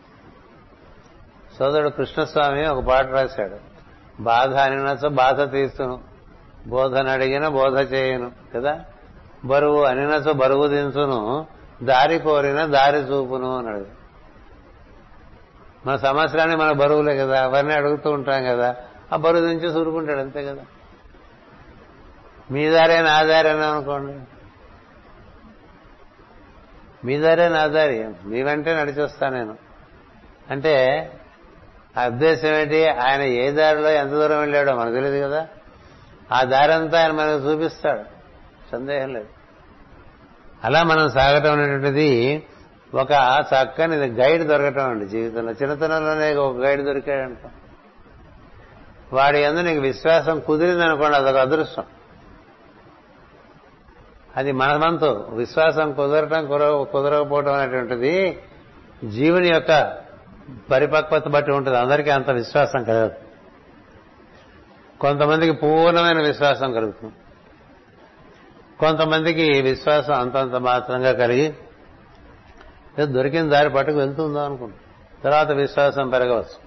సోదరుడు 1.59 1.89
కృష్ణస్వామి 1.89 2.67
ఒక 2.67 2.85
పాట 2.85 3.07
రాశాడు. 3.07 3.57
బాధ 4.23 4.55
అనినచో 4.55 5.09
బాధ 5.09 5.53
తీస్తును. 5.53 6.01
బోధన 6.67 7.09
అడిగిన 7.09 7.49
బోధ 7.49 7.93
చేయను 7.93 8.33
కదా? 8.55 8.81
బరువు 9.45 9.83
అనినచో 9.83 10.33
బరువు 10.33 10.67
దించును. 10.67 11.47
దారి 11.83 12.19
కోరిన 12.19 12.67
దారి 12.67 12.99
చూపును 12.99 13.59
అని 13.59 13.69
అడుగు 13.69 13.87
మన 15.87 15.97
సమస్యలన్నీ 15.97 16.57
మన 16.57 16.73
బరువులే 16.73 17.17
కదా? 17.17 17.45
అవన్నీ 17.45 17.75
అడుగుతూ 17.75 18.11
ఉంటాం 18.11 18.45
కదా? 18.45 18.77
ఆ 19.13 19.17
బరువు 19.17 19.47
నుంచి 19.47 19.81
ఊరుకుంటాడు 19.81 20.19
అంతే 20.19 20.45
కదా? 20.45 20.63
మీ 22.51 22.71
దారే 22.71 23.03
నా 23.03 23.23
దారి 23.23 23.49
అని 23.49 23.65
అనుకోండి. 23.65 24.21
మీ 27.07 27.19
దారే 27.19 27.49
నా 27.49 27.67
దారి 27.67 28.09
మీ 28.25 28.43
వెంటే 28.43 28.75
నడిచొస్తా 28.75 29.29
నేను. 29.29 29.57
అంటే 30.51 30.75
ఆ 31.99 32.07
ఉద్దేశం 32.07 32.49
ఏంటి? 32.49 32.89
ఆయన 32.89 33.23
ఏ 33.23 33.51
దారిలో 33.51 33.91
ఎంత 33.91 34.11
దూరం 34.11 34.41
వెళ్ళాడో 34.41 34.75
మనకు 34.77 34.95
తెలియదు 34.95 35.25
కదా? 35.25 35.47
ఆ 36.33 36.43
దారి 36.43 36.73
అంతా 36.73 37.03
ఆయన 37.03 37.13
మనకు 37.13 37.51
చూపిస్తాడు. 37.51 38.05
సందేహం 38.73 39.13
లేదు. 39.13 39.29
అలా 40.65 40.83
మనం 40.83 41.09
సాగటం 41.09 41.53
అనేటువంటిది 41.53 42.43
ఒక 42.95 43.11
చక్కని 43.55 43.97
గైడ్ 43.97 44.43
దొరకటం 44.45 44.91
అండి 44.91 45.07
జీవితంలో. 45.07 45.53
చిన్నతనంలోనే 45.53 46.35
ఒక 46.35 46.57
గైడ్ 46.57 46.83
దొరికాడంట 46.83 47.51
వాడి 49.17 49.45
అందు 49.45 49.61
నీకు 49.61 49.81
విశ్వాసం 49.81 50.41
కుదిరిందనుకోండి 50.41 51.17
అదొక 51.17 51.37
అదృష్టం. 51.37 51.85
అది 54.37 54.53
మనమంతు 54.53 55.11
విశ్వాసం 55.33 55.93
కుదరటం 55.93 56.47
కుదరకపోవటం 56.93 57.53
అనేటువంటిది 57.53 58.15
జీవుని 59.05 59.49
యొక్క 59.49 59.73
పరిపక్వత 60.71 61.29
బట్టి 61.29 61.53
ఉంటుంది. 61.53 61.79
అందరికీ 61.79 62.11
అంత 62.11 62.31
విశ్వాసం 62.31 62.85
కలగదు. 62.85 63.15
కొంతమందికి 65.01 65.53
పూర్ణమైన 65.53 66.21
విశ్వాసం 66.27 66.73
కలుగుతుంది. 66.73 67.15
కొంతమందికి 68.81 69.47
విశ్వాసం 69.63 70.15
అంతంత 70.15 70.55
మాత్రంగా 70.55 71.13
కలిగి 71.13 71.55
దొరికిన 73.07 73.49
దారి 73.49 73.71
పట్టుకు 73.71 73.99
వెళ్తుందో 73.99 74.39
అనుకుంటుంది 74.39 75.23
తర్వాత 75.23 75.51
విశ్వాసం 75.51 76.09
పెరగవచ్చు. 76.09 76.66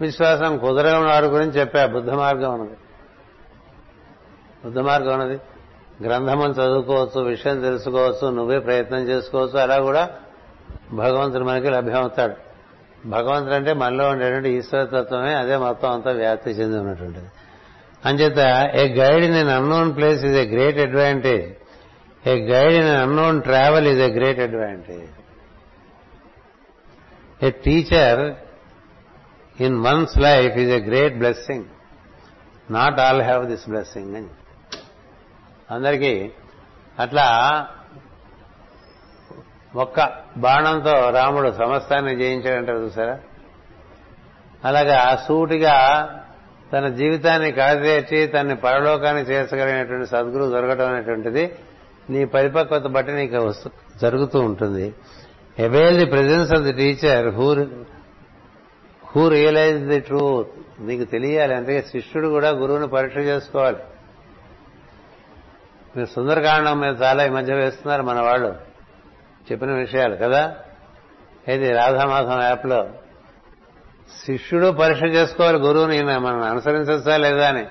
విశ్వాసం 0.00 0.58
కుదరని 0.58 1.04
వారి 1.04 1.26
గురించి 1.26 1.50
చెప్పా 1.50 1.86
బుద్ధ 1.86 2.10
మార్గం 2.10 2.60
ఉన్నది. 2.60 2.76
బుద్ధ 4.64 4.78
మార్గం 4.78 5.12
ఉన్నది. 5.12 5.40
గ్రంథములు 6.04 6.52
చదువుకోవచ్చు 6.52 7.20
విషయం 7.20 7.60
తెలుసుకోవచ్చు 7.60 8.30
నువ్వే 8.30 8.58
ప్రయత్నం 8.58 8.98
చేసుకోవచ్చు 8.98 9.58
అలా 9.58 9.78
కూడా 9.78 10.10
భగవంతుడు 10.92 11.44
మనకి 11.44 11.70
లభ్యమవుతాడు 11.70 12.34
భగవంతుడు 13.08 13.54
అంటే 13.54 13.72
మనలో 13.72 14.08
ఉండేటువంటి 14.08 14.50
ఈశ్వరతత్వమే 14.50 15.34
అదే 15.34 15.56
మొత్తం 15.56 15.92
అంతా 15.92 16.10
వ్యాప్తి 16.10 16.50
చెంది 16.50 16.78
ఉన్నటువంటిది. 16.78 17.26
అంచేత 18.04 18.38
a 18.74 18.94
guide 18.94 19.24
in 19.24 19.36
an 19.36 19.48
unknown 19.48 19.96
place 19.96 20.24
is 20.24 20.36
a 20.36 20.44
great 20.44 20.78
advantage 20.78 21.54
a 22.28 22.34
guide 22.40 22.72
in 22.72 22.96
unknown 22.96 23.42
travel 23.42 23.88
is 23.88 24.00
a 24.00 24.10
great 24.10 24.40
advantage 24.40 25.10
a 27.44 27.50
teacher 27.50 28.45
in 29.60 29.86
one's 29.86 30.18
life 30.18 30.58
is 30.58 30.70
a 30.70 30.80
great 30.80 31.18
blessing 31.18 31.64
not 32.70 33.00
all 33.00 33.22
have 33.22 33.46
this 33.46 33.68
blessing 33.68 34.16
అని 34.16 34.28
అందరికీ 35.70 36.32
అట్లా 36.98 37.26
ఒక్క 39.74 40.12
బాణంతో 40.36 41.10
రాముడు 41.10 41.50
సమస్తాన్ని 41.50 42.16
జయించాడంటారు 42.16 42.78
చూసారా? 42.78 43.18
అలాగా 44.64 45.24
సూటిగా 45.28 45.76
తన 46.72 46.88
జీవితాన్ని 46.88 47.52
కడతీర్చి 47.52 48.26
తన్ని 48.26 48.56
పరలోకాన్ని 48.56 49.22
చేర్చగలిగినటువంటి 49.22 50.06
సద్గురు 50.06 50.44
దొరకడం 50.44 50.88
అనేటువంటిది 50.88 51.50
నీ 52.10 52.24
పరిపక్వత 52.24 52.82
బట్టి 52.82 53.12
నీకు 53.12 53.52
జరుగుతూ 54.00 54.40
ఉంటుంది. 54.40 54.94
Avail 55.58 55.98
the 55.98 56.04
presence 56.04 56.52
of 56.52 56.62
the 56.62 56.72
teacher 56.72 57.28
who 57.28 57.52
who 59.16 59.28
realize 59.28 59.78
the 59.78 60.00
truth 60.00 60.82
నీకు 60.86 61.04
తెలియాలి. 61.04 61.54
అందుకే 61.54 61.82
శిష్యుడు 61.82 62.28
కూడా 62.28 62.48
గురువుని 62.48 62.88
పరీక్ష 62.88 63.16
చేసుకోవాలి. 63.16 63.76
మీరు 65.96 66.06
సుందరకాండం 66.06 66.80
మీద 66.80 67.02
చాలా 67.02 67.26
ఈ 67.26 67.28
మధ్య 67.28 67.54
వేస్తున్నారు 67.54 68.02
మన 68.02 68.20
వాళ్ళు. 68.20 68.48
చెప్పిన 69.52 69.70
విషయాలు 69.70 70.16
కదా? 70.16 70.56
ఇది 71.48 71.72
రాధామాసం 71.72 72.42
యాప్లో? 72.42 72.88
శిష్యుడు 74.26 74.70
పరీక్ష 74.70 75.02
చేసుకోవాలి 75.02 75.58
గురువుని 75.58 76.02
మనం 76.02 76.42
అనుసరించచ్చా 76.42 77.16
లేదా 77.16 77.48
అని. 77.48 77.66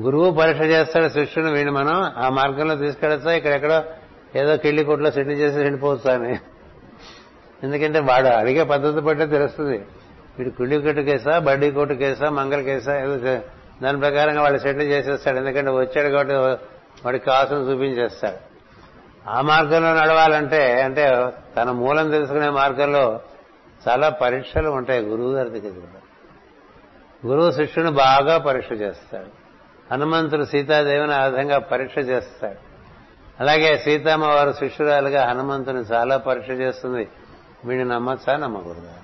గురువు 0.00 0.30
పరీక్ష 0.30 0.60
చేస్తాడు 0.60 1.08
శిష్యుని 1.08 1.50
వీడిని 1.50 1.70
మనం 1.70 2.12
ఆ 2.16 2.28
మార్గంలో 2.28 2.74
తీసుకెళ్ళచ్చా? 2.74 3.32
ఇక్కడెక్కడో 3.32 3.84
ఏదో 4.36 4.56
కిళ్ళి 4.56 4.84
కొట్లో 4.84 5.10
సెటిల్ 5.10 5.40
చేసి 5.40 5.58
వెళ్ళిపోవచ్చా 5.58 6.14
అని. 6.14 6.38
ఎందుకంటే 7.62 7.98
వాడు 7.98 8.26
అడిగే 8.26 8.64
పద్ధతి 8.64 9.00
బట్టే 9.00 9.26
తెలుస్తుంది. 9.26 9.86
వీడు 10.38 10.50
కుళ్ళి 10.50 10.82
కొట్టు 10.82 11.00
కేసా 11.00 11.38
బడ్డీ 11.38 11.70
కొట్టు 11.70 11.94
కేసా 11.94 12.30
మంగళ 12.30 12.60
కేసా 12.60 12.92
దాని 13.82 14.00
ప్రకారంగా 14.00 14.42
వాళ్ళు 14.42 14.58
సెటిల్ 14.58 14.82
చేసేస్తాడు. 14.82 15.36
ఎందుకంటే 15.36 15.70
వచ్చాడు 15.70 16.08
కాబట్టి 16.08 16.34
వాడికి 17.04 17.24
కాసును 17.24 17.72
చూపించేస్తాడు. 17.72 18.48
ఆ 19.30 19.40
మార్గంలో 19.40 19.94
నడవాలంటే 19.94 20.82
అంటే 20.82 21.32
తన 21.56 21.70
మూలం 21.70 22.10
తెలుసుకునే 22.10 22.48
మార్గంలో 22.48 23.20
చాలా 23.88 24.08
పరీక్షలు 24.08 24.70
ఉంటాయి 24.70 25.00
గురువు 25.00 25.32
గారి 25.32 25.50
దగ్గర 25.50 25.72
గురువు 27.26 27.50
శిష్యుని 27.50 27.90
బాగా 27.90 28.38
పరీక్ష 28.38 28.72
చేస్తాడు. 28.72 29.38
హనుమంతుడు 29.92 30.44
సీతాదేవిని 30.44 31.14
ఆ 31.14 31.26
విధంగా 31.26 31.58
పరీక్ష 31.58 31.98
చేస్తాడు. 31.98 32.68
అలాగే 33.40 33.78
సీతమ్మ 33.78 34.24
వారు 34.24 34.52
శిష్యురాలుగా 34.52 35.26
హనుమంతుని 35.30 35.78
చాలా 35.78 36.16
పరీక్ష 36.16 36.50
చేస్తుంది. 36.50 37.08
వీడిని 37.64 37.88
నమ్మచ్చా? 37.88 38.36
నమ్మకూడదా? 38.36 38.94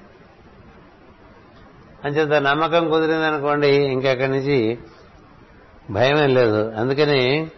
అంచేత 2.04 2.32
నమ్మకం 2.42 2.90
కుదిరిందనుకోండి 2.90 3.70
ఇంకెక్కడి 3.92 4.32
నుంచి 4.32 4.78
భయమేం 5.90 6.30
లేదు. 6.34 6.72
అందుకని 6.80 7.50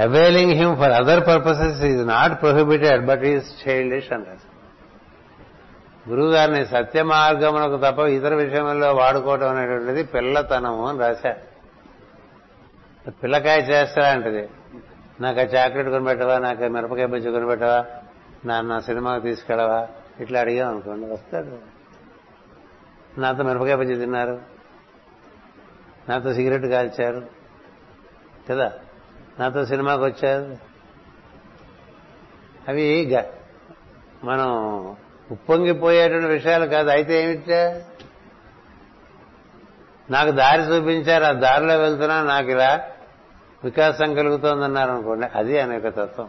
availing 0.00 0.52
him 0.52 0.76
for 0.76 0.90
other 0.90 1.26
purposes 1.26 1.82
is 1.82 2.06
not 2.06 2.42
prohibited 2.42 3.06
but 3.06 3.24
is 3.24 3.48
childish 3.64 4.12
అంటారు 4.12 4.44
గురువు 6.10 6.30
గారిని 6.32 6.66
సత్య 6.66 7.02
మార్గమునకు 7.02 7.76
తప్ప 7.76 7.98
ఇతర 8.00 8.34
విషయంలో 8.34 8.94
వాడుకోవటం 8.94 9.48
అనేటువంటిది 9.48 10.04
పిల్లతనము 10.04 10.86
అని 10.86 10.98
రాశారు. 10.98 11.42
పిల్లకాయ 13.22 13.60
చేస్తారంటది 13.60 14.48
నాకు 15.20 15.40
ఆ 15.40 15.42
చాక్లెట్ 15.42 15.88
కొనిపెట్టవా 15.88 16.38
నాకు 16.38 16.64
మిరపకాయ 16.64 17.06
బజ్జి 17.06 17.30
కొనిపెట్టవా 17.30 17.84
నా 18.44 18.80
సినిమాకి 18.80 19.22
తీసుకెళ్ళవా 19.22 19.80
ఇట్లా 20.20 20.40
అడిగాం 20.40 20.68
అనుకోండి 20.68 21.06
వస్తాడు. 21.06 21.77
నాతో 23.18 23.42
మిరపకాయ 23.42 23.74
బజ్జి 23.74 23.94
తిన్నారు. 23.94 24.40
నాతో 26.08 26.34
సిగరెట్ 26.34 26.66
కాల్చారు. 26.66 27.26
కదా? 28.50 28.72
నాతో 29.40 29.64
సినిమాకి 29.64 30.02
వచ్చారు. 30.02 30.56
అవి 32.68 33.18
మనం 34.24 34.50
ఉప్పొంగిపోయేటువంటి 35.30 36.26
విషయాలు 36.26 36.66
కాదు. 36.66 36.90
అయితే 36.90 37.22
ఏమిటా? 37.22 37.82
నాకు 40.10 40.30
దారి 40.30 40.62
చూపించారు 40.62 41.24
ఆ 41.24 41.32
దారిలో 41.32 41.78
వెళ్తున్నా 41.78 42.22
నాకు 42.22 42.48
ఇలా 42.48 42.90
వికాసం 43.64 44.14
కలుగుతోందన్నారు 44.14 44.90
అనుకోండి. 44.90 45.26
అది 45.34 45.60
అనేక 45.60 45.88
తత్వం. 45.88 46.28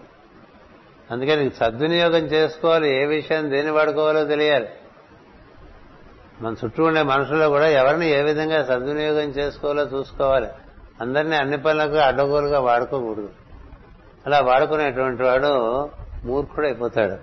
అందుకని 1.11 1.49
సద్వినియోగం 1.49 2.25
చేసుకోవాలి. 2.25 3.01
ఏ 3.01 3.05
విషయం 3.05 3.51
దేన్ని 3.51 3.71
వాడుకోవాలో 3.71 4.25
తెలియాలి. 4.25 4.69
మన 6.41 6.55
చుట్టూ 6.65 6.83
ఉండే 6.83 7.03
మనుషుల్లో 7.03 7.49
కూడా 7.49 7.67
ఎవరిని 7.67 8.09
ఏ 8.09 8.21
విధంగా 8.21 8.63
సద్వినియోగం 8.63 9.29
చేసుకోవాలో 9.29 9.83
చూసుకోవాలి. 9.83 10.47
అందరినీ 11.01 11.35
అన్ని 11.35 11.57
పనులకు 11.57 11.95
అడ్డగోలుగా 11.95 12.59
వాడుకోకూడదు. 12.59 13.29
అలా 14.25 14.39
వాడుకునేటువంటి 14.39 15.23
వాడు 15.23 15.51
మూర్ఖుడైపోతాడు. 16.25 17.17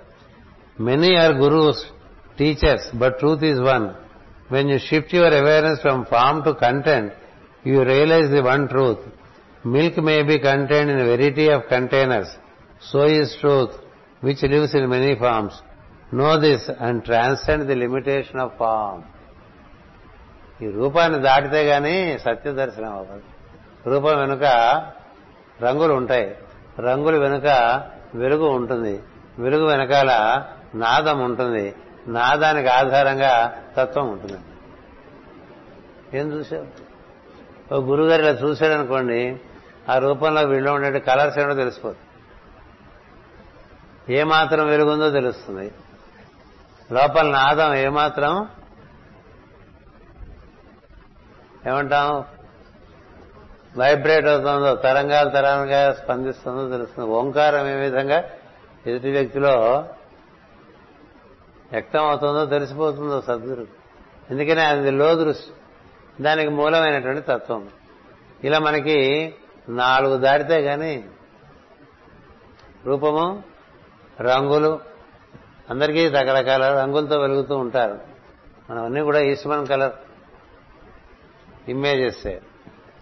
Many 0.82 1.16
are 1.16 1.32
gurus 1.32 1.82
teachers 2.38 2.96
but 2.96 3.18
truth 3.18 3.44
is 3.44 3.60
one 3.60 3.88
when 4.52 4.70
you 4.70 4.78
shift 4.78 5.14
your 5.14 5.34
awareness 5.34 5.80
from 5.80 6.04
form 6.04 6.44
to 6.44 6.50
content 6.50 7.12
you 7.66 7.82
realize 7.82 8.30
the 8.30 8.40
one 8.40 8.68
truth 8.68 9.04
milk 9.66 9.98
may 9.98 10.22
be 10.22 10.38
content 10.38 10.90
in 10.90 11.02
variety 11.08 11.50
of 11.50 11.70
containers 11.70 12.34
so 12.82 13.06
is 13.06 13.36
truth 13.38 13.74
which 14.24 14.44
lives 14.50 14.76
in 14.76 14.86
many 14.86 15.14
forms 15.14 15.58
know 16.14 16.36
this 16.36 16.70
and 16.70 17.02
transcend 17.02 17.64
the 17.64 17.74
limitation 17.74 18.40
of 18.40 18.52
form 18.58 19.02
ఈ 20.62 20.70
రూపాన్ని 20.70 21.18
దాటితే 21.18 21.62
గాని 21.62 22.18
సత్య 22.18 22.52
దర్శనం 22.52 22.96
అవ్వదు. 22.96 23.22
రూపం 23.88 24.18
వెనుక 24.18 24.42
రంగులు 25.62 25.92
ఉంటాయి. 25.94 26.34
రంగులు 26.78 27.18
వెనుక 27.18 27.46
వెలుగు 28.14 28.46
ఉంటుంది. 28.46 29.00
వెలుగు 29.38 29.66
వెనకాల 29.66 30.42
నాదం 30.74 31.20
ఉంటుంది. 31.20 31.74
నాదానికి 32.06 32.68
ఆధారంగా 32.68 33.62
తత్వం 33.76 34.08
ఉంటుంది. 34.08 34.40
ఏం 36.18 36.32
చూసావు 36.32 36.86
ఓ 37.74 37.78
గురుగారు 37.80 38.22
ఇలా 38.22 38.30
చూశాడు 38.30 38.72
అనుకోండి 38.72 39.40
ఆ 39.90 39.98
రూపంలో 39.98 40.42
వీళ్ళు 40.42 40.70
ఉండే 40.70 41.00
కలర్స్ 41.00 41.38
ఏమో 41.38 41.54
తెలిసిపోతుంది 41.54 42.02
ఏమాత్రం 44.14 44.66
వెలుగుందో 44.66 45.10
తెలుస్తుంది. 45.10 45.72
లోపల 46.92 47.30
నాదం 47.30 47.74
ఏమాత్రం 47.74 48.48
ఏమంటాం? 51.66 52.24
వైబ్రేట్ 53.76 54.26
అవుతుందో 54.26 54.74
తరంగాలు 54.74 55.30
తరంగా 55.30 55.92
స్పందిస్తుందో 55.92 56.70
తెలుస్తుంది. 56.70 57.08
ఓంకారం 57.08 57.66
ఏ 57.66 57.74
విధంగా 57.74 58.24
ఎదుటి 58.86 59.10
వ్యక్తిలో 59.10 59.84
వ్యక్తం 61.72 62.06
అవుతుందో 62.06 62.46
తెలిసిపోతుందో 62.46 63.20
సద్గురు 63.20 63.66
ఎందుకని 64.30 64.60
అది 64.60 64.90
లోదృష్టి 64.90 65.52
దానికి 66.22 66.48
మూలమైనటువంటి 66.48 67.20
తత్వం. 67.20 67.68
ఇలా 68.44 68.58
మనకి 68.58 69.34
నాలుగు 69.68 70.16
దాటితే 70.16 70.58
గాని 70.58 71.04
రూపము 72.84 73.42
రంగులు 74.20 74.95
అందరికీ 75.70 76.08
రకరకాల 76.08 76.80
రంగులతో 76.80 77.20
వెలుగుతూ 77.20 77.56
ఉంటారు. 77.56 77.92
మనవన్నీ 77.92 78.84
అన్నీ 78.84 79.00
కూడా 79.00 79.20
ఈస్మన్ 79.20 79.66
కలర్ 79.66 79.92
ఇమేజెస్ 81.68 82.26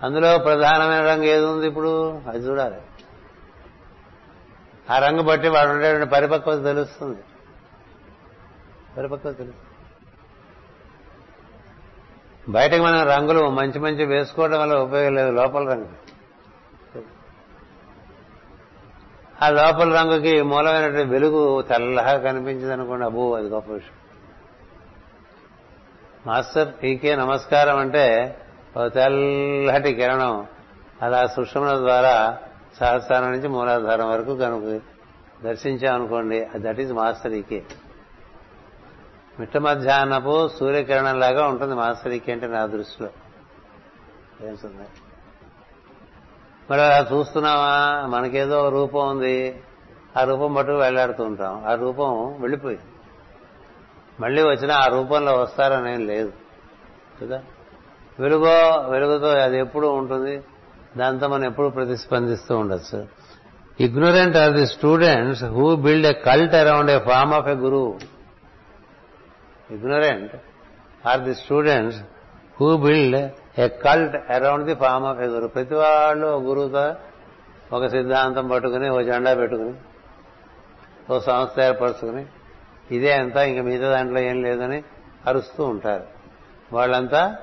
అందులో 0.04 0.38
ప్రధానమైన 0.38 1.08
రంగు 1.08 1.22
ఏది 1.22 1.44
ఉంది 1.44 1.66
ఇప్పుడు? 1.66 2.20
అది 2.28 2.38
చూడాలి. 2.38 2.80
ఆ 4.90 4.98
రంగు 4.98 5.22
బట్టి 5.22 5.48
వాడు 5.48 5.70
ఉండేటువంటి 5.70 6.10
పరిపక్వత 6.10 6.62
తెలుస్తుంది. 6.62 7.18
పరిపక్వత 8.96 9.36
తెలుస్తుంది. 9.38 9.54
బయటకు 12.48 12.82
మనం 12.82 13.06
రంగులు 13.06 13.50
మంచి 13.50 13.78
మంచి 13.78 14.04
వేసుకోవడం 14.04 14.60
వల్ల 14.60 14.74
ఉపయోగం 14.74 15.14
లేదు 15.14 15.30
లోపల 15.30 15.72
రంగు. 15.72 16.03
ఆ 19.42 19.48
లోపల 19.48 20.00
రంగుకి 20.00 20.42
మూలమైనటువంటి 20.42 21.10
వెలుగు 21.10 21.62
తెల్లగా 21.62 22.18
కనిపించింది 22.18 22.72
అనుకోండి 22.72 23.04
అబ్బో 23.04 23.34
అది 23.34 23.48
గొప్ప 23.48 23.72
విషయం. 23.72 23.96
మాస్టర్ 26.26 26.72
పీకే 26.82 27.16
నమస్కారం 27.16 27.78
అంటే 27.78 28.36
తెల్లటి 28.94 29.94
కిరణం 29.94 30.46
అలా 31.02 31.26
సుషమల 31.26 31.78
ద్వారా 31.78 32.38
సహస్రానం 32.80 33.32
నుంచి 33.32 33.48
మూలాధారం 33.48 34.10
వరకు 34.10 34.36
కనుక 34.36 34.80
దర్శించామనుకోండి 35.44 36.46
that 36.56 36.80
is 36.80 36.92
master 36.92 37.32
E K 37.32 37.62
మిట్ట 39.40 39.56
మధ్యాహ్నపు 39.56 40.48
సూర్యకిరణంలాగా 40.48 41.46
ఉంటుంది 41.46 41.74
మాస్టర్ 41.74 42.12
ఈకే 42.12 42.32
అంటే 42.32 42.46
నా 42.46 42.66
దృష్టిలో. 42.66 43.10
ఏంటుంది 44.48 44.86
మరి 46.70 46.82
అలా 46.82 47.06
చూస్తున్నావా? 47.12 48.06
మనకేదో 48.06 48.68
రూపం 48.68 49.08
ఉంది. 49.08 49.62
ఆ 50.16 50.24
రూపం 50.24 50.54
మటుకు 50.54 50.76
వెళ్ళాడుతూ 50.76 51.24
ఉంటాం. 51.24 51.64
ఆ 51.66 51.74
రూపం 51.74 52.36
వెళ్ళిపోయింది 52.40 52.84
మళ్ళీ 54.20 54.42
వచ్చినా 54.42 54.74
ఆ 54.74 54.86
రూపంలో 54.86 55.34
వస్తారనేం 55.34 56.06
లేదు. 56.06 56.32
కదా? 57.22 57.42
వెలుగో 58.20 58.86
వెలుగుతో 58.90 59.28
అది 59.28 59.58
ఎప్పుడు 59.58 59.86
ఉంటుంది? 59.86 60.42
దాంతో 60.96 61.28
మనం 61.28 61.44
ఎప్పుడు 61.44 61.68
ప్రతిస్పందిస్తూ 61.68 62.58
ఉండొచ్చు. 62.58 63.06
Ignorant 63.80 64.36
are 64.36 64.52
the 64.52 64.66
students 64.66 65.44
who 65.44 65.76
build 65.76 66.06
a 66.06 66.12
cult 66.12 66.54
around 66.54 66.90
a 66.90 66.98
form 66.98 67.34
of 67.34 67.48
a 67.48 67.54
guru 67.54 67.98
ignorant 69.70 70.32
are 71.08 71.20
the 71.20 71.34
students 71.34 72.00
who 72.60 72.76
build 72.76 73.30
a 73.58 73.68
cult 73.68 74.32
around 74.32 74.66
the 74.66 74.74
form 74.74 75.06
of 75.06 75.20
a 75.20 75.26
guru 75.26 75.46
ప్రతి 75.46 75.74
వాళ్ళు 75.74 76.26
గురువుతో 76.26 76.94
ఒక 77.76 77.86
సిద్ధాంతం 77.86 78.48
పట్టుకుని 78.48 78.88
ఓ 78.88 79.00
జెండా 79.00 79.34
పెట్టుకుని 79.34 79.74
ఓ 81.10 81.18
సంస్థ 81.18 81.60
ఏర్పరచుకుని 81.60 82.26
ఇదే 82.90 83.12
అంతా 83.12 83.42
ఇంక 83.42 83.60
మిగతా 83.60 83.90
దాంట్లో 83.90 84.20
ఏం 84.20 84.42
లేదని 84.42 84.82
అరుస్తూ 85.26 85.64
ఉంటారు. 85.64 86.04
వాళ్ళంతా 86.72 87.36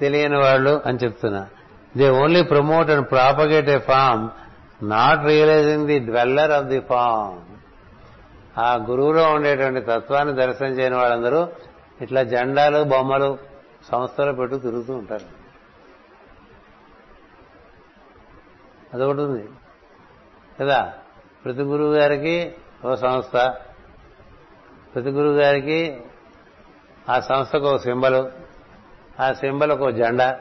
తెలియని 0.00 0.38
వాళ్ళు 0.38 0.82
అని 0.86 0.98
చెప్తున్నా. 1.04 1.46
They 1.96 2.10
only 2.10 2.42
promote 2.42 2.90
and 2.90 3.10
propagate 3.10 3.68
a 3.68 3.78
form 3.78 4.30
not 4.82 5.24
realizing 5.24 5.86
the 5.86 5.98
dweller 5.98 6.50
of 6.50 6.66
the 6.66 6.80
form 6.80 7.40
ఆ 8.58 8.74
గురువులో 8.90 9.32
ఉండేటువంటి 9.32 9.80
తత్వాన్ని 9.80 10.34
దర్శనం 10.34 10.70
చేయని 10.70 10.96
వాళ్ళందరూ 10.96 11.48
ఇట్లా 12.00 12.22
జెండాలు 12.22 12.84
బొమ్మలు 12.84 13.38
సంస్థలు 13.92 14.32
పెట్టు 14.32 14.56
తిరుగుతూ 14.56 14.96
ఉంటారు. 14.96 15.44
అదొకటి 18.94 19.20
ఉంది. 19.20 19.48
కదా? 20.60 20.94
ప్రతి 21.44 21.62
గురువు 21.62 21.94
గారికి 21.94 22.54
ఓ 22.86 22.94
సంస్థ. 22.94 23.36
ప్రతి 24.94 25.08
గురువు 25.08 25.34
గారికి 25.34 26.00
ఆ 27.08 27.20
సంస్థకు 27.20 27.66
ఒక 27.66 27.80
సింబలు. 27.80 28.32
ఆ 29.20 29.32
సింబల్ 29.32 29.72
ఒక 29.72 29.90
జెండా. 29.90 30.40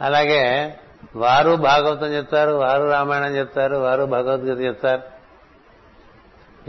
అలాగే 0.00 0.76
వారు 1.16 1.56
భాగవతం 1.56 2.06
చెప్తారు 2.06 2.50
వారు 2.50 2.82
రామాయణం 2.82 3.36
చెప్తారు 3.36 3.76
వారు 3.76 4.04
భగవద్గీత 4.04 4.58
చెప్తారు. 4.58 5.02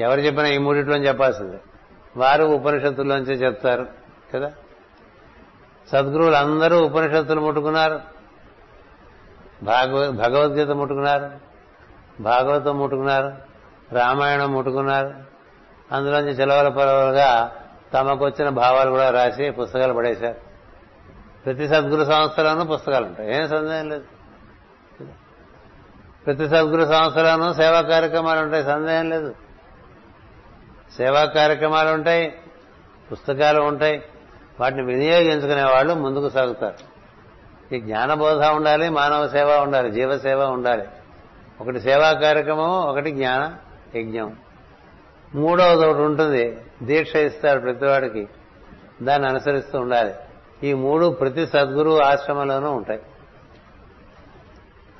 ఎవరు 0.01 0.19
చెప్పినా 0.19 0.47
ఈ 0.47 0.57
మూడిట్లో 0.57 0.97
చెప్పాల్సిందే. 0.97 1.57
వారు 2.17 2.43
ఉపనిషత్తుల్లోంచే 2.43 3.33
చెప్తారు. 3.33 3.87
కదా? 4.33 4.53
సద్గురువులు 5.91 6.35
అందరూ 6.35 6.85
ఉపనిషత్తులు 6.85 7.41
ముట్టుకున్నారు. 7.41 7.99
భగవద్గీత 10.11 10.69
ముట్టుకున్నారు. 10.69 11.31
భాగవతం 12.19 12.79
ముట్టుకున్నారు. 12.79 13.33
రామాయణం 13.91 14.51
ముట్టుకున్నారు. 14.51 15.13
అందులోంచి 15.91 16.31
చిలవల 16.31 16.69
పొలవలుగా 16.69 17.51
తమకొచ్చిన 17.93 18.49
భావాలు 18.49 18.89
కూడా 18.89 19.09
రాసి 19.09 19.51
పుస్తకాలు 19.51 19.93
పడేశారు. 19.93 20.35
ప్రతి 21.45 21.67
సద్గురు 21.67 22.05
సంస్థలోనూ 22.05 22.63
పుస్తకాలు 22.63 23.05
ఉంటాయి. 23.05 23.37
ఏం 23.37 23.49
సందేహం 23.49 23.89
లేదు. 23.89 24.03
ప్రతి 26.25 26.49
సద్గురు 26.49 26.81
సంస్థలోనూ 26.81 27.53
సేవా 27.53 27.81
కార్యక్రమాలు 27.81 28.39
ఉంటాయి. 28.39 28.63
సందేహం 28.63 29.09
లేదు. 29.09 29.35
సేవా 30.97 31.25
కార్యక్రమాలు 31.25 31.89
ఉంటాయి. 31.89 32.41
పుస్తకాలు 33.11 33.61
ఉంటాయి. 33.61 34.03
వాటిని 34.59 34.83
వినియోగించుకునే 34.83 35.63
వాళ్ళు 35.63 35.93
ముందుకు 35.93 36.29
సాగుతారు. 36.29 36.95
ఈ 37.75 37.79
జ్ఞానబోధ 37.79 38.43
ఉండాలి 38.45 38.89
మానవ 38.89 39.27
సేవ 39.27 39.57
ఉండాలి 39.61 39.91
జీవసేవ 39.91 40.43
ఉండాలి. 40.43 40.87
ఒకటి 41.61 41.79
సేవా 41.79 42.11
కార్యక్రమం 42.11 42.69
ఒకటి 42.69 43.11
జ్ఞాన 43.11 43.55
యజ్ఞం. 43.99 44.35
మూడవది 45.35 45.85
ఒకటి 45.85 46.01
ఉంటుంది 46.01 46.57
దీక్ష 46.83 47.15
ఇస్తారు 47.15 47.59
ప్రతివాడికి 47.59 48.27
దాన్ని 49.01 49.29
అనుసరిస్తూ 49.29 49.79
ఉండాలి. 49.79 50.13
ఈ 50.63 50.73
మూడు 50.73 51.09
ప్రతి 51.09 51.47
సద్గురు 51.47 52.01
ఆశ్రమంలోనూ 52.01 52.71
ఉంటాయి. 52.71 53.01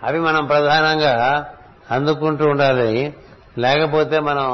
అవి 0.04 0.20
మనం 0.20 0.46
ప్రధానంగా 0.46 1.46
అందుకుంటూ 1.92 2.50
ఉండాలి. 2.50 3.16
లేకపోతే 3.58 4.20
మనం 4.20 4.50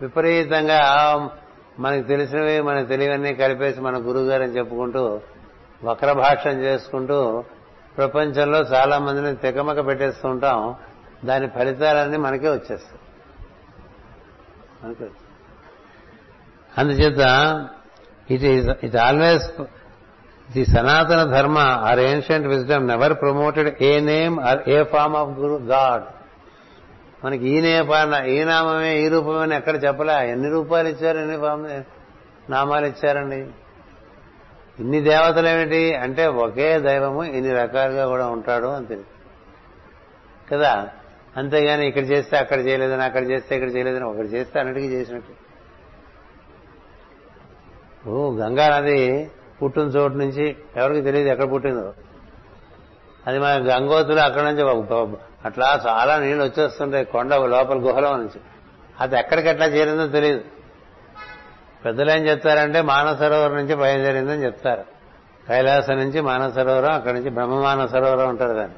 విపరీతంగా 0.00 0.80
మనకి 1.78 2.02
తెలిసినవి 2.02 2.60
మనకి 2.60 2.86
తెలియవన్నీ 2.86 3.34
కలిపేసి 3.34 3.80
మన 3.80 3.96
గురువు 3.96 4.24
గారని 4.24 4.56
చెప్పుకుంటూ 4.58 5.20
వక్ర 5.84 6.12
భాషం 6.12 6.50
చేసుకుంటూ 6.50 7.44
ప్రపంచంలో 7.96 8.58
చాలా 8.58 8.98
మందిని 8.98 9.36
తెకమక 9.36 9.86
పెట్టేస్తూ 9.86 10.28
ఉంటాం. 10.28 10.74
దాని 11.24 11.48
ఫలితాలన్నీ 11.48 12.16
మనకే 12.16 12.48
వచ్చేస్తాయి. 12.48 13.00
మనకే 14.84 15.04
వచ్చేస్తాయి. 15.04 15.26
అందుచేత 16.78 17.20
it 18.30 18.44
is 18.44 18.68
it 18.82 18.96
always 18.96 19.62
the 20.52 20.66
Sanatana 20.66 21.22
Dharma 21.22 21.58
or 21.58 21.98
ancient 21.98 22.46
wisdom 22.46 22.86
never 22.86 23.12
promoted 23.12 23.82
a 23.82 24.00
name 24.00 24.40
or 24.40 24.68
a 24.68 24.84
form 24.84 25.16
of 25.16 25.28
guru 25.28 25.62
god 25.62 26.02
మనకి 27.24 27.48
ఈ 27.48 27.60
నేపాన 27.60 28.24
ఈ 28.24 28.44
నామమే 28.44 29.00
ఈ 29.02 29.08
రూపమే 29.08 29.38
అని 29.38 29.56
ఎక్కడ 29.56 29.84
చెప్పలే. 29.84 30.30
ఎన్ని 30.30 30.48
రూపాయలు 30.48 30.88
ఇచ్చారు 30.88 31.18
ఎన్ని 31.18 31.36
నామాలు 32.52 32.86
ఇచ్చారండి? 32.86 33.46
ఇన్ని 34.78 35.00
దేవతలు 35.00 35.48
ఏమిటి? 35.48 35.94
అంటే 35.94 36.26
ఒకే 36.26 36.78
దైవము 36.78 37.24
ఇన్ని 37.24 37.52
రకాలుగా 37.52 38.06
కూడా 38.06 38.26
ఉంటాడు 38.26 38.66
అని 38.66 38.86
తెలుసు. 38.86 39.06
కదా? 40.52 40.88
అంతేగాని 41.36 41.86
ఇక్కడ 41.86 42.02
చేస్తే 42.02 42.36
అక్కడ 42.36 42.58
చేయలేదని 42.60 43.02
అక్కడ 43.02 43.30
చేస్తే 43.30 43.54
ఇక్కడ 43.54 43.76
చేయలేదని 43.76 44.04
ఒకటి 44.04 44.26
చేస్తే 44.26 44.60
అన్నిటికీ 44.60 44.86
చేసినట్టు. 44.86 45.46
ఓ 48.08 48.30
గంగా 48.30 48.78
నది 48.78 49.30
పుట్టిన 49.62 49.82
చోటు 49.82 50.14
నుంచి 50.14 50.56
ఎవరికి 50.76 51.02
తెలియదు 51.02 51.28
ఎక్కడ 51.28 51.52
పుట్టిందో. 51.52 51.94
అది 53.26 53.38
మన 53.38 53.48
గంగోతులు 53.48 54.20
అక్కడ 54.20 54.42
నుంచి 54.42 54.62
అట్లా 55.46 55.82
చాలా 55.86 56.18
నీళ్ళు 56.18 56.44
వచ్చేస్తుంటాయి 56.44 57.04
కొండ 57.04 57.34
లోపల 57.34 57.76
గుహలో 57.76 58.16
నుంచి. 58.16 58.40
అది 59.00 59.18
ఎక్కడికి 59.18 59.48
ఎట్లా 59.48 59.66
చేరిందో 59.66 60.06
తెలియదు 60.06 60.44
పెద్దలు 61.84 62.10
ఏం 62.10 62.26
చెప్తారంటే 62.26 62.82
మానసరోవరం 62.82 63.54
నుంచి 63.54 63.74
బయలుదేరిందని 63.74 64.44
చెప్తారు. 64.44 64.84
కైలాసం 65.48 65.96
నుంచి 65.96 66.20
మానసరోవరం 66.20 66.92
అక్కడి 66.92 67.14
నుంచి 67.14 67.30
బ్రహ్మమాన 67.30 67.86
సరోవరం 67.86 68.28
ఉంటారు 68.28 68.52
దాన్ని. 68.52 68.76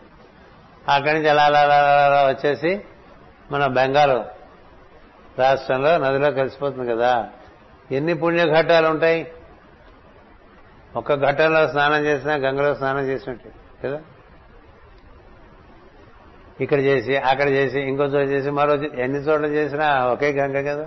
అక్కడి 0.92 1.14
నుంచి 1.14 1.28
అలా 1.28 1.44
అలా 1.44 1.60
అలా 1.60 2.26
వచ్చేసి 2.28 2.80
మన 3.50 3.66
బెంగాల్ 3.66 4.22
రాష్ట్రంలో 5.40 5.98
నదిలో 5.98 6.30
కలిసిపోతుంది 6.30 6.92
కదా. 6.92 7.28
ఎన్ని 7.92 8.14
పుణ్యఘట్టాలు 8.14 8.88
ఉంటాయి? 8.88 9.32
ఒక్క 10.96 11.14
ఘట్టంలో 11.14 11.68
స్నానం 11.68 12.04
చేసినా 12.04 12.34
గంగలో 12.34 12.74
స్నానం 12.74 13.00
చేసినట్టు 13.00 13.48
కదా? 13.86 14.00
ఇక్కడ 16.60 16.80
చేసి 16.80 17.16
అక్కడ 17.16 17.48
చేసి 17.48 17.80
ఇంకో 17.80 18.04
చోట 18.04 18.28
చేసి 18.28 18.50
మరో 18.50 18.74
ఎన్ని 18.74 19.18
చోట్ల 19.18 19.46
చేసినా 19.46 20.06
ఒకే 20.06 20.30
గంగ 20.30 20.74
కదా? 20.74 20.86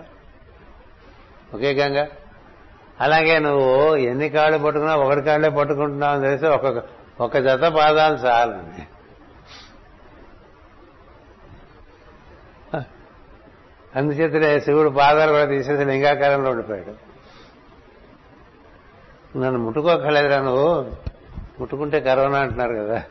ఒకే 1.53 1.71
గంగ? 1.73 2.05
అలాగే 3.01 3.39
నువ్వు 3.39 3.95
ఎన్ని 3.95 4.29
కాళ్ళు 4.29 4.57
పట్టుకున్నా 4.57 4.95
ఒకటి 4.95 5.21
కాళ్ళే 5.21 5.49
పట్టుకుంటున్నావు 5.49 6.13
అని 6.13 6.23
తెలిసి 6.23 6.45
ఒక 6.45 6.83
ఒక 7.19 7.37
జత 7.37 7.61
పాదాలు 7.61 8.15
చాలండి. 8.15 8.87
అందుచేతనే 13.95 14.59
శివుడు 14.59 14.89
పాదాలు 14.89 15.31
కూడా 15.31 15.45
తీసేసి 15.45 15.85
లింగాకారంలో 15.85 16.51
ఉండిపోయాడు. 16.51 17.11
నన్ను 19.37 19.59
ముట్టుకోకలేదురా 19.59 20.39
నువ్వు. 20.41 20.95
ముట్టుకుంటే 21.59 21.99
కరోనా 21.99 22.39
అంటున్నారు 22.39 22.73
కదా. 22.73 23.03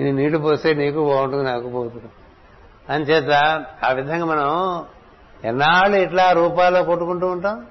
ఇది 0.00 0.12
నీళ్ళు 0.12 0.38
పోస్తే 0.38 0.74
నీకు 0.74 1.08
బాగుంటుంది 1.08 1.44
నాకు 1.44 1.68
పోతుంది. 1.68 2.04
అంచేత 2.92 3.32
ఆ 3.84 3.92
విధంగా 3.92 4.24
మనం 4.24 4.84
ఎన్నాళ్ళు 5.44 5.96
ఇట్లా 5.96 6.32
రూపాల్లో 6.32 6.82
కొట్టుకుంటూ 6.82 7.26
ఉంటాం? 7.26 7.66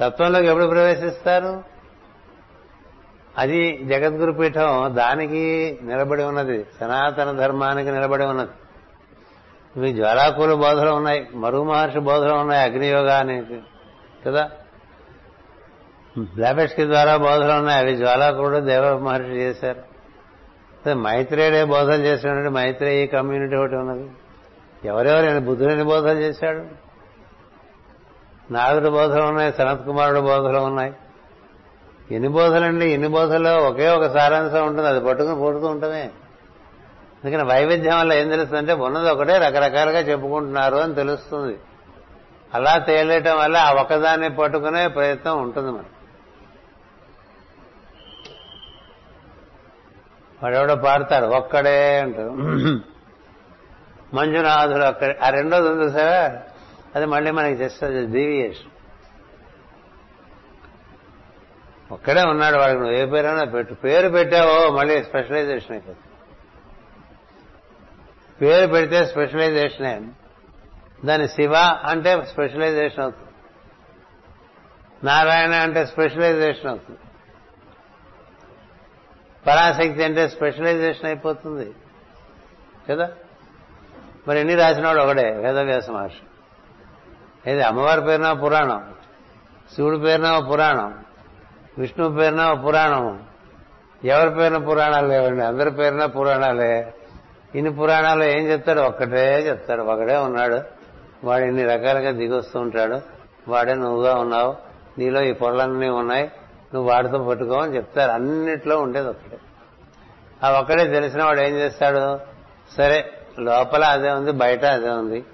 తత్వంలోకి 0.00 0.46
ఎప్పుడు 0.46 0.66
ప్రవేశిస్తారు? 0.66 1.64
అది 3.38 3.84
జగద్గురు 3.84 4.32
పీఠం 4.32 4.96
దానికి 4.96 5.78
నిలబడి 5.82 6.22
ఉన్నది. 6.22 6.66
సనాతన 6.80 7.32
ధర్మానికి 7.32 7.90
నిలబడి 7.90 8.24
ఉన్నది. 8.24 8.50
ఇవి 9.76 9.92
జ్వాలాకుల 9.92 10.54
బోధలు 10.54 10.90
ఉన్నాయి. 10.90 11.28
మరుగు 11.34 11.62
మహర్షి 11.62 11.98
బోధలు 11.98 12.34
ఉన్నాయి 12.34 12.62
అగ్నియోగానికి 12.62 13.60
కదా? 14.26 14.50
బ్లాబెట్స్కి 16.18 16.86
ద్వారా 16.86 17.16
బోధలు 17.16 17.52
ఉన్నాయి. 17.52 17.78
అవి 17.78 17.96
జ్వాలాకుడు 17.96 18.58
దేవ 18.58 18.98
మహర్షి 18.98 19.28
చేశారు. 19.28 19.85
మైత్రేయుడే 20.94 21.64
బోధన 21.64 22.00
చేసినట్టు 22.00 22.50
మైత్రేయ 22.50 23.06
కమ్యూనిటీ 23.06 23.56
ఒకటి 23.56 23.74
ఉన్నది. 23.74 24.10
ఎవరెవరు 24.84 25.40
బుద్ధుని 25.40 25.84
బోధన 25.84 26.18
చేశాడు? 26.18 26.86
నారదుడి 28.52 28.90
బోధలు 28.90 29.22
ఉన్నాయి 29.22 29.52
సనత్ 29.52 29.86
కుమారుడు 29.86 30.20
బోధలు 30.20 30.58
ఉన్నాయి. 30.58 30.92
ఎన్ని 32.10 32.28
బోధలండి? 32.28 32.90
ఎన్ని 32.90 33.08
బోధల్లో 33.08 33.56
ఒకే 33.56 33.88
ఒక 33.88 34.06
సారాంశం 34.06 34.66
ఉంటుంది 34.66 34.88
అది 34.88 35.00
పట్టుకుని 35.00 35.36
పుడుతూ 35.36 35.66
ఉంటమే. 35.66 36.10
అందుకని 37.24 37.44
వైవిధ్యం 37.44 37.98
వల్ల 37.98 38.12
ఏం 38.12 38.28
తెలుస్తుందంటే 38.28 38.72
ఉన్నది 38.72 39.10
ఒకటే 39.10 39.38
రకరకాలుగా 39.38 40.00
చెప్పుకుంటున్నారు 40.00 40.76
అని 40.76 40.94
తెలుస్తుంది. 40.94 41.58
అలా 42.54 42.78
తేలేయటం 42.78 43.38
వల్ల 43.38 43.56
ఆ 43.56 43.72
ఒకదాన్ని 43.72 44.34
పట్టుకునే 44.34 44.88
ప్రయత్నం 44.88 45.42
ఉంటుంది 45.42 45.70
మనకి 45.70 45.95
వాడెవడో 50.42 50.74
పాడతాడు 50.76 51.26
ఒక్కడే 51.26 52.00
అంటారు. 52.00 52.32
మంజునాథుడు 54.16 54.84
ఒక్కడే. 54.84 55.18
ఆ 55.22 55.28
రెండోది 55.28 55.68
ఉంది 55.68 55.92
సార్ 55.92 56.32
అది 56.96 57.06
మళ్ళీ 57.06 57.30
మనకి 57.30 57.56
జస్ట్ 57.56 57.84
అది 57.84 58.06
డీవియేషన్ 58.06 58.70
ఒక్కడే 61.92 62.22
ఉన్నాడు 62.22 62.56
వాడికి 62.56 62.78
నువ్వు 62.78 62.96
ఏ 62.96 63.06
పేరైనా 63.06 63.44
పెట్టు. 63.44 63.74
పేరు 63.74 64.08
పెట్టావో 64.08 64.70
మళ్ళీ 64.70 65.04
స్పెషలైజేషన్ 65.04 65.72
అయిపోతుంది. 65.72 66.04
పేరు 68.40 68.66
పెడితే 68.72 69.06
స్పెషలైజేషనే 69.06 70.00
దాని 71.04 71.28
శివ 71.28 71.54
అంటే 71.90 72.24
స్పెషలైజేషన్ 72.24 73.00
అవుతుంది. 73.00 73.32
నారాయణ 75.06 75.54
అంటే 75.54 75.86
స్పెషలైజేషన్ 75.86 76.66
అవుతుంది. 76.66 76.98
పరాశక్తి 79.46 80.04
అంటే 80.04 80.28
స్పెషలైజేషన్ 80.28 81.06
అయిపోతుంది. 81.06 81.72
కదా? 82.90 83.10
మరి 84.28 84.40
ఎన్ని 84.40 84.54
రాసినవాడు 84.54 84.98
ఒకడే 84.98 85.30
వేదవ్యాస 85.30 85.90
మహర్షి. 85.90 86.22
ఏది 87.50 87.62
అమ్మవారి 87.62 88.00
పేరున 88.00 88.32
పురాణం? 88.32 88.94
శివుడి 89.74 89.98
పేరున 89.98 90.48
పురాణం? 90.52 91.04
విష్ణు 91.78 92.08
పేరున 92.08 92.52
పురాణం? 92.66 93.22
ఎవరి 94.04 94.30
పేరున 94.30 94.58
పురాణాలు 94.58 95.06
లేవండి? 95.06 95.44
అందరి 95.44 95.70
పేరున 95.70 96.06
పురాణాలే. 96.06 96.94
ఇన్ని 97.54 97.74
పురాణాలు 97.74 98.24
ఏం 98.24 98.38
చెప్తాడు? 98.38 98.80
ఒక్కటే 98.80 99.38
చెప్తాడు. 99.38 99.82
ఒకడే 99.82 100.16
ఉన్నాడు. 100.16 100.60
వాడు 101.24 101.44
ఇన్ని 101.44 101.64
రకాలుగా 101.64 102.10
దిగొస్తూ 102.10 102.60
ఉంటాడు. 102.60 103.00
వాడే 103.48 103.74
నువ్వుగా 103.74 104.14
ఉన్నావు. 104.14 104.56
నీలో 104.98 105.22
ఈ 105.22 105.32
పొరలన్నీ 105.32 105.88
ఉన్నాయి. 105.88 106.30
నువ్వు 106.74 106.90
వాడితో 106.90 107.24
పట్టుకో 107.24 107.54
అని 107.54 107.76
చెప్తారు. 107.76 108.10
అన్నిట్లో 108.10 108.80
ఉండేది 108.80 109.08
ఒక్కడే 109.08 109.38
ఆ 110.44 110.50
ఒక్కడే 110.50 110.84
తెలిసిన 110.84 111.24
వాడు 111.24 111.40
ఏం 111.40 111.54
చేస్తాడు? 111.54 112.20
సరే 112.76 113.12
లోపల 113.38 113.84
అదే 113.84 114.10
ఉంది 114.10 114.32
బయట 114.32 114.64
అదే 114.64 114.88
ఉంది. 114.88 115.24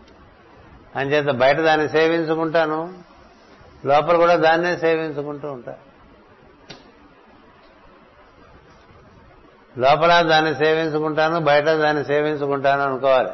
అంచేత 0.97 1.35
బయట 1.35 1.57
దాన్ని 1.57 1.89
సేవించుకుంటాను. 1.89 2.95
లోపల 3.85 4.16
కూడా 4.16 4.37
దాన్నే 4.37 4.76
సేవించుకుంటూ 4.76 5.53
ఉంటా. 5.53 5.76
లోపల 9.78 10.22
దాన్ని 10.22 10.55
సేవించుకుంటాను 10.55 11.41
బయట 11.41 11.64
దాన్ని 11.64 12.05
సేవించుకుంటాను 12.05 12.83
అనుకోవాలి. 12.83 13.30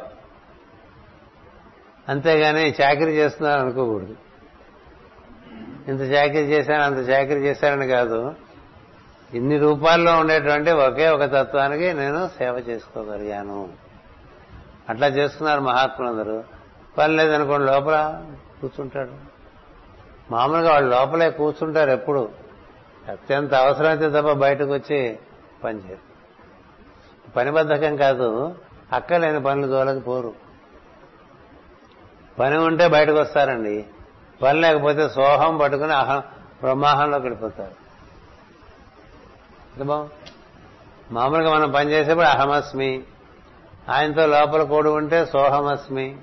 అంతేగాని 2.09 2.75
చాకరీ 2.81 3.11
చేస్తున్నాను 3.11 3.61
అనుకోకూడదు. 3.61 4.15
ఇంత 5.89 6.01
చాకరీ 6.01 6.41
చేశాను 6.41 6.83
అంత 6.83 7.09
చాకరీ 7.09 7.39
చేశానని 7.39 7.87
కాదు. 7.87 8.33
ఇన్ని 9.33 9.57
రూపాల్లో 9.57 10.19
ఉండేటువంటి 10.19 10.71
ఒకే 10.71 11.09
ఒక 11.09 11.23
తత్వానికి 11.23 11.93
నేను 11.93 12.27
సేవ 12.27 12.63
చేసుకోగలిగాను. 12.69 13.69
అట్లా 14.89 15.07
చేస్తున్నారు 15.07 15.61
మహాత్ములందరూ. 15.61 16.43
పని 16.97 17.15
లేదనుకోండి 17.15 17.71
లోపల 17.71 18.23
కూర్చుంటాడు. 18.61 19.11
మామూలుగా 20.31 20.71
వాళ్ళు 20.71 20.89
లోపలే 20.89 21.29
కూర్చుంటారు 21.29 21.91
ఎప్పుడు. 21.91 22.29
అత్యంత 23.07 23.53
అవసరమైతే 23.53 24.09
తప్ప 24.09 24.31
బయటకు 24.31 24.73
వచ్చి 24.73 25.19
పని 25.63 25.77
చేయరు. 25.77 26.09
పని 27.31 27.51
బద్ధకం 27.51 27.95
కాదు. 27.95 28.55
అక్కలేని 28.93 29.43
పనులు 29.43 29.67
జోలకి 29.67 29.99
పోరు 29.99 30.33
పని 32.39 32.57
ఉంటే 32.57 32.87
బయటకు 32.87 33.17
వస్తారండి. 33.17 33.85
పని 34.41 34.61
లేకపోతే 34.61 35.09
సోహం 35.09 35.57
పట్టుకుని 35.57 35.93
అహం 35.93 36.19
బ్రహ్మాహంలో 36.61 37.17
వెళ్ళిపోతారు 37.17 37.89
మామూలుగా 41.11 41.53
మనం 41.53 41.71
పని 41.71 41.91
చేసేప్పుడు 41.91 42.25
అహమస్మి 42.25 43.03
ఆయనతో 43.89 44.25
లోపల 44.25 44.63
కూడి 44.63 44.89
ఉంటే 44.89 45.25
సోహమస్మి 45.25 46.17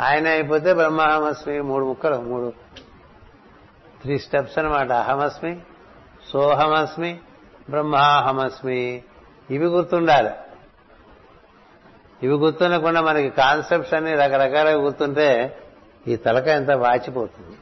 ఆయన 0.00 0.28
అయిపోతే 0.28 0.74
బ్రహ్మాహమస్మి 0.74 1.60
మూడు 1.60 1.84
ముక్కలు 1.84 2.20
మూడు 2.20 2.52
త్రీ 4.02 4.18
స్టెప్స్ 4.18 4.58
అనమాట 4.58 4.92
అహమస్మి 4.92 5.60
సోహమస్మి 6.32 7.20
బ్రహ్మాహమస్మి. 7.70 9.02
ఇవి 9.50 9.66
గుర్తుండాలి. 9.66 10.30
ఇవి 12.22 12.34
గుర్తుండకుండా 12.34 13.00
మనకి 13.00 13.30
కాన్సెప్ట్స్ 13.30 13.94
అన్ని 13.94 14.14
రకరకాలుగా 14.14 14.74
గుర్తుంటే 14.74 15.58
ఈ 16.08 16.16
తలక 16.16 16.46
ఎంత 16.46 16.70
వాచిపోతుంది? 16.70 17.56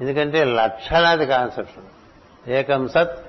ఎందుకంటే 0.00 0.44
లక్షలాది 0.44 1.26
కాన్సెప్ట్ 1.26 1.80
ఏకం 2.50 2.88
సత్ 2.88 3.26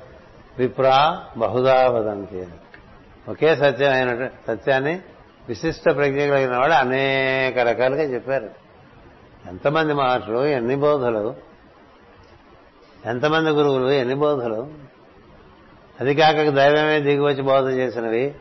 విప్రా 0.58 1.26
బహుదా 1.38 1.88
వదంతి 1.88 2.36
అని. 2.36 2.52
ఒకే 3.32 3.50
అయిన 3.86 4.30
సత్యాన్ని 4.48 5.02
విశిష్ట 5.48 5.90
ప్రజ్ఞ 5.90 6.20
కలిగిన 6.20 6.58
వాడు 6.58 6.74
అనేక 6.74 7.60
రకాలుగా 7.60 8.04
చెప్పారు. 8.04 8.50
ఎంతమంది 9.48 9.94
మహర్షులు 9.94 10.46
ఎన్ని 10.46 10.76
బోధలు 10.76 11.36
ఎంతమంది 13.06 13.50
గురువులు 13.50 13.90
ఎన్ని 13.90 14.16
బోధలు. 14.16 14.72
అది 16.02 16.16
కాక 16.16 16.36
దైవమే 16.36 17.00
దిగి 17.00 17.20
వచ్చి 17.20 17.42
బోధ 17.42 17.70
చేసినవి. 17.70 18.36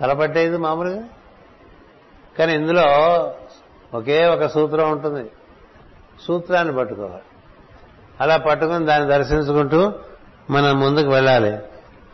తలపట్టేది 0.00 0.56
మామూలుగా? 0.56 1.02
కానీ 2.38 2.54
ఇందులో 2.54 2.82
ఒకే 3.94 4.26
ఒక 4.26 4.46
సూత్రం 4.46 4.90
ఉంటుంది. 4.90 5.30
సూత్రాన్ని 6.26 6.76
పట్టుకోవాలి. 6.76 7.22
అలా 8.20 8.36
పట్టుకుని 8.36 8.86
దాన్ని 8.86 9.10
దర్శించుకుంటూ 9.10 9.92
మనం 10.50 10.80
ముందుకు 10.80 11.08
వెళ్ళాలి. 11.08 11.58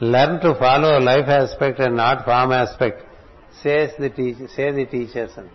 Learn 0.02 0.40
to 0.40 0.52
follow 0.52 0.98
life 0.98 1.28
aspect 1.28 1.80
and 1.80 1.96
not 1.96 2.22
form 2.22 2.52
aspect 2.52 3.02
says 3.62 4.00
the 4.00 4.08
teacher 4.08 4.50
say 4.50 4.70
the 4.70 4.84
teachers 4.84 5.38
అని. 5.38 5.48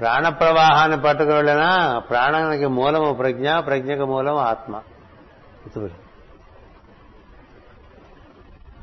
ప్రాణ 0.00 0.28
ప్రవాహాన్ని 0.28 1.00
పట్టుకుని 1.00 1.34
వెళ్ళినా 1.34 1.98
ప్రాణానికి 1.98 2.66
మూలము 2.66 3.12
ప్రజ్ఞ 3.12 3.58
ప్రజ్ఞకు 3.58 4.06
మూలం 4.06 4.36
ఆత్మ. 4.36 4.80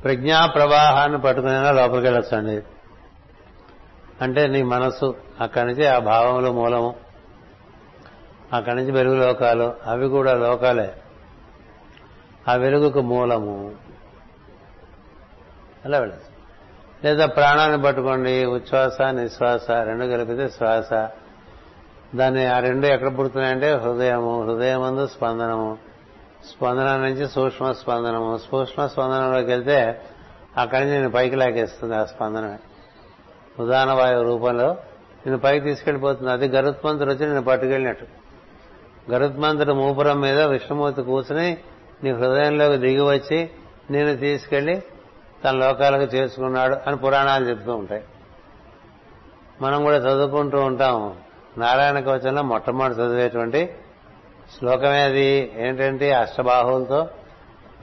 ప్రజ్ఞా 0.03 0.45
ప్రవాహాన్ని 0.45 1.21
పట్టుకునేలా 1.21 1.71
లోపలికి 1.71 2.07
వెళ్ళొచ్చండి. 2.07 2.63
అంటే 4.21 4.47
నీ 4.47 4.63
మనస్సు 4.63 5.15
అక్కడి 5.41 5.67
నుంచి 5.67 5.87
ఆ 5.87 5.99
భావములు 5.99 6.51
మూలము. 6.51 6.95
అక్కడి 8.53 8.75
నుంచి 8.75 8.91
వెలుగు 8.91 9.15
లోకాలు 9.15 9.73
అవి 9.85 10.07
కూడా 10.07 10.33
లోకాలే. 10.33 10.93
ఆ 12.47 12.55
వెలుగుకు 12.55 13.01
మూలము. 13.01 13.75
అలా 15.85 15.99
వెళ్ళచ్చు. 15.99 16.37
లేదా 17.03 17.25
ప్రాణాన్ని 17.25 17.81
పట్టుకోండి 17.81 18.45
ఉచ్ఛ్వాస 18.45 19.01
నిశ్వాస 19.01 19.71
రెండు 19.71 20.05
కలిపితే 20.05 20.49
శ్వాస. 20.49 20.93
దాన్ని 22.15 22.45
ఆ 22.45 22.59
రెండు 22.59 22.87
ఎక్కడ 22.87 23.17
పుడుతున్నాయంటే 23.17 23.71
హృదయము. 23.73 24.43
హృదయమందు 24.43 25.07
స్పందనము. 25.07 25.77
స్పందన 26.45 26.97
నుంచి 26.97 27.29
సూక్ష్మ 27.29 27.71
స్పందనము. 27.71 28.37
సూక్ష్మ 28.37 28.87
స్పందనంలోకి 28.87 29.47
వెళ్తే 29.47 30.01
అక్కడి 30.57 30.85
నుంచి 30.85 30.97
నేను 30.97 31.11
పైకి 31.11 31.35
లాగేస్తుంది 31.35 31.95
ఆ 31.95 32.05
స్పందనమే. 32.05 32.59
ఉదాహరణ 33.59 33.91
వాయువు 33.93 34.23
రూపంలో 34.23 34.73
నేను 35.25 35.37
పైకి 35.37 35.65
తీసుకెళ్ళిపోతుంది 35.65 36.31
అది 36.31 36.47
గరుత్మంతుడు 36.47 37.09
వచ్చి 37.11 37.27
నేను 37.27 37.41
పట్టుకెళ్ళినట్టు. 37.41 38.05
గరుత్మంతుడు 39.11 39.73
మూపురం 39.73 40.21
మీద 40.21 40.41
విష్ణుమూర్తి 40.41 41.01
కూర్చుని 41.01 41.57
నీ 42.03 42.11
హృదయంలోకి 42.11 42.77
దిగి 42.77 43.01
వచ్చి 43.01 43.49
నేను 43.91 44.17
తీసుకెళ్ళి 44.17 44.83
తన 45.43 45.51
లోకాలకు 45.51 46.15
చేర్చుకున్నాడు 46.15 46.77
అని 46.87 46.97
పురాణాలు 46.97 47.45
చెప్తూ 47.45 47.75
ఉంటాయి. 47.75 48.03
మనం 49.61 49.83
కూడా 49.83 49.97
చదువుకుంటూ 49.97 50.59
ఉంటాం 50.61 51.15
నారాయణ 51.57 51.99
కవచంలో 51.99 52.43
మొట్టమొదటి 52.43 52.95
చదివేటువంటి 52.95 53.75
శ్లోకమే 54.57 55.01
అది 55.01 55.51
ఏంటంటే 55.55 56.13
అష్టబాహువులతో 56.13 57.07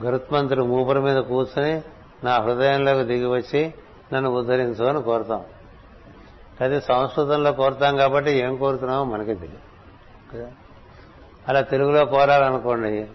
గరుత్మంతుడు 0.03 0.63
మూపురం 0.63 1.03
మీద 1.03 1.17
కూర్చుని 1.17 1.81
నా 2.23 2.37
హృదయంలోకి 2.37 3.03
దిగి 3.03 3.25
వచ్చి 3.25 3.73
నన్ను 4.13 4.29
ఉద్ధరించు 4.29 4.85
అని 4.85 5.01
కోరుతాం. 5.01 5.43
అది 6.61 6.81
సంస్కృతంలో 6.81 7.51
కోరుతాం 7.51 7.97
కాబట్టి 7.97 8.31
ఏం 8.31 8.55
కోరుతున్నామో 8.55 9.03
మనకి 9.03 9.35
తెలియదు. 9.35 9.75
కదా? 10.33 10.51
అలా 11.47 11.61
తెలుగులో 11.61 12.05
కోరాలనుకోండి 12.05 13.07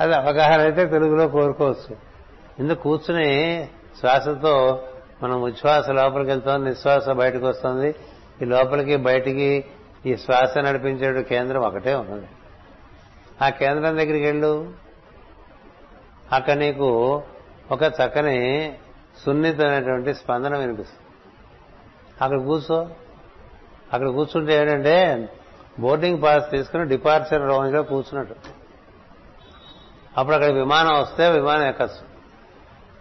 అది 0.00 0.14
అవగాహన 0.14 0.60
అయితే 0.60 0.86
తెలుగులో 0.86 1.28
కోరుకోవచ్చు. 1.28 1.96
ఇందుకు 2.58 2.82
కూర్చుని 2.82 3.68
శ్వాసతో 4.00 4.82
మనం 5.22 5.42
ఉచ్ఛ్వాస 5.42 5.90
లోపలికి 5.90 6.30
వెళ్తాం 6.30 6.64
నిశ్వాస 6.64 7.08
బయటకు 7.08 7.46
వస్తుంది. 7.46 7.94
ఈ 8.42 8.44
లోపలికి 8.44 8.96
బయటికి 8.96 9.64
ఈ 10.06 10.16
శ్వాస 10.16 10.58
నడిపించే 10.58 11.22
కేంద్రం 11.22 11.62
ఒకటే 11.62 11.94
ఉన్నది. 11.94 12.26
ఆ 13.42 13.48
కేంద్రం 13.48 13.96
దగ్గరికి 13.96 14.26
వెళ్ళు. 14.26 14.72
అక్కడ 16.32 16.54
నీకు 16.54 17.22
ఒక 17.70 17.82
చక్కని 17.82 18.72
సున్నితమైనటువంటి 19.24 20.14
స్పందన 20.14 20.58
వినిపిస్తుంది. 20.58 21.06
అక్కడ 22.22 22.38
కూర్చో. 22.38 22.88
అక్కడ 23.92 24.08
కూర్చుంటే 24.08 24.56
ఏంటంటే 24.56 25.28
బోర్డింగ్ 25.80 26.22
పాస్ 26.22 26.50
తీసుకుని 26.50 26.84
డిపార్చర్ 26.84 27.42
రౌండ్లో 27.42 27.82
కూర్చున్నట్టు. 27.82 28.34
అప్పుడు 30.16 30.36
అక్కడ 30.36 30.50
విమానం 30.50 31.00
వస్తే 31.00 31.30
విమానం 31.30 31.66
ఎక్కచ్చు. 31.66 32.10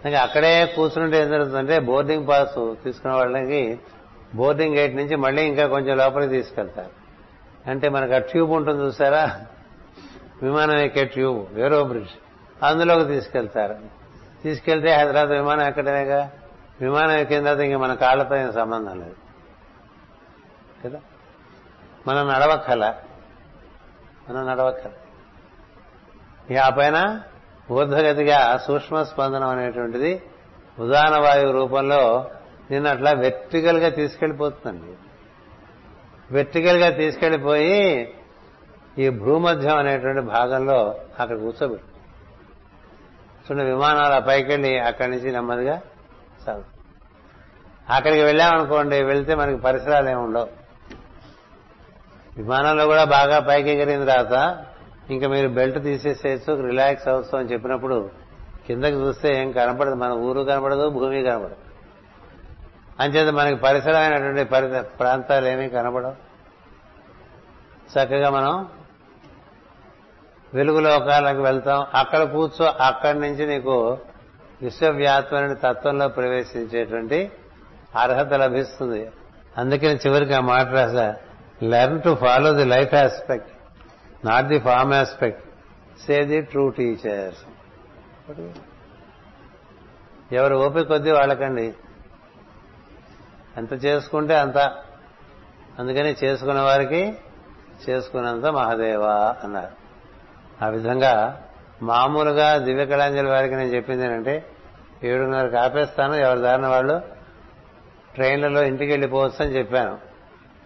ఇంకా 0.07 0.21
అక్కడే 0.21 0.65
కూర్చుంటే 0.65 1.21
ఏం 1.21 1.29
జరుగుతుందంటే 1.29 1.79
బోర్డింగ్ 1.79 2.27
పాస్ 2.27 2.83
తీసుకున్న 2.83 3.15
వాళ్ళకి 3.15 3.79
బోర్డింగ్ 4.35 4.75
గేట్ 4.75 4.95
నుంచి 4.95 5.15
మళ్ళీ 5.15 5.43
ఇంకా 5.43 5.67
కొంచెం 5.67 5.97
లోపలికి 5.97 6.33
తీసుకెళ్తారు. 6.33 6.89
అంటే 7.69 7.89
మనకు 7.89 8.13
ఆ 8.13 8.17
ట్యూబ్ 8.17 8.51
ఉంటుంది 8.51 8.83
చూసారా? 8.83 9.41
విమానం 10.43 10.77
ఎక్కే 10.77 11.05
ట్యూబ్ 11.05 11.59
ఏరో 11.59 11.83
బ్రిడ్జ్. 11.83 12.09
అందులోకి 12.63 13.05
తీసుకెళ్తారు. 13.05 13.98
తీసుకెళ్తే 14.43 14.93
హైదరాబాద్ 14.93 15.29
విమానం 15.29 15.67
ఎక్కడమేగా? 15.67 16.31
విమానం 16.81 17.11
ఎక్కిన 17.11 17.43
తర్వాత 17.43 17.59
ఇంకా 17.59 17.77
మన 17.77 17.93
కాళ్ళతో 17.93 18.35
ఏం 18.35 18.53
సంబంధం 18.53 18.99
లేదు. 18.99 19.15
కదా? 20.85 20.99
మనం 22.07 22.27
నడవక్కల. 22.27 22.93
మనం 24.29 24.47
నడవక్కల. 24.47 24.91
ఇక 26.53 26.57
ఆ 26.57 26.69
పైన 26.69 27.21
ఊర్ధగతిగా 27.71 28.57
సూక్ష్మ 28.57 29.03
స్పందనం 29.03 29.49
అనేటువంటిది 29.49 30.21
ఉదాహరణ 30.79 31.23
వాయువు 31.23 31.51
రూపంలో 31.51 32.31
నిన్న 32.71 32.87
అట్లా 32.87 33.11
వెర్టికల్గా 33.11 33.89
తీసుకెళ్ళిపోతుందండి 33.89 34.97
వెర్టికల్గా 36.31 36.89
తీసుకెళ్ళిపోయి 36.89 38.13
ఈ 38.97 39.09
భూమధ్యం 39.09 39.77
అనేటువంటి 39.77 40.21
భాగంలో 40.21 40.95
అక్కడ 41.19 41.37
కూర్చోబెట్టు 41.37 41.88
చూడండి 43.51 43.71
విమానాలు 43.71 44.13
ఆ 44.13 44.19
పైకెళ్ళి 44.19 44.79
అక్కడి 44.79 45.11
నుంచి 45.11 45.31
నెమ్మదిగా 45.31 45.81
సాగు. 46.45 46.63
అక్కడికి 47.89 48.21
వెళ్ళామనుకోండి 48.21 49.03
వెళ్తే 49.03 49.35
మనకి 49.35 49.61
పరిసరాలు 49.61 50.09
ఏమి 50.09 50.21
ఉండవు. 50.21 50.47
విమానంలో 52.37 52.85
కూడా 52.85 53.03
బాగా 53.03 53.39
పైకి 53.39 53.69
ఎగిరిన 53.69 54.05
తర్వాత 54.05 54.65
ఇంకా 55.09 55.27
మీరు 55.27 55.47
బెల్ట్ 55.47 55.83
తీసేసేయచ్చు 55.83 56.67
రిలాక్స్ 56.67 57.07
అవచ్చు 57.07 57.39
అని 57.39 57.53
చెప్పినప్పుడు 57.53 58.09
కిందకి 58.67 58.95
చూస్తే 58.95 59.41
ఏం 59.41 59.51
కనపడదు. 59.51 59.95
మన 59.95 60.11
ఊరు 60.11 60.41
కనపడదు 60.41 60.89
భూమి 60.89 61.23
కనపడదు. 61.23 61.55
అంచేత 62.99 63.33
మనకి 63.33 63.55
పరిసరమైనటువంటి 63.55 64.43
పరిసర 64.43 64.81
ప్రాంతాలు 64.81 65.47
ఏమీ 65.47 65.69
కనపడవు. 65.69 66.29
చక్కగా 67.99 68.29
మనం 68.29 68.67
వెలుగు 70.53 70.79
లోకాలకు 70.79 71.41
వెళ్తాం. 71.41 71.85
అక్కడ 71.93 72.23
కూర్చో 72.23 72.65
అక్కడి 72.65 73.19
నుంచి 73.19 73.47
నీకు 73.47 73.97
విశ్వవ్యాత్మైన 74.61 75.53
తత్వంలో 75.53 76.07
ప్రవేశించేటువంటి 76.07 77.31
అర్హత 77.95 78.33
లభిస్తుంది. 78.33 79.11
అందుకని 79.57 79.95
చివరికి 79.95 80.33
ఆ 80.33 80.39
మాట 80.39 80.67
రాసా 80.67 81.15
learn 81.63 82.01
to 82.01 82.15
follow 82.15 82.53
the 82.53 82.65
life 82.65 82.93
aspect 82.93 83.49
not 84.25 84.45
the 84.45 84.59
form 84.59 84.93
aspect 84.93 85.43
say 86.07 86.25
the 86.25 86.41
true 86.41 86.69
teachers 86.69 87.43
ఎవరు 90.31 90.55
ఓపిక 90.55 90.87
కొద్దీ 90.87 91.11
వాళ్ళకండి. 91.11 91.73
ఎంత 93.57 93.85
చేసుకుంటే 93.85 94.35
అంత. 94.39 94.57
అందుకని 95.79 96.15
చేసుకున్న 96.23 96.61
వారికి 96.61 97.17
చేసుకున్నంత 97.89 98.45
మహాదేవా 98.45 99.35
అన్నారు. 99.43 99.78
ఆ 100.63 100.67
విధంగా 100.67 101.41
మామూలుగా 101.81 102.57
దివ్య 102.57 102.85
కళాంజలి 102.85 103.29
వారికి 103.29 103.55
నేను 103.55 103.69
చెప్పింది 103.69 104.05
ఏంటంటే 104.05 104.45
ఏడున్నరకు 105.03 105.57
ఆపేస్తాను 105.57 106.13
ఎవరి 106.13 106.39
దారిన 106.39 106.67
వాళ్ళు 106.67 107.01
ట్రైన్లలో 108.15 108.63
ఇంటికి 108.63 108.91
వెళ్ళిపోవచ్చు 108.91 109.45
అని 109.45 109.57
చెప్పాను. 109.57 109.97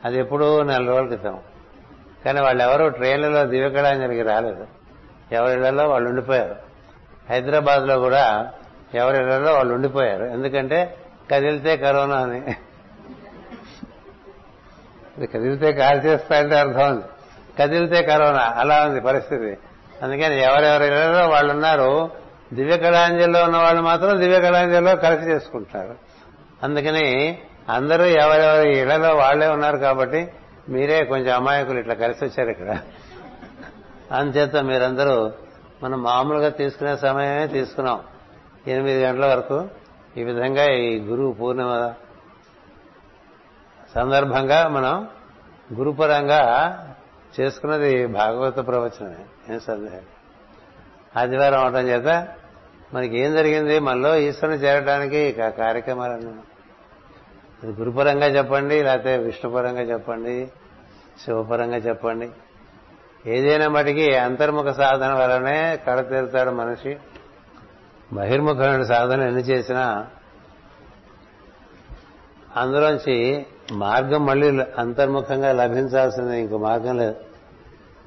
అది 0.06 0.20
ఎప్పుడూ 0.20 0.64
నెల 0.64 0.88
రోజుల 0.88 1.06
క్రితం. 1.06 1.40
కానీ 2.26 2.42
వాళ్ళు 2.42 2.64
ఎవరు 2.64 2.90
ట్రైన్లలో 2.90 3.46
దివ్య 3.46 3.70
కళాంజలికి 3.70 4.22
రాలేదు. 4.22 4.68
ఎవరిళ్ళలో 5.32 5.90
వాళ్ళు 5.90 6.10
ఉండిపోయారు. 6.10 6.56
హైదరాబాద్లో 7.30 8.00
కూడా 8.00 8.52
ఎవరిళ్ళలో 8.96 9.54
వాళ్ళు 9.54 9.74
ఉండిపోయారు. 9.74 10.26
ఎందుకంటే 10.26 10.98
కదిలితే 11.32 11.78
కరోనా 11.78 12.16
అని. 12.16 12.42
కదిలితే 15.28 15.74
కాల్ 15.74 16.06
చేస్తాయంటే 16.06 16.60
అర్థం 16.60 16.92
ఉంది. 16.92 17.04
కదిలితే 17.60 18.02
కరోనా. 18.02 18.40
అలా 18.40 18.86
ఉంది 18.86 19.02
పరిస్థితి. 19.02 19.58
అందుకని 20.04 20.44
ఎవరెవరి 20.44 20.88
ఇళ్ళలో 20.88 21.28
వాళ్ళు 21.28 21.54
ఉన్నారు 21.54 22.12
దివ్య 22.54 22.78
కళాంజలిలో 22.78 23.44
ఉన్న 23.44 23.58
వాళ్ళు 23.58 23.82
మాత్రం 23.82 24.20
దివ్య 24.20 24.42
కళాంజలిలో 24.42 24.96
కలిసి 24.96 25.30
చేసుకుంటారు. 25.30 25.96
అందుకని 26.64 27.40
అందరూ 27.70 28.04
ఎవరెవరి 28.04 28.80
ఇళ్ళలో 28.80 29.16
వాళ్ళే 29.16 29.48
ఉన్నారు 29.48 29.78
కాబట్టి 29.78 30.28
మీరే 30.70 31.06
కొంచెం 31.06 31.36
అమాయకులు 31.36 31.80
ఇట్లా 31.80 31.94
కలిసి 31.94 32.26
వచ్చారు 32.26 32.50
ఇక్కడ. 32.50 32.78
అందుచేత 34.12 34.56
మీరందరూ 34.56 35.32
మనం 35.84 36.04
మామూలుగా 36.04 36.50
తీసుకునే 36.50 36.98
సమయమే 36.98 37.48
తీసుకున్నాం. 37.48 38.00
ఎనిమిది 38.68 39.04
గంటల 39.04 39.26
వరకు 39.26 39.68
ఈ 40.18 40.24
విధంగా 40.24 40.72
ఈ 40.72 41.00
గురువు 41.00 41.34
పూర్ణిమ 41.34 41.94
సందర్భంగా 43.96 44.68
మనం 44.68 45.08
గురుపరంగా 45.74 46.42
చేసుకున్నది 47.40 48.06
భాగవత 48.06 48.68
ప్రవచనమే. 48.68 49.54
ఏం 49.54 49.60
సందేహం? 49.60 50.02
ఆదివారం 51.18 51.60
అవటం 51.60 51.88
చేత 51.88 52.28
మనకి 52.94 53.20
ఏం 53.20 53.34
జరిగింది? 53.34 53.80
మనలో 53.80 54.16
ఈశ్వరుని 54.16 54.58
చేరడానికి 54.58 55.18
ఇక 55.18 55.48
కార్యక్రమాలన్నీ 55.50 56.34
అది 57.64 57.72
గురుపరంగా 57.72 58.26
చెప్పండి 58.26 58.84
లేకపోతే 58.84 59.18
విష్ణుపరంగా 59.18 59.82
చెప్పండి 59.82 60.48
శివపరంగా 61.26 61.78
చెప్పండి. 61.78 62.30
ఏదైనా 63.26 63.68
మటుకి 63.68 64.16
అంతర్ముఖ 64.18 64.66
సాధన 64.66 65.14
వలనే 65.14 65.78
కడతీరుతాడు 65.88 66.52
మనిషి. 66.52 66.98
బహిర్ముఖమైన 68.14 68.84
సాధన 68.84 69.22
ఎన్ని 69.22 69.42
చేసినా 69.42 70.08
అందులోంచి 72.58 73.46
మార్గం 73.72 74.26
మళ్ళీ 74.26 74.64
అంతర్ముఖంగా 74.78 75.52
లభించాల్సిందే 75.52 76.40
ఇంకో 76.40 76.58
మార్గం 76.58 76.98
లేదు. 76.98 77.16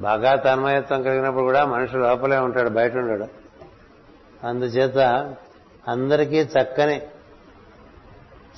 బాగా 0.00 0.34
తన్మయత్వం 0.34 1.02
కలిగినప్పుడు 1.02 1.44
కూడా 1.44 1.64
మనిషి 1.64 1.96
లోపలే 1.96 2.38
ఉంటాడు 2.38 2.68
బయట 2.68 2.96
ఉండడు. 2.96 3.26
అందుచేత 4.46 4.98
అందరికీ 5.88 6.40
చక్కని 6.40 7.02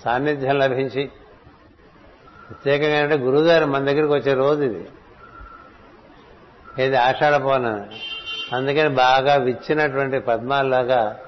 సాన్నిధ్యం 0.04 0.58
లభించి 0.58 1.10
ప్రత్యేకంగా 2.48 2.98
అంటే 2.98 3.16
గురువుగారు 3.16 3.64
మన 3.64 3.84
దగ్గరికి 3.84 4.12
వచ్చే 4.12 4.34
రోజు 4.34 4.62
ఇది. 4.62 4.88
ఇది 6.84 6.96
ఆషాఢ 6.96 7.34
పౌర్ణమి. 7.34 7.86
అందుకని 8.56 8.88
బాగా 8.88 9.34
విచ్చినటువంటి 9.34 10.18
పద్మాల్లాగా 10.18 11.18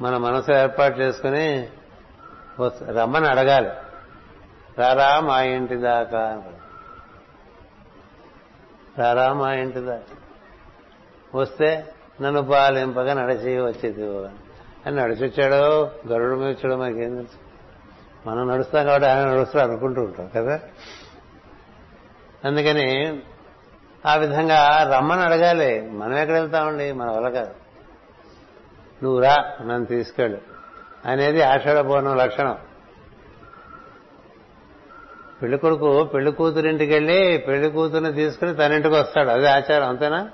మన 0.00 0.16
మనసు 0.16 0.52
ఏర్పాటు 0.52 0.98
చేసుకుని 0.98 1.68
రమ్మని 2.96 3.28
అడగాలి. 3.28 3.70
రారా 4.78 5.20
మా 5.20 5.42
ఇంటి 5.42 5.76
దాకా 5.76 6.42
రారా 8.98 9.32
మా 9.32 9.52
ఇంటి 9.52 9.80
దాకా 9.80 10.16
వస్తే 11.34 11.94
నన్ను 12.22 12.42
పాలింపగా 12.42 13.14
నడిచి 13.14 13.60
వచ్చేది 13.60 14.06
అని 14.86 14.96
నడిచొచ్చాడో 14.96 15.90
గరుడు 16.08 16.34
మీద 16.34 16.48
వచ్చాడో 16.48 16.76
మనకేం 16.76 17.16
తెలుసు. 17.16 17.48
మనం 18.28 18.48
నడుస్తాం 18.48 18.86
కాబట్టి 18.86 19.08
ఆయన 19.08 19.24
నడుస్తూ 19.24 19.58
అనుకుంటూ 19.58 20.02
ఉంటాం 20.02 20.30
కదా. 20.36 20.60
అందుకని 22.44 23.20
ఆ 24.06 24.16
విధంగా 24.16 24.90
రమ్మని 24.96 25.20
అడగాలి. 25.20 25.90
మనం 25.90 26.16
ఎక్కడ 26.16 26.36
వెళ్తామండి? 26.36 26.92
మన 26.92 27.10
వల్ల 27.10 27.28
కాదు. 27.28 27.54
నువ్వు 29.02 29.20
రా 29.20 29.36
నన్ను 29.60 29.84
తీసుకెళ్ళు. 29.84 30.38
అనేది 31.04 31.42
ఆషాఢ 31.42 31.86
పూర్ణం 31.86 32.16
లక్షణం. 32.16 32.58
పెళ్ళి 35.42 35.58
కొడుకు 35.58 36.04
పెళ్ళి 36.04 36.32
కూతురింటికి 36.32 36.94
వెళ్ళి 36.94 37.44
పెళ్ళి 37.48 37.70
కూతురుని 37.70 38.12
తీసుకుని 38.12 38.54
తన 38.54 38.72
ఇంటికి 38.72 38.94
వస్తాడు. 38.94 39.28
అదే 39.28 39.46
ఆచారం 39.46 39.88
అంతేనా? 39.88 40.30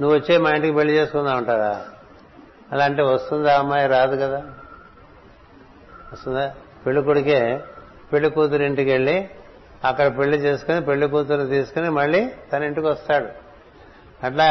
నువ్వు 0.00 0.18
వచ్చే 0.18 0.38
మా 0.38 0.50
ఇంటికి 0.50 0.74
పెళ్ళి 0.74 0.94
చేసుకుందా 0.94 1.34
ఉంటారా 1.34 1.84
అలా 2.72 2.84
అంటే 2.84 3.02
వస్తుందా 3.02 3.58
అమ్మాయి? 3.58 3.86
రాదు 3.86 4.16
కదా. 4.16 4.42
వస్తుందా? 6.12 6.52
పెళ్ళి 6.86 7.02
కొడుకే 7.02 7.60
పెళ్ళి 8.12 8.30
కూతురింటికి 8.30 8.90
వెళ్ళి 8.90 9.28
అక్కడ 9.84 10.18
పెళ్ళి 10.18 10.38
చేసుకుని 10.38 10.84
పెళ్ళి 10.84 11.08
కూతురు 11.08 11.46
తీసుకుని 11.46 11.90
మళ్ళీ 11.90 12.30
తన 12.52 12.62
ఇంటికి 12.62 12.86
వస్తాడు. 12.86 13.28
అట్లా 14.26 14.46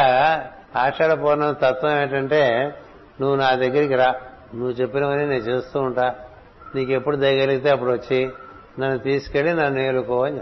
ఆషాఢ 0.76 1.12
పూర్ణం 1.12 1.54
తత్వం 1.54 2.02
ఏంటంటే 2.02 2.74
నువ్వు 3.22 3.36
నా 3.36 3.52
దగ్గరికి 3.52 3.96
రా. 3.96 4.16
నువ్వు 4.56 4.72
చెప్పినవని 4.72 5.20
నేను 5.20 5.42
చేస్తూ 5.42 5.80
ఉంటా. 5.80 6.16
నీకు 6.76 6.92
ఎప్పుడు 6.92 7.16
దయగలిగితే 7.16 7.70
అప్పుడు 7.70 7.92
వచ్చి 7.92 8.20
నన్ను 8.80 8.98
తీసుకెళ్ళి 8.98 9.54
నన్ను 9.54 9.80
ఏలుకో 9.80 10.24
అని 10.24 10.42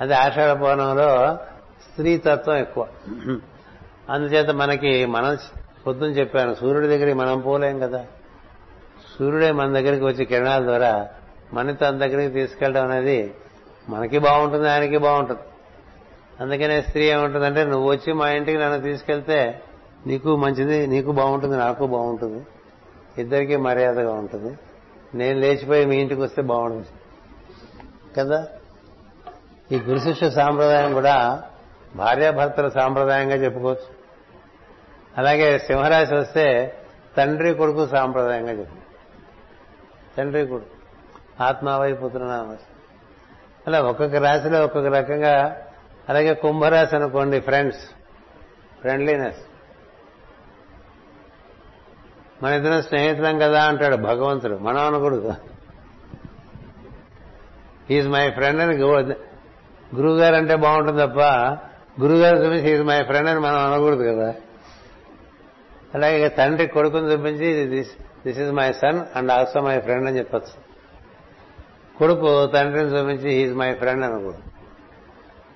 అది 0.00 0.14
ఆషాఢ 0.14 0.50
పౌర్ణంలో 0.58 1.38
స్త్రీ 1.90 2.16
తత్వం 2.16 2.56
ఎక్కువ. 2.56 2.86
అందుచేత 4.08 4.50
మనకి 4.50 5.06
మనం 5.06 5.38
పొద్దున 5.86 6.08
చెప్పాను 6.08 6.54
సూర్యుడి 6.54 6.88
దగ్గరికి 6.88 7.18
మనం 7.18 7.40
పోలేం 7.40 7.78
కదా. 7.78 8.06
సూర్యుడే 9.18 9.52
మన 9.52 9.72
దగ్గరికి 9.72 10.04
వచ్చి 10.04 10.24
కిరణాల 10.24 10.62
ద్వారా 10.62 11.08
మన 11.52 11.72
తన 11.72 11.90
దగ్గరికి 11.90 12.34
తీసుకెళ్ళడం 12.34 12.90
అనేది 12.90 13.34
మనకి 13.88 14.18
బాగుంటుంది 14.18 14.68
ఆయనకి 14.70 14.98
బాగుంటుంది. 14.98 15.40
అందుకనే 16.40 16.82
స్త్రీ 16.82 17.04
ఏముంటుందంటే 17.04 17.64
నువ్వు 17.64 17.90
వచ్చి 17.90 18.12
మా 18.12 18.30
ఇంటికి 18.30 18.58
నన్ను 18.58 18.80
తీసుకెళ్తే 18.80 19.62
నీకు 20.06 20.36
మంచిది 20.36 20.86
నీకు 20.86 21.12
బాగుంటుంది 21.12 21.56
నాకు 21.56 21.86
బాగుంటుంది. 21.86 22.46
ఇద్దరికీ 23.18 23.56
మర్యాదగా 23.56 24.12
ఉంటుంది. 24.12 24.58
నేను 25.14 25.40
లేచిపోయి 25.40 25.86
మీ 25.86 25.96
ఇంటికి 25.96 26.20
వస్తే 26.20 26.42
బాగుంటుంది. 26.42 26.86
కదా? 28.16 28.48
ఈ 29.72 29.78
గురు 29.78 29.98
శిష్య 29.98 30.30
సాంప్రదాయం 30.30 30.92
కూడా 30.92 31.42
భార్యాభర్తల 31.96 32.68
సాంప్రదాయంగా 32.68 33.34
చెప్పుకోవచ్చు. 33.34 34.00
అలాగే 35.18 35.58
సింహరాశి 35.58 36.14
వస్తే 36.14 36.76
తండ్రి 37.16 37.54
కొడుకు 37.54 37.86
సాంప్రదాయంగా 37.86 38.52
చెప్పు 38.52 38.76
తండ్రి 40.16 40.46
కొడుకు 40.46 40.70
ఆత్మావై 41.42 41.92
పుత్రనామ. 41.92 42.56
అలా 43.66 43.80
ఒక్కొక్క 43.80 44.16
రాశిలో 44.16 44.64
ఒక్కొక్క 44.64 44.88
రకంగా 44.88 45.62
అలాగే 46.08 46.34
కుంభరాశి 46.34 46.96
అనుకోండి 46.96 47.40
ఫ్రెండ్స్ 47.40 47.78
ఫ్రెండ్లీనెస్ 48.80 49.36
మన 52.42 52.52
ఇద్దరం 52.52 52.82
స్నేహితులం 52.82 53.38
కదా 53.38 53.64
అంటాడు 53.64 53.96
భగవంతుడు. 53.96 54.56
మనం 54.56 54.86
అనకూడదు. 54.86 55.34
ఈజ్ 57.90 58.08
మై 58.08 58.30
ఫ్రెండ్ 58.30 58.60
అని 58.60 58.76
గురువు 59.96 60.16
గారు 60.18 60.34
అంటే 60.34 60.56
బాగుంటుంది 60.56 61.06
తప్ప 61.06 61.20
గురుగారు 62.02 62.36
చూపించి 62.36 62.72
ఈజ్ 62.72 62.82
మై 62.82 63.02
ఫ్రెండ్ 63.02 63.28
అని 63.28 63.40
మనం 63.40 63.72
అనకూడదు 63.72 64.02
కదా. 64.02 64.34
అలాగే 65.94 66.28
తండ్రి 66.28 66.66
కొడుకుని 66.66 67.12
చూపించి 67.12 67.66
this 67.66 68.38
is 68.38 68.52
my 68.52 68.72
son 68.72 69.00
and 69.16 69.32
also 69.32 69.60
my 69.60 69.80
friend 69.80 70.08
అని 70.08 70.18
చెప్పచ్చు. 70.18 70.54
కొడుకు 71.98 72.46
తండ్రిని 72.46 72.88
చూపించి 72.88 73.32
ఈజ్ 73.32 73.54
మై 73.54 73.74
ఫ్రెండ్ 73.74 74.04
అనకూడదు. 74.04 74.42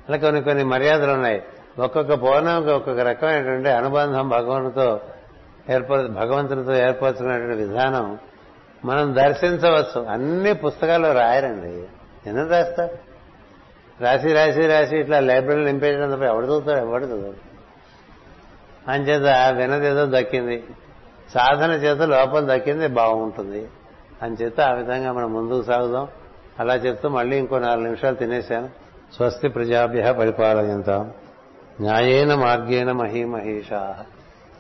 అలా 0.09 0.17
కొన్ని 0.17 0.43
కొన్ని 0.43 0.65
మర్యాదలు 0.65 1.13
ఉన్నాయి. 1.13 1.43
ఒక్కొక్క 1.79 2.15
పౌర్ణమికి 2.15 2.71
ఒక్కొక్క 2.71 3.01
రకమైనటువంటి 3.01 3.69
అనుబంధం 3.69 4.29
భగవంతుతో 4.29 5.01
ఏర్పర 5.71 6.07
భగవంతునితో 6.07 6.75
ఏర్పరచుకున్నటువంటి 6.75 7.63
విధానం 7.63 8.19
మనం 8.85 9.15
దర్శించవచ్చు. 9.15 10.07
అన్ని 10.07 10.55
పుస్తకాలు 10.55 11.13
రాయరండి. 11.13 11.85
ఎందుకు 12.29 12.51
రాస్తారు? 12.51 13.15
రాసి 14.03 14.33
రాసి 14.33 14.67
రాసి 14.67 14.97
ఇట్లా 14.97 15.21
లైబ్రరీలో 15.21 15.65
నింపేయడం 15.65 16.11
తప్ప 16.11 16.23
ఎవడు 16.23 16.47
చదువుతాడు? 16.47 16.79
ఎవడు 16.79 17.05
చదువు 17.05 17.35
అంచేత 18.89 19.55
వినదేదో 19.55 20.07
దక్కింది. 20.07 20.65
సాధన 21.35 21.71
చేత 21.71 22.03
లోపల 22.03 22.57
దక్కింది 22.57 22.87
బాగుంటుంది. 22.87 23.69
అంచేత 24.23 24.61
ఆ 24.61 24.73
విధంగా 24.73 25.13
మనం 25.13 25.33
ముందుకు 25.33 25.63
సాగుదాం. 25.63 26.09
అలా 26.61 26.75
చెప్తూ 26.75 27.09
మళ్ళీ 27.09 27.37
ఇంకో 27.37 27.59
నాలుగు 27.59 27.85
నిమిషాలు 27.85 28.15
తినేశాను. 28.15 28.69
స్వస్తి 29.17 29.49
ప్రజాభ్య 29.49 30.13
పరిపాలయంతాం. 30.13 31.13
న్యాయేన 31.81 32.35
మార్గేణ 32.35 32.93
మహీమహేషా. 32.93 34.05